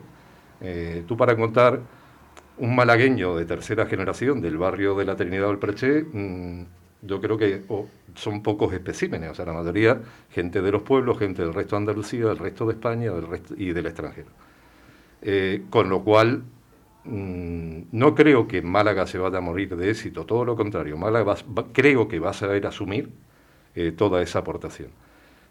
Eh, 0.62 1.04
tú 1.08 1.18
para 1.18 1.36
contar 1.36 1.82
un 2.58 2.76
malagueño 2.76 3.36
de 3.36 3.46
tercera 3.46 3.88
generación 3.88 4.42
del 4.42 4.58
barrio 4.58 4.96
de 4.96 5.06
la 5.06 5.16
Trinidad 5.16 5.48
del 5.48 5.58
Preché, 5.58 6.04
mm, 6.04 6.66
yo 7.02 7.22
creo 7.22 7.38
que 7.38 7.64
son 8.16 8.42
pocos 8.44 8.74
especímenes, 8.74 9.32
o 9.32 9.36
sea, 9.36 9.46
la 9.46 9.54
mayoría 9.54 10.02
gente 10.32 10.62
de 10.62 10.72
los 10.72 10.84
pueblos, 10.84 11.20
gente 11.20 11.42
del 11.44 11.54
resto 11.54 11.76
de 11.76 11.82
Andalucía, 11.82 12.26
del 12.26 12.38
resto 12.38 12.66
de 12.66 12.74
España 12.74 13.12
del 13.12 13.28
resto, 13.28 13.54
y 13.58 13.74
del 13.74 13.86
extranjero. 13.88 14.30
Eh, 15.22 15.64
con 15.70 15.90
lo 15.90 16.04
cual, 16.04 16.44
mm, 17.06 17.84
no 17.92 18.16
creo 18.16 18.48
que 18.48 18.62
Málaga 18.62 19.08
se 19.08 19.18
vaya 19.18 19.38
a 19.38 19.42
morir 19.42 19.76
de 19.76 19.90
éxito, 19.92 20.26
todo 20.26 20.46
lo 20.46 20.56
contrario, 20.56 20.98
Málaga 20.98 21.36
creo 21.74 22.08
que 22.08 22.20
va 22.20 22.32
a 22.32 22.34
saber 22.34 22.66
asumir 22.68 23.10
eh, 23.76 23.92
toda 23.92 24.22
esa 24.22 24.40
aportación. 24.40 24.90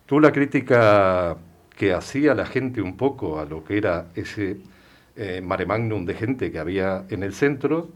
Tú 0.07 0.21
la 0.21 0.33
crítica 0.33 1.37
que 1.77 1.93
hacía 1.93 2.35
la 2.35 2.47
gente 2.47 2.81
un 2.83 2.97
poco 2.97 3.39
a 3.41 3.45
lo 3.45 3.65
que 3.65 3.79
era 3.79 4.09
ese 4.15 4.59
eh, 5.17 5.41
mare 5.41 5.67
magnum 5.67 6.05
de 6.05 6.15
gente 6.15 6.51
que 6.51 6.59
había 6.59 7.05
en 7.09 7.23
el 7.23 7.35
centro, 7.35 7.89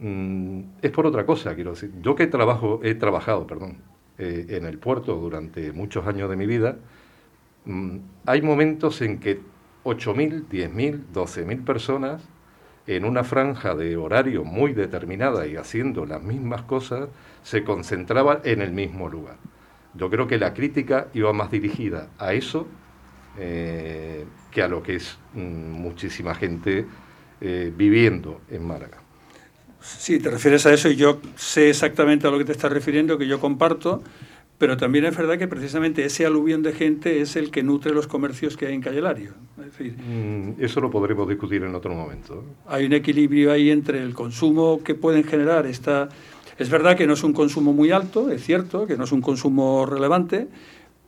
mm, 0.00 0.60
es 0.82 0.90
por 0.90 1.06
otra 1.06 1.26
cosa, 1.26 1.54
quiero 1.54 1.72
decir. 1.72 1.92
Yo 2.02 2.14
que 2.14 2.26
trabajo, 2.26 2.80
he 2.82 2.94
trabajado 2.94 3.46
perdón, 3.46 3.78
eh, 4.18 4.46
en 4.50 4.66
el 4.66 4.78
puerto 4.78 5.16
durante 5.16 5.72
muchos 5.72 6.06
años 6.06 6.30
de 6.30 6.36
mi 6.36 6.46
vida, 6.46 6.76
mm, 7.64 7.98
hay 8.26 8.42
momentos 8.42 9.00
en 9.02 9.18
que 9.18 9.40
8.000, 9.84 10.48
10.000, 10.48 11.04
12.000 11.12 11.64
personas 11.64 12.28
en 12.88 13.04
una 13.04 13.22
franja 13.22 13.74
de 13.74 13.96
horario 13.98 14.44
muy 14.44 14.72
determinada 14.72 15.46
y 15.46 15.56
haciendo 15.56 16.06
las 16.06 16.22
mismas 16.22 16.62
cosas, 16.62 17.10
se 17.42 17.62
concentraban 17.62 18.40
en 18.44 18.62
el 18.62 18.72
mismo 18.72 19.10
lugar. 19.10 19.36
Yo 19.92 20.08
creo 20.08 20.26
que 20.26 20.38
la 20.38 20.54
crítica 20.54 21.08
iba 21.12 21.32
más 21.34 21.50
dirigida 21.50 22.08
a 22.18 22.32
eso 22.32 22.66
eh, 23.38 24.24
que 24.50 24.62
a 24.62 24.68
lo 24.68 24.82
que 24.82 24.96
es 24.96 25.18
mm, 25.34 25.38
muchísima 25.40 26.34
gente 26.34 26.86
eh, 27.42 27.72
viviendo 27.76 28.40
en 28.50 28.66
Málaga. 28.66 28.96
Sí, 29.80 30.18
te 30.18 30.30
refieres 30.30 30.64
a 30.64 30.72
eso 30.72 30.88
y 30.88 30.96
yo 30.96 31.20
sé 31.36 31.68
exactamente 31.68 32.26
a 32.26 32.30
lo 32.30 32.38
que 32.38 32.46
te 32.46 32.52
estás 32.52 32.72
refiriendo, 32.72 33.18
que 33.18 33.26
yo 33.26 33.38
comparto, 33.38 34.02
pero 34.58 34.76
también 34.76 35.04
es 35.04 35.16
verdad 35.16 35.38
que 35.38 35.46
precisamente 35.46 36.04
ese 36.04 36.26
aluvión 36.26 36.62
de 36.62 36.72
gente 36.72 37.20
es 37.20 37.36
el 37.36 37.50
que 37.50 37.62
nutre 37.62 37.92
los 37.92 38.08
comercios 38.08 38.56
que 38.56 38.66
hay 38.66 38.74
en 38.74 38.80
Calle 38.80 39.00
Lario. 39.00 39.32
Mm, 39.56 40.52
eso 40.58 40.80
lo 40.80 40.90
podremos 40.90 41.28
discutir 41.28 41.62
en 41.62 41.74
otro 41.74 41.94
momento. 41.94 42.44
Hay 42.66 42.84
un 42.84 42.92
equilibrio 42.92 43.52
ahí 43.52 43.70
entre 43.70 44.02
el 44.02 44.14
consumo 44.14 44.82
que 44.82 44.94
pueden 44.94 45.24
generar 45.24 45.66
esta... 45.66 46.08
Es 46.58 46.70
verdad 46.70 46.96
que 46.96 47.06
no 47.06 47.12
es 47.12 47.22
un 47.22 47.32
consumo 47.32 47.72
muy 47.72 47.92
alto, 47.92 48.30
es 48.30 48.42
cierto, 48.42 48.86
que 48.86 48.96
no 48.96 49.04
es 49.04 49.12
un 49.12 49.20
consumo 49.20 49.86
relevante, 49.86 50.48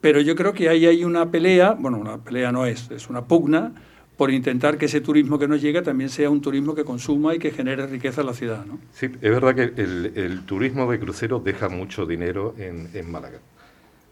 pero 0.00 0.20
yo 0.20 0.36
creo 0.36 0.52
que 0.52 0.68
ahí 0.68 0.86
hay 0.86 1.02
una 1.02 1.32
pelea, 1.32 1.72
bueno, 1.72 1.98
una 1.98 2.18
pelea 2.18 2.52
no 2.52 2.66
es, 2.66 2.88
es 2.92 3.10
una 3.10 3.24
pugna 3.24 3.72
por 4.20 4.30
intentar 4.30 4.76
que 4.76 4.84
ese 4.84 5.00
turismo 5.00 5.38
que 5.38 5.48
nos 5.48 5.62
llega 5.62 5.82
también 5.82 6.10
sea 6.10 6.28
un 6.28 6.42
turismo 6.42 6.74
que 6.74 6.84
consuma 6.84 7.34
y 7.34 7.38
que 7.38 7.52
genere 7.52 7.86
riqueza 7.86 8.20
en 8.20 8.26
la 8.26 8.34
ciudad. 8.34 8.66
¿no? 8.66 8.78
Sí, 8.92 9.06
es 9.06 9.30
verdad 9.30 9.54
que 9.54 9.62
el, 9.80 10.42
turismo 10.44 10.92
de 10.92 11.00
crucero 11.00 11.38
deja 11.38 11.70
mucho 11.70 12.04
dinero 12.04 12.54
en, 12.58 13.10
Málaga, 13.10 13.38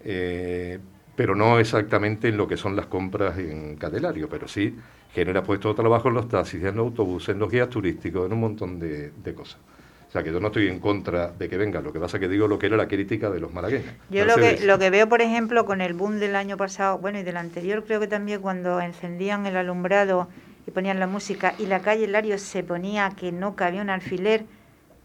eh, 0.03 0.79
pero 1.15 1.35
no 1.35 1.59
exactamente 1.59 2.29
en 2.29 2.39
lo 2.39 2.49
que 2.49 2.57
son 2.57 2.75
las 2.75 2.87
compras 2.87 3.37
en 3.37 3.77
Catelario, 3.77 4.31
pero 4.31 4.49
sí 4.49 4.75
genera 5.13 5.43
puestos 5.43 5.77
de 5.77 5.83
trabajo 5.83 6.09
en 6.09 6.15
los 6.15 6.27
taxis, 6.27 6.65
en 6.65 6.77
los 6.77 6.87
autobuses, 6.87 7.29
en 7.35 7.41
los 7.41 7.51
guías 7.51 7.69
turísticos, 7.69 8.25
en 8.25 8.33
un 8.33 8.41
montón 8.41 8.79
de 8.79 9.35
cosas. 9.35 9.59
O 10.09 10.11
sea, 10.11 10.23
que 10.23 10.33
yo 10.33 10.41
no 10.41 10.47
estoy 10.47 10.69
en 10.69 10.81
contra 10.81 11.29
de 11.33 11.51
que 11.51 11.59
venga, 11.59 11.83
lo 11.83 11.93
que 11.93 12.01
pasa 12.01 12.17
es 12.17 12.23
que 12.23 12.29
digo 12.29 12.49
lo 12.49 12.59
que 12.59 12.67
era 12.67 12.79
la 12.79 12.89
crítica 12.89 13.29
de 13.29 13.41
los 13.41 13.53
malagueños. 13.53 13.93
Yo 14.09 14.25
lo 14.25 14.37
que, 14.37 14.59
lo 14.65 14.79
que 14.79 14.89
veo, 14.89 15.07
por 15.07 15.21
ejemplo, 15.21 15.67
con 15.67 15.83
el 15.83 15.93
boom 15.93 16.19
del 16.19 16.35
año 16.35 16.57
pasado, 16.57 16.97
bueno, 16.97 17.19
y 17.19 17.25
del 17.25 17.37
anterior, 17.37 17.85
creo 17.85 18.01
que 18.01 18.07
también 18.07 18.41
cuando 18.41 18.81
encendían 18.81 19.45
el 19.45 19.55
alumbrado 19.59 20.29
y 20.67 20.71
ponían 20.71 20.99
la 20.99 21.07
música 21.07 21.55
y 21.59 21.67
la 21.67 21.81
calle 21.81 22.07
Lario 22.07 22.39
se 22.39 22.63
ponía 22.63 23.11
que 23.11 23.33
no 23.33 23.55
cabía 23.55 23.83
un 23.83 23.91
alfiler, 23.91 24.47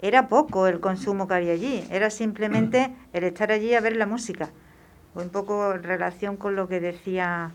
era 0.01 0.29
poco 0.29 0.67
el 0.67 0.79
consumo 0.79 1.27
que 1.27 1.33
había 1.33 1.51
allí, 1.51 1.83
era 1.91 2.09
simplemente 2.09 2.95
el 3.11 3.25
estar 3.25 3.51
allí 3.51 3.73
a 3.73 3.81
ver 3.81 3.97
la 3.97 4.05
música. 4.05 4.51
Un 5.15 5.29
poco 5.29 5.73
en 5.73 5.83
relación 5.83 6.37
con 6.37 6.55
lo 6.55 6.69
que 6.69 6.79
decía 6.79 7.51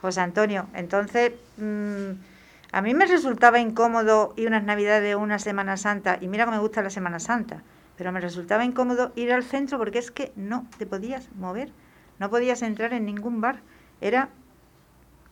José 0.00 0.20
Antonio. 0.20 0.66
Entonces... 0.74 1.32
Mmm, 1.58 2.35
a 2.76 2.82
mí 2.82 2.92
me 2.92 3.06
resultaba 3.06 3.58
incómodo 3.58 4.34
ir 4.36 4.48
unas 4.48 4.62
navidades 4.62 5.14
o 5.14 5.18
una 5.18 5.38
Semana 5.38 5.78
Santa, 5.78 6.18
y 6.20 6.28
mira 6.28 6.44
que 6.44 6.50
me 6.50 6.58
gusta 6.58 6.82
la 6.82 6.90
Semana 6.90 7.18
Santa, 7.18 7.62
pero 7.96 8.12
me 8.12 8.20
resultaba 8.20 8.66
incómodo 8.66 9.12
ir 9.16 9.32
al 9.32 9.44
centro 9.44 9.78
porque 9.78 9.98
es 9.98 10.10
que 10.10 10.30
no 10.36 10.66
te 10.76 10.84
podías 10.84 11.26
mover, 11.36 11.70
no 12.18 12.28
podías 12.28 12.60
entrar 12.60 12.92
en 12.92 13.06
ningún 13.06 13.40
bar, 13.40 13.60
era 14.02 14.28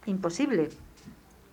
imposible. 0.07 0.71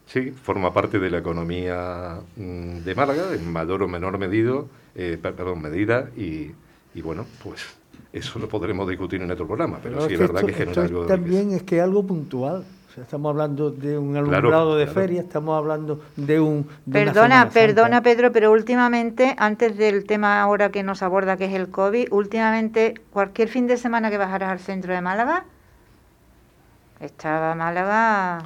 Sí, 0.06 0.32
forma 0.32 0.74
parte 0.74 0.98
de 0.98 1.10
la 1.10 1.18
economía 1.18 2.22
mm, 2.38 2.86
de 2.86 2.96
Málaga, 2.96 3.34
en 3.34 3.52
mayor 3.52 3.84
o 3.84 3.89
menor 3.89 4.18
medido, 4.18 4.70
eh, 4.96 5.20
perdón, 5.22 5.62
medida, 5.62 6.10
y, 6.16 6.54
bueno, 7.02 7.26
pues 7.44 7.66
eso 8.14 8.39
lo 8.39 8.48
podremos 8.48 8.88
discutir 8.88 9.22
en 9.22 9.30
otro 9.30 9.46
programa, 9.46 9.80
pero, 9.84 10.08
sí 10.08 10.14
es, 10.14 10.20
verdad 10.22 10.46
que 10.46 10.54
genera 10.54 10.84
algo 10.84 11.06
También 11.06 11.52
es 11.52 11.64
que 11.64 11.82
algo 11.82 12.08
puntual, 12.08 12.64
estamos 12.98 13.30
hablando 13.30 13.72
de 13.72 13.98
un 13.98 14.16
alumbrado 14.18 14.76
de 14.76 14.88
feria, 14.88 15.22
estamos 15.22 15.58
hablando 15.58 16.02
de 16.16 16.39
un... 16.39 16.68
perdona, 16.92 17.50
perdona 17.50 18.02
Pedro, 18.02 18.32
pero 18.32 18.52
últimamente, 18.52 19.36
antes 19.38 19.78
del 19.78 20.06
tema 20.06 20.42
ahora 20.42 20.70
que 20.70 20.84
nos 20.84 21.02
aborda, 21.02 21.38
que 21.38 21.46
es 21.46 21.54
el 21.54 21.70
COVID, 21.70 22.12
últimamente, 22.12 22.96
cualquier 23.12 23.48
fin 23.48 23.68
de 23.68 23.78
semana 23.78 24.10
que 24.10 24.18
bajaras 24.18 24.50
al 24.50 24.60
centro 24.60 24.94
de 24.94 25.02
Málaga, 25.02 25.46
estaba 27.00 27.56
Málaga... 27.56 28.44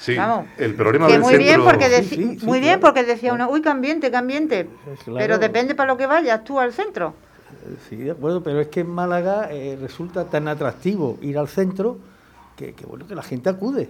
Sí, 0.00 0.16
el 0.58 0.74
problema 0.76 1.08
del 1.08 1.20
muy 1.20 1.36
Bien 1.38 1.60
porque 1.64 2.38
muy 2.42 2.60
bien 2.60 2.78
porque 2.78 3.02
decía 3.02 3.32
uno, 3.32 3.50
uy, 3.50 3.60
cambiente, 3.60 4.12
cambiente, 4.12 4.68
pero 5.04 5.38
depende 5.38 5.74
para 5.74 5.88
lo 5.88 5.96
que 5.96 6.06
vayas 6.06 6.44
tú 6.44 6.60
al 6.60 6.72
centro. 6.72 7.14
Sí, 7.88 7.96
de 7.96 8.12
acuerdo, 8.12 8.40
pero 8.40 8.60
es 8.60 8.68
que 8.68 8.80
en 8.80 8.90
Málaga 8.90 9.48
eh, 9.50 9.76
resulta 9.80 10.24
tan 10.26 10.46
atractivo 10.46 11.18
ir 11.20 11.36
al 11.36 11.48
centro 11.48 11.98
que, 12.58 12.86
bueno 12.86 13.06
que 13.06 13.14
la 13.14 13.22
gente 13.22 13.48
acude, 13.48 13.88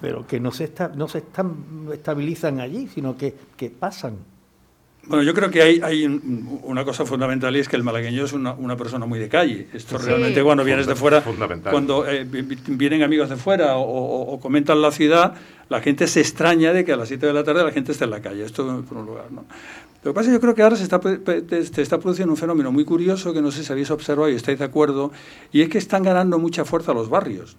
pero 0.00 0.26
que 0.26 0.40
no 0.40 0.52
se 0.52 0.64
está, 0.64 0.88
no 0.88 1.08
se 1.08 1.18
están, 1.18 1.88
estabilizan 1.92 2.60
allí, 2.60 2.88
sino 2.88 3.16
que, 3.16 3.34
que 3.56 3.70
pasan. 3.70 4.16
Bueno, 5.06 5.22
yo 5.22 5.34
creo 5.34 5.50
que 5.50 5.60
hay, 5.60 5.80
hay 5.82 6.06
una 6.62 6.82
cosa 6.84 7.04
fundamental 7.04 7.54
y 7.54 7.58
es 7.58 7.68
que 7.68 7.76
el 7.76 7.82
malagueño 7.82 8.24
es 8.24 8.32
una, 8.32 8.54
una 8.54 8.74
persona 8.76 9.04
muy 9.04 9.18
de 9.18 9.28
calle. 9.28 9.68
Esto 9.74 9.98
realmente 9.98 10.42
cuando 10.42 10.64
vienes 10.64 10.86
de 10.86 10.94
fuera, 10.94 11.22
cuando 11.70 12.08
eh, 12.08 12.24
vienen 12.24 13.02
amigos 13.02 13.28
de 13.28 13.36
fuera 13.36 13.76
o, 13.76 14.40
comentan 14.40 14.80
la 14.80 14.90
ciudad, 14.90 15.34
la 15.68 15.82
gente 15.82 16.06
se 16.06 16.20
extraña 16.20 16.72
de 16.72 16.86
que 16.86 16.92
a 16.92 16.96
las 16.96 17.08
7 17.08 17.26
de 17.26 17.32
la 17.34 17.44
tarde 17.44 17.64
la 17.64 17.72
gente 17.72 17.92
esté 17.92 18.04
en 18.04 18.10
la 18.10 18.22
calle. 18.22 18.44
Esto 18.44 18.82
por 18.88 18.98
un 18.98 19.06
lugar, 19.06 19.30
¿no? 19.30 19.44
Lo 20.02 20.12
que 20.12 20.14
pasa 20.14 20.28
es 20.28 20.28
que 20.28 20.34
yo 20.34 20.40
creo 20.40 20.54
que 20.54 20.62
ahora 20.62 20.76
se 20.76 20.82
está, 20.82 21.00
se 21.00 21.82
está 21.82 21.98
produciendo 21.98 22.32
un 22.32 22.36
fenómeno 22.36 22.70
muy 22.70 22.84
curioso 22.84 23.32
que 23.32 23.40
no 23.40 23.50
sé 23.50 23.64
si 23.64 23.72
habéis 23.72 23.90
observado 23.90 24.28
y 24.30 24.34
estáis 24.34 24.58
de 24.58 24.64
acuerdo, 24.64 25.12
y 25.50 25.62
es 25.62 25.68
que 25.70 25.78
están 25.78 26.02
ganando 26.02 26.38
mucha 26.38 26.64
fuerza 26.64 26.92
los 26.92 27.08
barrios. 27.08 27.56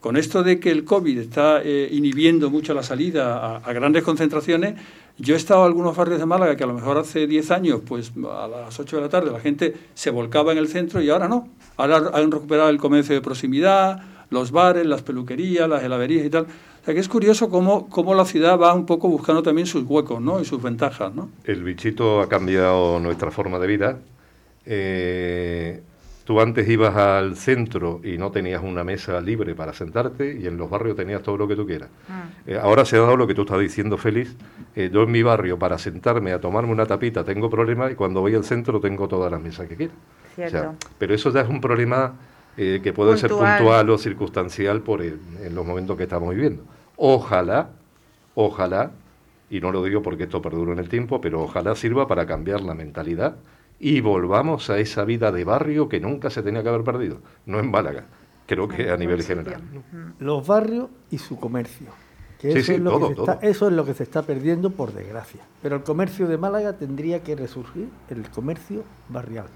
Con 0.00 0.16
esto 0.16 0.44
de 0.44 0.60
que 0.60 0.70
el 0.70 0.84
COVID 0.84 1.18
está 1.18 1.60
eh, 1.62 1.88
inhibiendo 1.90 2.50
mucho 2.50 2.72
la 2.72 2.84
salida 2.84 3.56
a, 3.56 3.72
grandes 3.72 4.04
concentraciones, 4.04 4.74
yo 5.18 5.34
he 5.34 5.36
estado 5.36 5.62
en 5.62 5.66
algunos 5.66 5.96
barrios 5.96 6.20
de 6.20 6.26
Málaga 6.26 6.56
que 6.56 6.62
a 6.62 6.68
lo 6.68 6.74
mejor 6.74 6.98
hace 6.98 7.26
10 7.26 7.50
años, 7.50 7.80
pues 7.84 8.12
a 8.30 8.46
las 8.46 8.78
8 8.78 8.96
de 8.96 9.02
la 9.02 9.08
tarde 9.08 9.32
la 9.32 9.40
gente 9.40 9.74
se 9.94 10.10
volcaba 10.10 10.52
en 10.52 10.58
el 10.58 10.68
centro 10.68 11.02
y 11.02 11.10
ahora 11.10 11.26
no. 11.26 11.48
Ahora 11.76 12.10
han 12.14 12.30
recuperado 12.30 12.68
el 12.68 12.78
comercio 12.78 13.16
de 13.16 13.20
proximidad, 13.20 14.00
los 14.30 14.52
bares, 14.52 14.86
las 14.86 15.02
peluquerías, 15.02 15.68
las 15.68 15.82
heladerías 15.82 16.24
y 16.24 16.30
tal. 16.30 16.44
O 16.44 16.84
sea 16.84 16.94
que 16.94 17.00
es 17.00 17.08
curioso 17.08 17.48
cómo, 17.48 17.88
cómo 17.88 18.14
la 18.14 18.24
ciudad 18.24 18.58
va 18.58 18.74
un 18.74 18.86
poco 18.86 19.08
buscando 19.08 19.42
también 19.42 19.66
sus 19.66 19.82
huecos 19.82 20.20
¿no? 20.20 20.40
y 20.40 20.44
sus 20.44 20.62
ventajas. 20.62 21.12
¿no? 21.12 21.30
El 21.44 21.64
bichito 21.64 22.20
ha 22.20 22.28
cambiado 22.28 23.00
nuestra 23.00 23.32
forma 23.32 23.58
de 23.58 23.66
vida. 23.66 23.98
Eh, 24.64 25.82
Tú 26.28 26.42
antes 26.42 26.68
ibas 26.68 26.94
al 26.94 27.36
centro 27.36 28.02
y 28.04 28.18
no 28.18 28.30
tenías 28.30 28.62
una 28.62 28.84
mesa 28.84 29.18
libre 29.18 29.54
para 29.54 29.72
sentarte 29.72 30.36
y 30.38 30.46
en 30.46 30.58
los 30.58 30.68
barrios 30.68 30.94
tenías 30.94 31.22
todo 31.22 31.38
lo 31.38 31.48
que 31.48 31.56
tú 31.56 31.64
quieras. 31.64 31.88
Ah. 32.06 32.26
Eh, 32.46 32.58
ahora 32.60 32.84
se 32.84 32.96
ha 32.96 33.00
dado 33.00 33.16
lo 33.16 33.26
que 33.26 33.32
tú 33.32 33.44
estás 33.44 33.58
diciendo, 33.58 33.96
Félix. 33.96 34.36
Eh, 34.76 34.90
yo 34.92 35.04
en 35.04 35.10
mi 35.10 35.22
barrio 35.22 35.58
para 35.58 35.78
sentarme 35.78 36.32
a 36.32 36.38
tomarme 36.38 36.70
una 36.70 36.84
tapita 36.84 37.24
tengo 37.24 37.48
problemas 37.48 37.92
y 37.92 37.94
cuando 37.94 38.20
voy 38.20 38.34
al 38.34 38.44
centro 38.44 38.78
tengo 38.78 39.08
todas 39.08 39.32
las 39.32 39.40
mesas 39.40 39.68
que 39.68 39.76
quiero. 39.76 40.74
pero 40.98 41.14
eso 41.14 41.32
ya 41.32 41.40
es 41.40 41.48
un 41.48 41.62
problema 41.62 42.12
eh, 42.58 42.80
que 42.82 42.92
puede 42.92 43.16
ser 43.16 43.30
puntual 43.30 43.88
o 43.88 43.96
circunstancial 43.96 44.82
por 44.82 45.00
en 45.00 45.54
los 45.54 45.64
momentos 45.64 45.96
que 45.96 46.02
estamos 46.02 46.28
viviendo. 46.34 46.62
Ojalá, 46.96 47.70
ojalá, 48.34 48.90
y 49.48 49.60
no 49.60 49.72
lo 49.72 49.82
digo 49.82 50.02
porque 50.02 50.24
esto 50.24 50.42
perdura 50.42 50.74
en 50.74 50.78
el 50.78 50.90
tiempo, 50.90 51.22
pero 51.22 51.40
ojalá 51.40 51.74
sirva 51.74 52.06
para 52.06 52.26
cambiar 52.26 52.60
la 52.60 52.74
mentalidad 52.74 53.36
y 53.78 54.00
volvamos 54.00 54.70
a 54.70 54.78
esa 54.78 55.04
vida 55.04 55.32
de 55.32 55.44
barrio 55.44 55.88
que 55.88 56.00
nunca 56.00 56.30
se 56.30 56.42
tenía 56.42 56.62
que 56.62 56.68
haber 56.68 56.84
perdido, 56.84 57.20
no 57.46 57.58
en 57.60 57.70
Málaga, 57.70 58.04
creo 58.46 58.68
que 58.68 58.90
a 58.90 58.96
nivel 58.96 59.22
general. 59.22 59.62
Los 60.18 60.46
barrios 60.46 60.88
y 61.10 61.18
su 61.18 61.38
comercio. 61.38 61.88
eso, 62.42 62.72
es 62.72 62.80
lo 62.80 63.14
que 63.14 63.48
eso 63.48 63.68
es 63.68 63.72
lo 63.72 63.84
que 63.84 63.94
se 63.94 64.02
está 64.02 64.22
perdiendo 64.22 64.70
por 64.70 64.92
desgracia. 64.92 65.42
Pero 65.62 65.76
el 65.76 65.82
comercio 65.82 66.26
de 66.26 66.38
Málaga 66.38 66.74
tendría 66.74 67.22
que 67.22 67.36
resurgir, 67.36 67.88
el 68.10 68.28
comercio 68.30 68.84
barrial. 69.08 69.46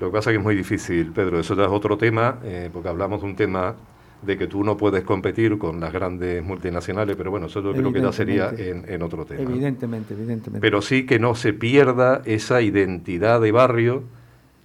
Lo 0.00 0.08
que 0.08 0.12
pasa 0.14 0.30
es 0.30 0.34
que 0.34 0.38
es 0.38 0.44
muy 0.44 0.56
difícil, 0.56 1.12
Pedro, 1.12 1.38
eso 1.38 1.54
ya 1.54 1.64
es 1.64 1.70
otro 1.70 1.96
tema, 1.96 2.38
eh, 2.42 2.70
porque 2.72 2.88
hablamos 2.88 3.20
de 3.20 3.26
un 3.26 3.36
tema 3.36 3.76
de 4.22 4.38
que 4.38 4.46
tú 4.46 4.62
no 4.64 4.76
puedes 4.76 5.02
competir 5.04 5.58
con 5.58 5.80
las 5.80 5.92
grandes 5.92 6.42
multinacionales, 6.44 7.16
pero 7.16 7.30
bueno, 7.30 7.46
eso 7.46 7.60
yo 7.62 7.72
creo 7.72 7.92
que 7.92 8.00
ya 8.00 8.12
sería 8.12 8.50
en, 8.56 9.02
otro 9.02 9.24
tema. 9.24 9.42
Evidentemente, 9.42 10.14
evidentemente. 10.14 10.60
Pero 10.60 10.80
sí 10.80 11.06
que 11.06 11.18
no 11.18 11.34
se 11.34 11.52
pierda 11.52 12.22
esa 12.24 12.62
identidad 12.62 13.40
de 13.40 13.52
barrio 13.52 14.04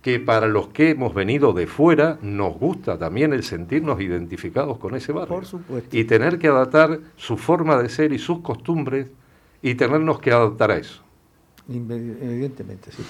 que 0.01 0.20
para 0.20 0.47
los 0.47 0.70
que 0.70 0.91
hemos 0.91 1.14
venido 1.14 1.53
de 1.53 1.68
fuera 1.68 2.20
nos 2.22 2.55
gusta 2.58 2.97
también 2.97 3.34
el 3.34 3.43
sentirnos 3.43 3.99
identificados 3.99 4.78
con 4.78 4.95
ese 4.95 5.12
barrio. 5.12 5.36
Por 5.36 5.45
supuesto. 5.45 5.97
Y 5.97 6.05
tener 6.05 6.38
que 6.38 6.47
adaptar 6.47 6.99
su 7.16 7.36
forma 7.36 7.82
de 7.82 7.89
ser 7.89 8.14
y 8.14 8.20
sus 8.20 8.39
costumbres 8.39 9.12
y 9.62 9.76
tenernos 9.76 10.20
que 10.20 10.32
adaptar 10.32 10.72
a 10.72 10.78
eso. 10.78 11.01
Evidentemente, 11.68 12.91
sí. 12.91 13.03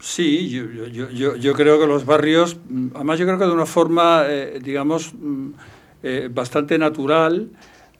Sí, 0.00 0.48
yo, 0.48 1.52
creo 1.52 1.78
que 1.78 1.86
los 1.86 2.06
barrios, 2.06 2.56
mm, 2.68 2.88
además 2.94 3.18
yo 3.18 3.26
creo 3.26 3.38
que 3.38 3.44
de 3.44 3.52
una 3.52 3.66
forma, 3.66 4.24
eh, 4.26 4.58
digamos, 4.62 5.12
mm, 5.14 5.50
eh, 6.02 6.30
bastante 6.32 6.78
natural, 6.78 7.50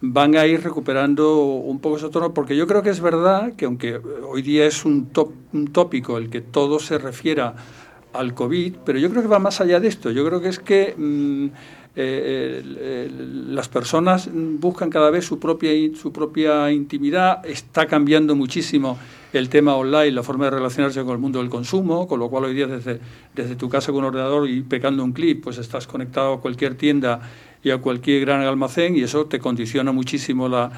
van 0.01 0.35
a 0.35 0.47
ir 0.47 0.63
recuperando 0.63 1.43
un 1.45 1.79
poco 1.79 1.99
ese 1.99 2.09
tono, 2.09 2.33
porque 2.33 2.57
yo 2.57 2.67
creo 2.67 2.83
que 2.83 2.89
es 2.89 3.01
verdad 3.03 3.53
que 3.55 3.67
aunque 3.67 4.01
hoy 4.27 4.41
día 4.41 4.65
es 4.65 4.87
un, 4.87 5.11
un 5.53 5.67
tópico 5.69 6.17
el 6.17 6.31
que 6.31 6.41
todo 6.41 6.79
se 6.79 6.97
refiera 6.97 7.55
al 8.15 8.33
COVID, 8.35 8.77
pero 8.85 8.99
yo 8.99 9.11
creo 9.11 9.23
que 9.23 9.29
va 9.29 9.39
más 9.39 9.61
allá 9.61 9.79
de 9.79 9.89
esto. 9.89 10.11
Yo 10.11 10.25
creo 10.27 10.41
que 10.41 10.49
es 10.49 10.59
que 10.59 10.95
mm, 10.97 11.49
eh, 11.97 13.11
las 13.49 13.69
personas 13.69 14.29
buscan 14.33 14.91
cada 14.91 15.11
vez 15.11 15.25
su 15.25 15.39
propia, 15.39 15.73
su 15.97 16.13
propia 16.13 16.71
intimidad, 16.71 17.45
está 17.45 17.87
cambiando 17.87 18.37
muchísimo 18.37 18.99
el 19.33 19.49
tema 19.49 19.75
online, 19.75 20.13
la 20.13 20.23
forma 20.23 20.45
de 20.47 20.53
relacionarse 20.53 21.03
con 21.03 21.13
el 21.13 21.19
mundo 21.19 21.41
del 21.41 21.49
consumo, 21.49 22.07
con 22.07 22.21
lo 22.21 22.29
cual 22.29 22.45
hoy 22.45 22.55
día 22.55 22.67
desde, 22.67 23.01
desde 23.35 23.57
tu 23.57 23.69
casa 23.69 23.93
con 23.93 23.99
un 23.99 24.07
ordenador 24.07 24.49
y 24.49 24.63
pecando 24.63 25.05
un 25.05 25.13
clip, 25.13 25.43
pues 25.45 25.59
estás 25.59 25.87
conectado 25.87 26.35
a 26.35 26.41
cualquier 26.41 26.75
tienda 26.75 27.21
y 27.63 27.71
a 27.71 27.79
cualquier 27.79 28.21
gran 28.23 28.43
almacén 28.43 28.97
y 28.97 29.03
eso 29.03 29.27
te 29.27 29.39
condiciona 29.39 29.93
muchísimo 29.93 30.49
la... 30.49 30.71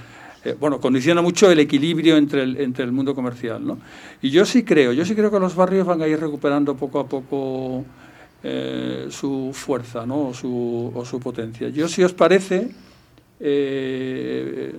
Eh, 0.44 0.56
bueno, 0.58 0.80
condiciona 0.80 1.22
mucho 1.22 1.50
el 1.50 1.60
equilibrio 1.60 2.16
entre 2.16 2.42
el, 2.42 2.56
entre 2.56 2.84
el 2.84 2.90
mundo 2.90 3.14
comercial, 3.14 3.64
¿no? 3.64 3.78
Y 4.20 4.30
yo 4.30 4.44
sí 4.44 4.64
creo, 4.64 4.92
yo 4.92 5.04
sí 5.04 5.14
creo 5.14 5.30
que 5.30 5.38
los 5.38 5.54
barrios 5.54 5.86
van 5.86 6.02
a 6.02 6.08
ir 6.08 6.18
recuperando 6.18 6.74
poco 6.74 6.98
a 6.98 7.06
poco 7.06 7.84
eh, 8.42 9.06
su 9.10 9.50
fuerza, 9.52 10.06
¿no? 10.06 10.28
O 10.28 10.34
su, 10.34 10.92
o 10.94 11.04
su 11.04 11.20
potencia. 11.20 11.68
Yo, 11.68 11.88
si 11.88 12.02
os 12.02 12.12
parece, 12.12 12.70
eh, 13.40 14.74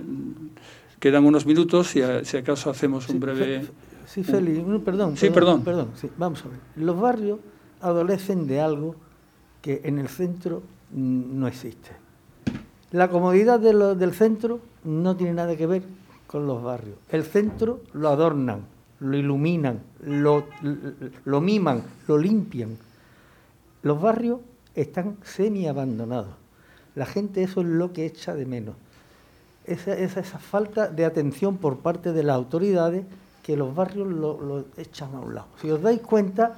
Quedan 1.04 1.26
unos 1.26 1.44
minutos 1.44 1.96
y 1.96 2.02
si 2.22 2.38
acaso 2.38 2.70
hacemos 2.70 3.10
un 3.10 3.20
breve... 3.20 3.66
Sí, 4.06 4.24
Félix, 4.24 4.64
perdón. 4.82 5.18
Sí, 5.18 5.28
perdón. 5.28 5.62
Perdón, 5.62 5.88
vamos 6.16 6.42
a 6.46 6.48
ver. 6.48 6.58
Los 6.76 6.98
barrios 6.98 7.40
adolecen 7.82 8.46
de 8.46 8.62
algo 8.62 8.96
que 9.60 9.82
en 9.84 9.98
el 9.98 10.08
centro 10.08 10.62
no 10.92 11.46
existe. 11.46 11.90
La 12.90 13.10
comodidad 13.10 13.60
del 13.60 14.14
centro 14.14 14.60
no 14.84 15.14
tiene 15.14 15.34
nada 15.34 15.54
que 15.56 15.66
ver 15.66 15.82
con 16.26 16.46
los 16.46 16.62
barrios. 16.62 16.96
El 17.10 17.24
centro 17.24 17.82
lo 17.92 18.08
adornan, 18.08 18.60
lo 19.00 19.14
iluminan, 19.14 19.80
lo, 20.06 20.46
lo 21.26 21.40
miman, 21.42 21.82
lo 22.08 22.16
limpian. 22.16 22.78
Los 23.84 24.02
barrios 24.02 24.40
están 24.74 25.18
semi 25.22 25.68
abandonados. 25.68 26.34
La 26.96 27.06
gente 27.06 27.44
eso 27.44 27.60
es 27.60 27.68
lo 27.68 27.92
que 27.92 28.06
echa 28.06 28.34
de 28.34 28.46
menos 28.46 28.74
esa, 29.64 29.94
esa, 29.94 30.22
falta 30.38 30.88
de 30.88 31.04
atención 31.04 31.56
por 31.56 31.78
parte 31.78 32.12
de 32.12 32.22
las 32.22 32.36
autoridades 32.36 33.04
que 33.42 33.56
los 33.56 33.74
barrios 33.74 34.08
lo, 34.08 34.64
echan 34.76 35.14
a 35.14 35.20
un 35.20 35.34
lado. 35.34 35.48
Si 35.60 35.70
os 35.70 35.82
dais 35.82 36.00
cuenta, 36.00 36.56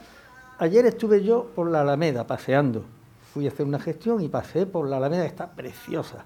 ayer 0.59 0.87
estuve 0.87 1.23
yo 1.23 1.51
por 1.55 1.71
la 1.71 1.81
Alameda 1.81 2.27
paseando. 2.27 2.85
Fui 3.33 3.47
a 3.47 3.51
hacer 3.51 3.67
una 3.67 3.79
gestión 3.79 4.21
y 4.23 4.29
pasé 4.29 4.67
por 4.67 4.89
la 4.89 4.97
Alameda, 4.97 5.25
está 5.25 5.51
preciosa. 5.51 6.25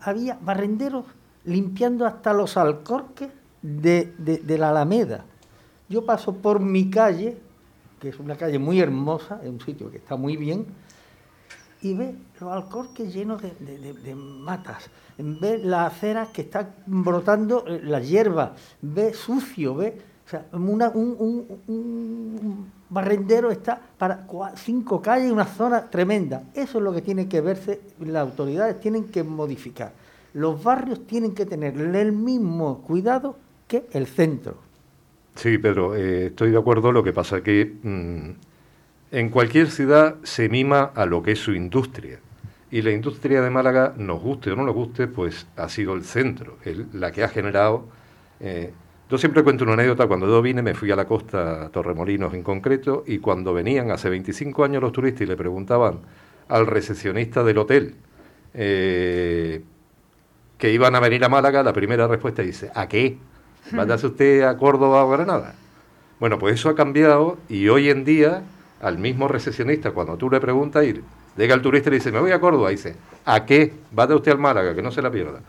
Había 0.00 0.38
barrenderos 0.40 1.04
limpiando 1.44 2.06
hasta 2.06 2.32
los 2.32 2.56
alcorques 2.56 3.30
de, 3.62 4.12
de 4.18 4.58
la 4.58 4.70
Alameda. 4.70 5.24
Yo 5.88 6.04
paso 6.04 6.34
por 6.34 6.60
mi 6.60 6.90
calle, 6.90 7.38
que 8.04 8.10
es 8.10 8.20
una 8.20 8.36
calle 8.36 8.58
muy 8.58 8.80
hermosa, 8.80 9.40
es 9.42 9.48
un 9.48 9.62
sitio 9.62 9.90
que 9.90 9.96
está 9.96 10.14
muy 10.14 10.36
bien, 10.36 10.66
y 11.80 11.94
ve 11.94 12.14
los 12.38 12.52
alcorques 12.52 13.14
llenos 13.14 13.40
de, 13.40 13.50
de, 13.50 14.14
matas, 14.14 14.90
ve 15.16 15.56
las 15.56 15.94
aceras 15.94 16.28
que 16.28 16.42
están 16.42 16.74
brotando 16.84 17.64
eh, 17.66 17.80
las 17.82 18.06
hierbas, 18.06 18.50
ve 18.82 19.14
sucio, 19.14 19.74
ve, 19.74 19.98
o 20.26 20.28
sea, 20.28 20.44
un, 20.52 20.80
barrendero 22.90 23.50
está 23.50 23.80
para 23.96 24.26
cinco 24.56 25.00
calles, 25.00 25.32
una 25.32 25.46
zona 25.46 25.90
tremenda. 25.90 26.44
Eso 26.54 26.78
es 26.78 26.84
lo 26.84 26.92
que 26.92 27.00
tiene 27.00 27.26
que 27.26 27.40
verse, 27.40 27.80
las 28.00 28.28
autoridades 28.28 28.80
tienen 28.80 29.04
que 29.04 29.22
modificar. 29.22 29.92
Los 30.34 30.62
barrios 30.62 31.06
tienen 31.06 31.34
que 31.34 31.46
tener 31.46 31.74
el 31.78 32.12
mismo 32.12 32.82
cuidado 32.82 33.36
que 33.66 33.86
el 33.92 34.06
centro. 34.06 34.63
Sí, 35.34 35.58
Pedro, 35.58 35.94
eh, 35.96 36.26
estoy 36.26 36.50
de 36.50 36.58
acuerdo. 36.58 36.92
Lo 36.92 37.02
que 37.02 37.12
pasa 37.12 37.42
que 37.42 37.72
mm, 37.82 38.30
en 39.10 39.30
cualquier 39.30 39.70
ciudad 39.70 40.16
se 40.22 40.48
mima 40.48 40.90
a 40.94 41.06
lo 41.06 41.22
que 41.22 41.32
es 41.32 41.38
su 41.38 41.52
industria. 41.54 42.18
Y 42.70 42.82
la 42.82 42.90
industria 42.90 43.40
de 43.42 43.50
Málaga, 43.50 43.94
nos 43.96 44.20
guste 44.20 44.50
o 44.50 44.56
no 44.56 44.64
nos 44.64 44.74
guste, 44.74 45.06
pues 45.06 45.46
ha 45.56 45.68
sido 45.68 45.94
el 45.94 46.04
centro, 46.04 46.58
la 46.92 47.12
que 47.12 47.22
ha 47.22 47.28
generado... 47.28 47.86
Eh, 48.40 48.72
yo 49.08 49.18
siempre 49.18 49.44
cuento 49.44 49.64
una 49.64 49.74
anécdota, 49.74 50.08
cuando 50.08 50.26
yo 50.26 50.42
vine 50.42 50.62
me 50.62 50.74
fui 50.74 50.90
a 50.90 50.96
la 50.96 51.04
costa, 51.06 51.66
a 51.66 51.68
Torremolinos 51.68 52.34
en 52.34 52.42
concreto, 52.42 53.04
y 53.06 53.18
cuando 53.18 53.54
venían 53.54 53.90
hace 53.92 54.10
25 54.10 54.64
años 54.64 54.82
los 54.82 54.92
turistas 54.92 55.22
y 55.22 55.26
le 55.26 55.36
preguntaban 55.36 56.00
al 56.48 56.66
recepcionista 56.66 57.44
del 57.44 57.58
hotel 57.58 57.94
eh, 58.54 59.62
que 60.58 60.72
iban 60.72 60.94
a 60.96 61.00
venir 61.00 61.24
a 61.24 61.28
Málaga, 61.28 61.62
la 61.62 61.72
primera 61.72 62.08
respuesta 62.08 62.42
dice, 62.42 62.70
¿a 62.74 62.88
qué? 62.88 63.18
¿Váyase 63.72 64.06
usted 64.06 64.42
a 64.42 64.56
Córdoba 64.56 65.04
o 65.04 65.12
a 65.12 65.16
Granada? 65.16 65.54
Bueno, 66.20 66.38
pues 66.38 66.54
eso 66.54 66.68
ha 66.68 66.74
cambiado 66.74 67.38
y 67.48 67.68
hoy 67.68 67.90
en 67.90 68.04
día 68.04 68.42
al 68.80 68.98
mismo 68.98 69.28
recesionista, 69.28 69.92
cuando 69.92 70.16
tú 70.16 70.28
le 70.28 70.40
preguntas, 70.40 70.84
ir, 70.84 71.02
llega 71.36 71.54
el 71.54 71.62
turista 71.62 71.88
y 71.88 71.92
le 71.92 71.96
dice, 71.96 72.12
me 72.12 72.20
voy 72.20 72.32
a 72.32 72.40
Córdoba, 72.40 72.70
y 72.70 72.76
dice, 72.76 72.96
¿a 73.24 73.44
qué? 73.46 73.72
Vaya 73.90 74.14
usted 74.14 74.32
al 74.32 74.38
Málaga, 74.38 74.74
que 74.74 74.82
no 74.82 74.90
se 74.90 75.00
la 75.00 75.10
pierda. 75.10 75.40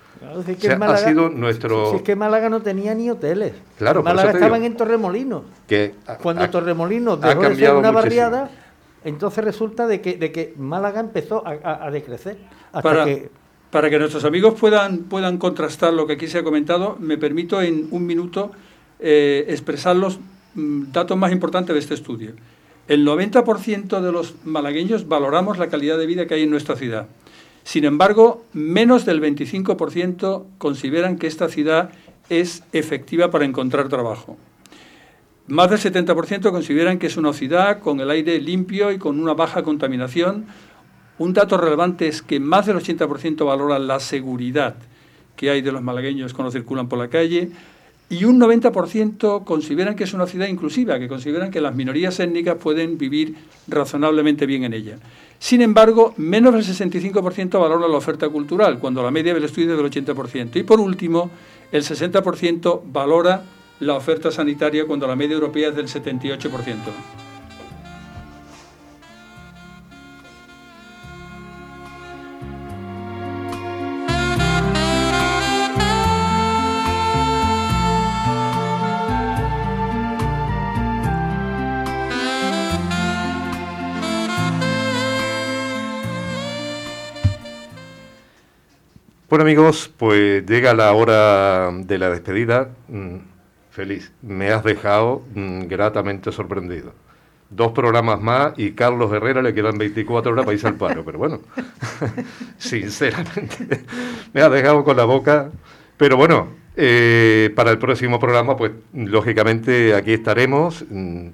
ha 0.88 0.98
sido 0.98 1.30
nuestro... 1.30 1.92
Si, 1.92 1.96
es 1.98 2.02
que 2.02 2.16
Málaga 2.16 2.50
no 2.50 2.62
tenía 2.62 2.96
ni 2.96 3.10
hoteles. 3.10 3.54
Claro, 3.78 4.04
Málaga 4.04 4.32
estaban 4.32 4.64
en 4.64 4.78
Torremolinos. 4.78 5.44
Que 5.68 5.96
Cuando 6.24 6.50
Torremolinos 6.50 7.20
dejó 7.20 7.42
de 7.42 7.56
ser 7.58 7.76
una 7.76 7.92
barriada, 7.92 8.50
entonces 9.04 9.44
resulta 9.44 9.86
de 9.86 10.00
que, 10.00 10.16
de 10.16 10.32
que 10.32 10.54
Málaga 10.58 11.02
empezó 11.02 11.44
a, 11.46 11.92
decrecer. 11.92 12.38
para, 12.72 13.04
que... 13.04 13.30
para 13.76 13.90
que 13.90 14.00
nuestros 14.00 14.24
amigos 14.24 14.58
puedan, 14.58 15.00
puedan 15.00 15.38
contrastar 15.38 15.92
lo 15.92 16.08
que 16.08 16.14
aquí 16.14 16.28
se 16.28 16.38
ha 16.38 16.44
comentado, 16.46 16.96
me 16.98 17.18
permito 17.18 17.62
en 17.62 17.90
un 17.92 18.06
minuto 18.06 18.52
eh, 19.02 19.48
expresar 19.50 19.98
los 19.98 20.18
mm, 20.54 20.94
datos 20.94 21.18
más 21.18 21.34
importantes 21.34 21.74
de 21.74 21.82
este 21.82 21.94
estudio. 21.94 22.36
El 22.88 23.06
90% 23.06 24.00
de 24.00 24.12
los 24.14 24.36
malagueños 24.46 25.10
valoramos 25.10 25.58
la 25.58 25.68
calidad 25.68 25.98
de 25.98 26.06
vida 26.06 26.26
que 26.26 26.36
hay 26.36 26.44
en 26.44 26.52
nuestra 26.52 26.78
ciudad. 26.78 27.08
Sin 27.66 27.84
embargo, 27.84 28.46
menos 28.54 29.06
del 29.06 29.22
25% 29.22 30.46
consideran 30.58 31.18
que 31.18 31.28
esta 31.28 31.50
ciudad 31.50 31.90
es 32.30 32.64
efectiva 32.72 33.30
para 33.30 33.44
encontrar 33.44 33.90
trabajo. 33.90 34.38
Más 35.48 35.70
del 35.70 35.80
70% 35.80 36.50
consideran 36.50 36.98
que 36.98 37.08
es 37.08 37.18
una 37.18 37.34
ciudad 37.34 37.80
con 37.80 38.00
el 38.00 38.10
aire 38.10 38.40
limpio 38.40 38.94
y 38.94 39.00
con 39.00 39.20
una 39.20 39.34
baja 39.34 39.64
contaminación. 39.64 40.46
Un 41.18 41.34
dato 41.34 41.58
relevante 41.58 42.08
es 42.08 42.22
que 42.22 42.40
más 42.40 42.66
del 42.66 42.78
80% 42.78 43.46
valora 43.46 43.80
la 43.80 44.00
seguridad 44.00 44.76
que 45.36 45.50
hay 45.50 45.62
de 45.62 45.72
los 45.72 45.82
malagueños 45.82 46.34
cuando 46.34 46.52
circulan 46.52 46.88
por 46.88 47.00
la 47.00 47.10
calle, 47.10 47.52
y 48.10 48.24
un 48.26 48.40
90% 48.40 49.44
consideran 49.44 49.96
que 49.96 50.04
es 50.04 50.14
una 50.14 50.28
ciudad 50.28 50.48
inclusiva, 50.48 51.00
que 51.00 51.08
consideran 51.08 51.50
que 51.50 51.60
las 51.60 51.76
minorías 51.76 52.20
étnicas 52.20 52.56
pueden 52.56 52.98
vivir 52.98 53.36
razonablemente 53.68 54.46
bien 54.46 54.64
en 54.64 54.74
ella. 54.74 54.98
Sin 55.40 55.62
embargo, 55.62 56.14
menos 56.18 56.54
del 56.54 56.64
65% 56.64 57.60
valora 57.60 57.88
la 57.88 57.98
oferta 57.98 58.30
cultural, 58.30 58.80
cuando 58.80 59.02
la 59.02 59.12
media 59.12 59.34
del 59.34 59.44
estudio 59.44 59.72
es 59.72 59.78
del 59.78 60.06
80%. 60.06 60.56
Y 60.56 60.64
por 60.64 60.80
último, 60.80 61.32
el 61.72 61.84
60% 61.84 62.82
valora 62.86 63.44
la 63.80 63.96
oferta 63.96 64.32
sanitaria, 64.32 64.86
cuando 64.86 65.08
la 65.08 65.16
media 65.16 65.34
europea 65.34 65.70
es 65.70 65.76
del 65.76 65.88
78%. 65.88 67.25
Bueno 89.36 89.50
amigos, 89.50 89.92
pues 89.98 90.46
llega 90.46 90.74
la 90.74 90.94
hora 90.94 91.70
de 91.70 91.98
la 91.98 92.10
despedida. 92.10 92.70
Mm, 92.88 93.18
feliz, 93.70 94.14
me 94.22 94.50
has 94.52 94.64
dejado 94.64 95.24
mm, 95.36 95.64
gratamente 95.64 96.32
sorprendido. 96.32 96.94
Dos 97.50 97.74
programas 97.74 98.22
más 98.22 98.58
y 98.58 98.72
Carlos 98.72 99.12
Herrera 99.12 99.42
le 99.42 99.54
quedan 99.54 99.78
24 99.78 100.32
horas 100.32 100.46
para 100.46 100.54
irse 100.54 100.70
al 100.70 100.76
paro, 100.76 101.04
pero 101.04 101.18
bueno, 101.18 101.42
sinceramente, 102.58 103.84
me 104.32 104.42
has 104.42 104.52
dejado 104.54 104.86
con 104.86 104.96
la 104.96 105.04
boca. 105.04 105.52
Pero 105.98 106.16
bueno, 106.16 106.48
eh, 106.78 107.52
para 107.58 107.72
el 107.72 107.78
próximo 107.78 108.18
programa, 108.22 108.56
pues 108.56 108.72
lógicamente 108.94 109.96
aquí 109.96 110.14
estaremos. 110.14 110.86
Mm, 110.90 111.28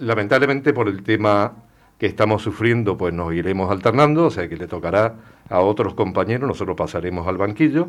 lamentablemente 0.00 0.74
por 0.74 0.88
el 0.88 1.02
tema 1.02 1.54
que 1.98 2.04
estamos 2.04 2.42
sufriendo, 2.42 2.98
pues 2.98 3.14
nos 3.14 3.32
iremos 3.32 3.70
alternando, 3.70 4.26
o 4.26 4.30
sea 4.30 4.46
que 4.46 4.58
le 4.58 4.66
tocará 4.66 5.14
a 5.48 5.60
otros 5.60 5.94
compañeros, 5.94 6.48
nosotros 6.48 6.76
pasaremos 6.76 7.26
al 7.26 7.36
banquillo. 7.36 7.88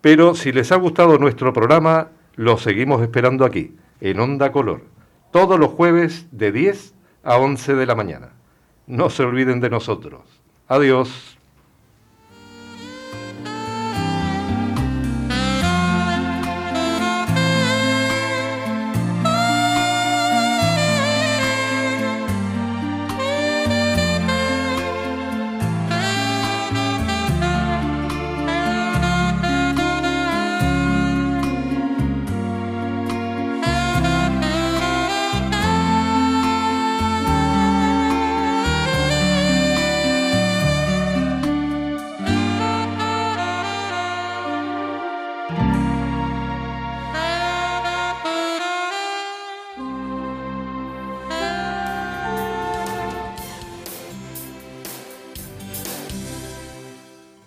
Pero 0.00 0.34
si 0.34 0.52
les 0.52 0.72
ha 0.72 0.76
gustado 0.76 1.18
nuestro 1.18 1.52
programa, 1.52 2.08
lo 2.34 2.58
seguimos 2.58 3.02
esperando 3.02 3.44
aquí, 3.44 3.76
en 4.00 4.18
Onda 4.18 4.50
Color, 4.50 4.82
todos 5.30 5.58
los 5.58 5.70
jueves 5.70 6.26
de 6.32 6.50
10 6.50 6.94
a 7.22 7.36
11 7.36 7.74
de 7.74 7.86
la 7.86 7.94
mañana. 7.94 8.30
No 8.86 9.10
se 9.10 9.22
olviden 9.22 9.60
de 9.60 9.70
nosotros. 9.70 10.22
Adiós. 10.68 11.31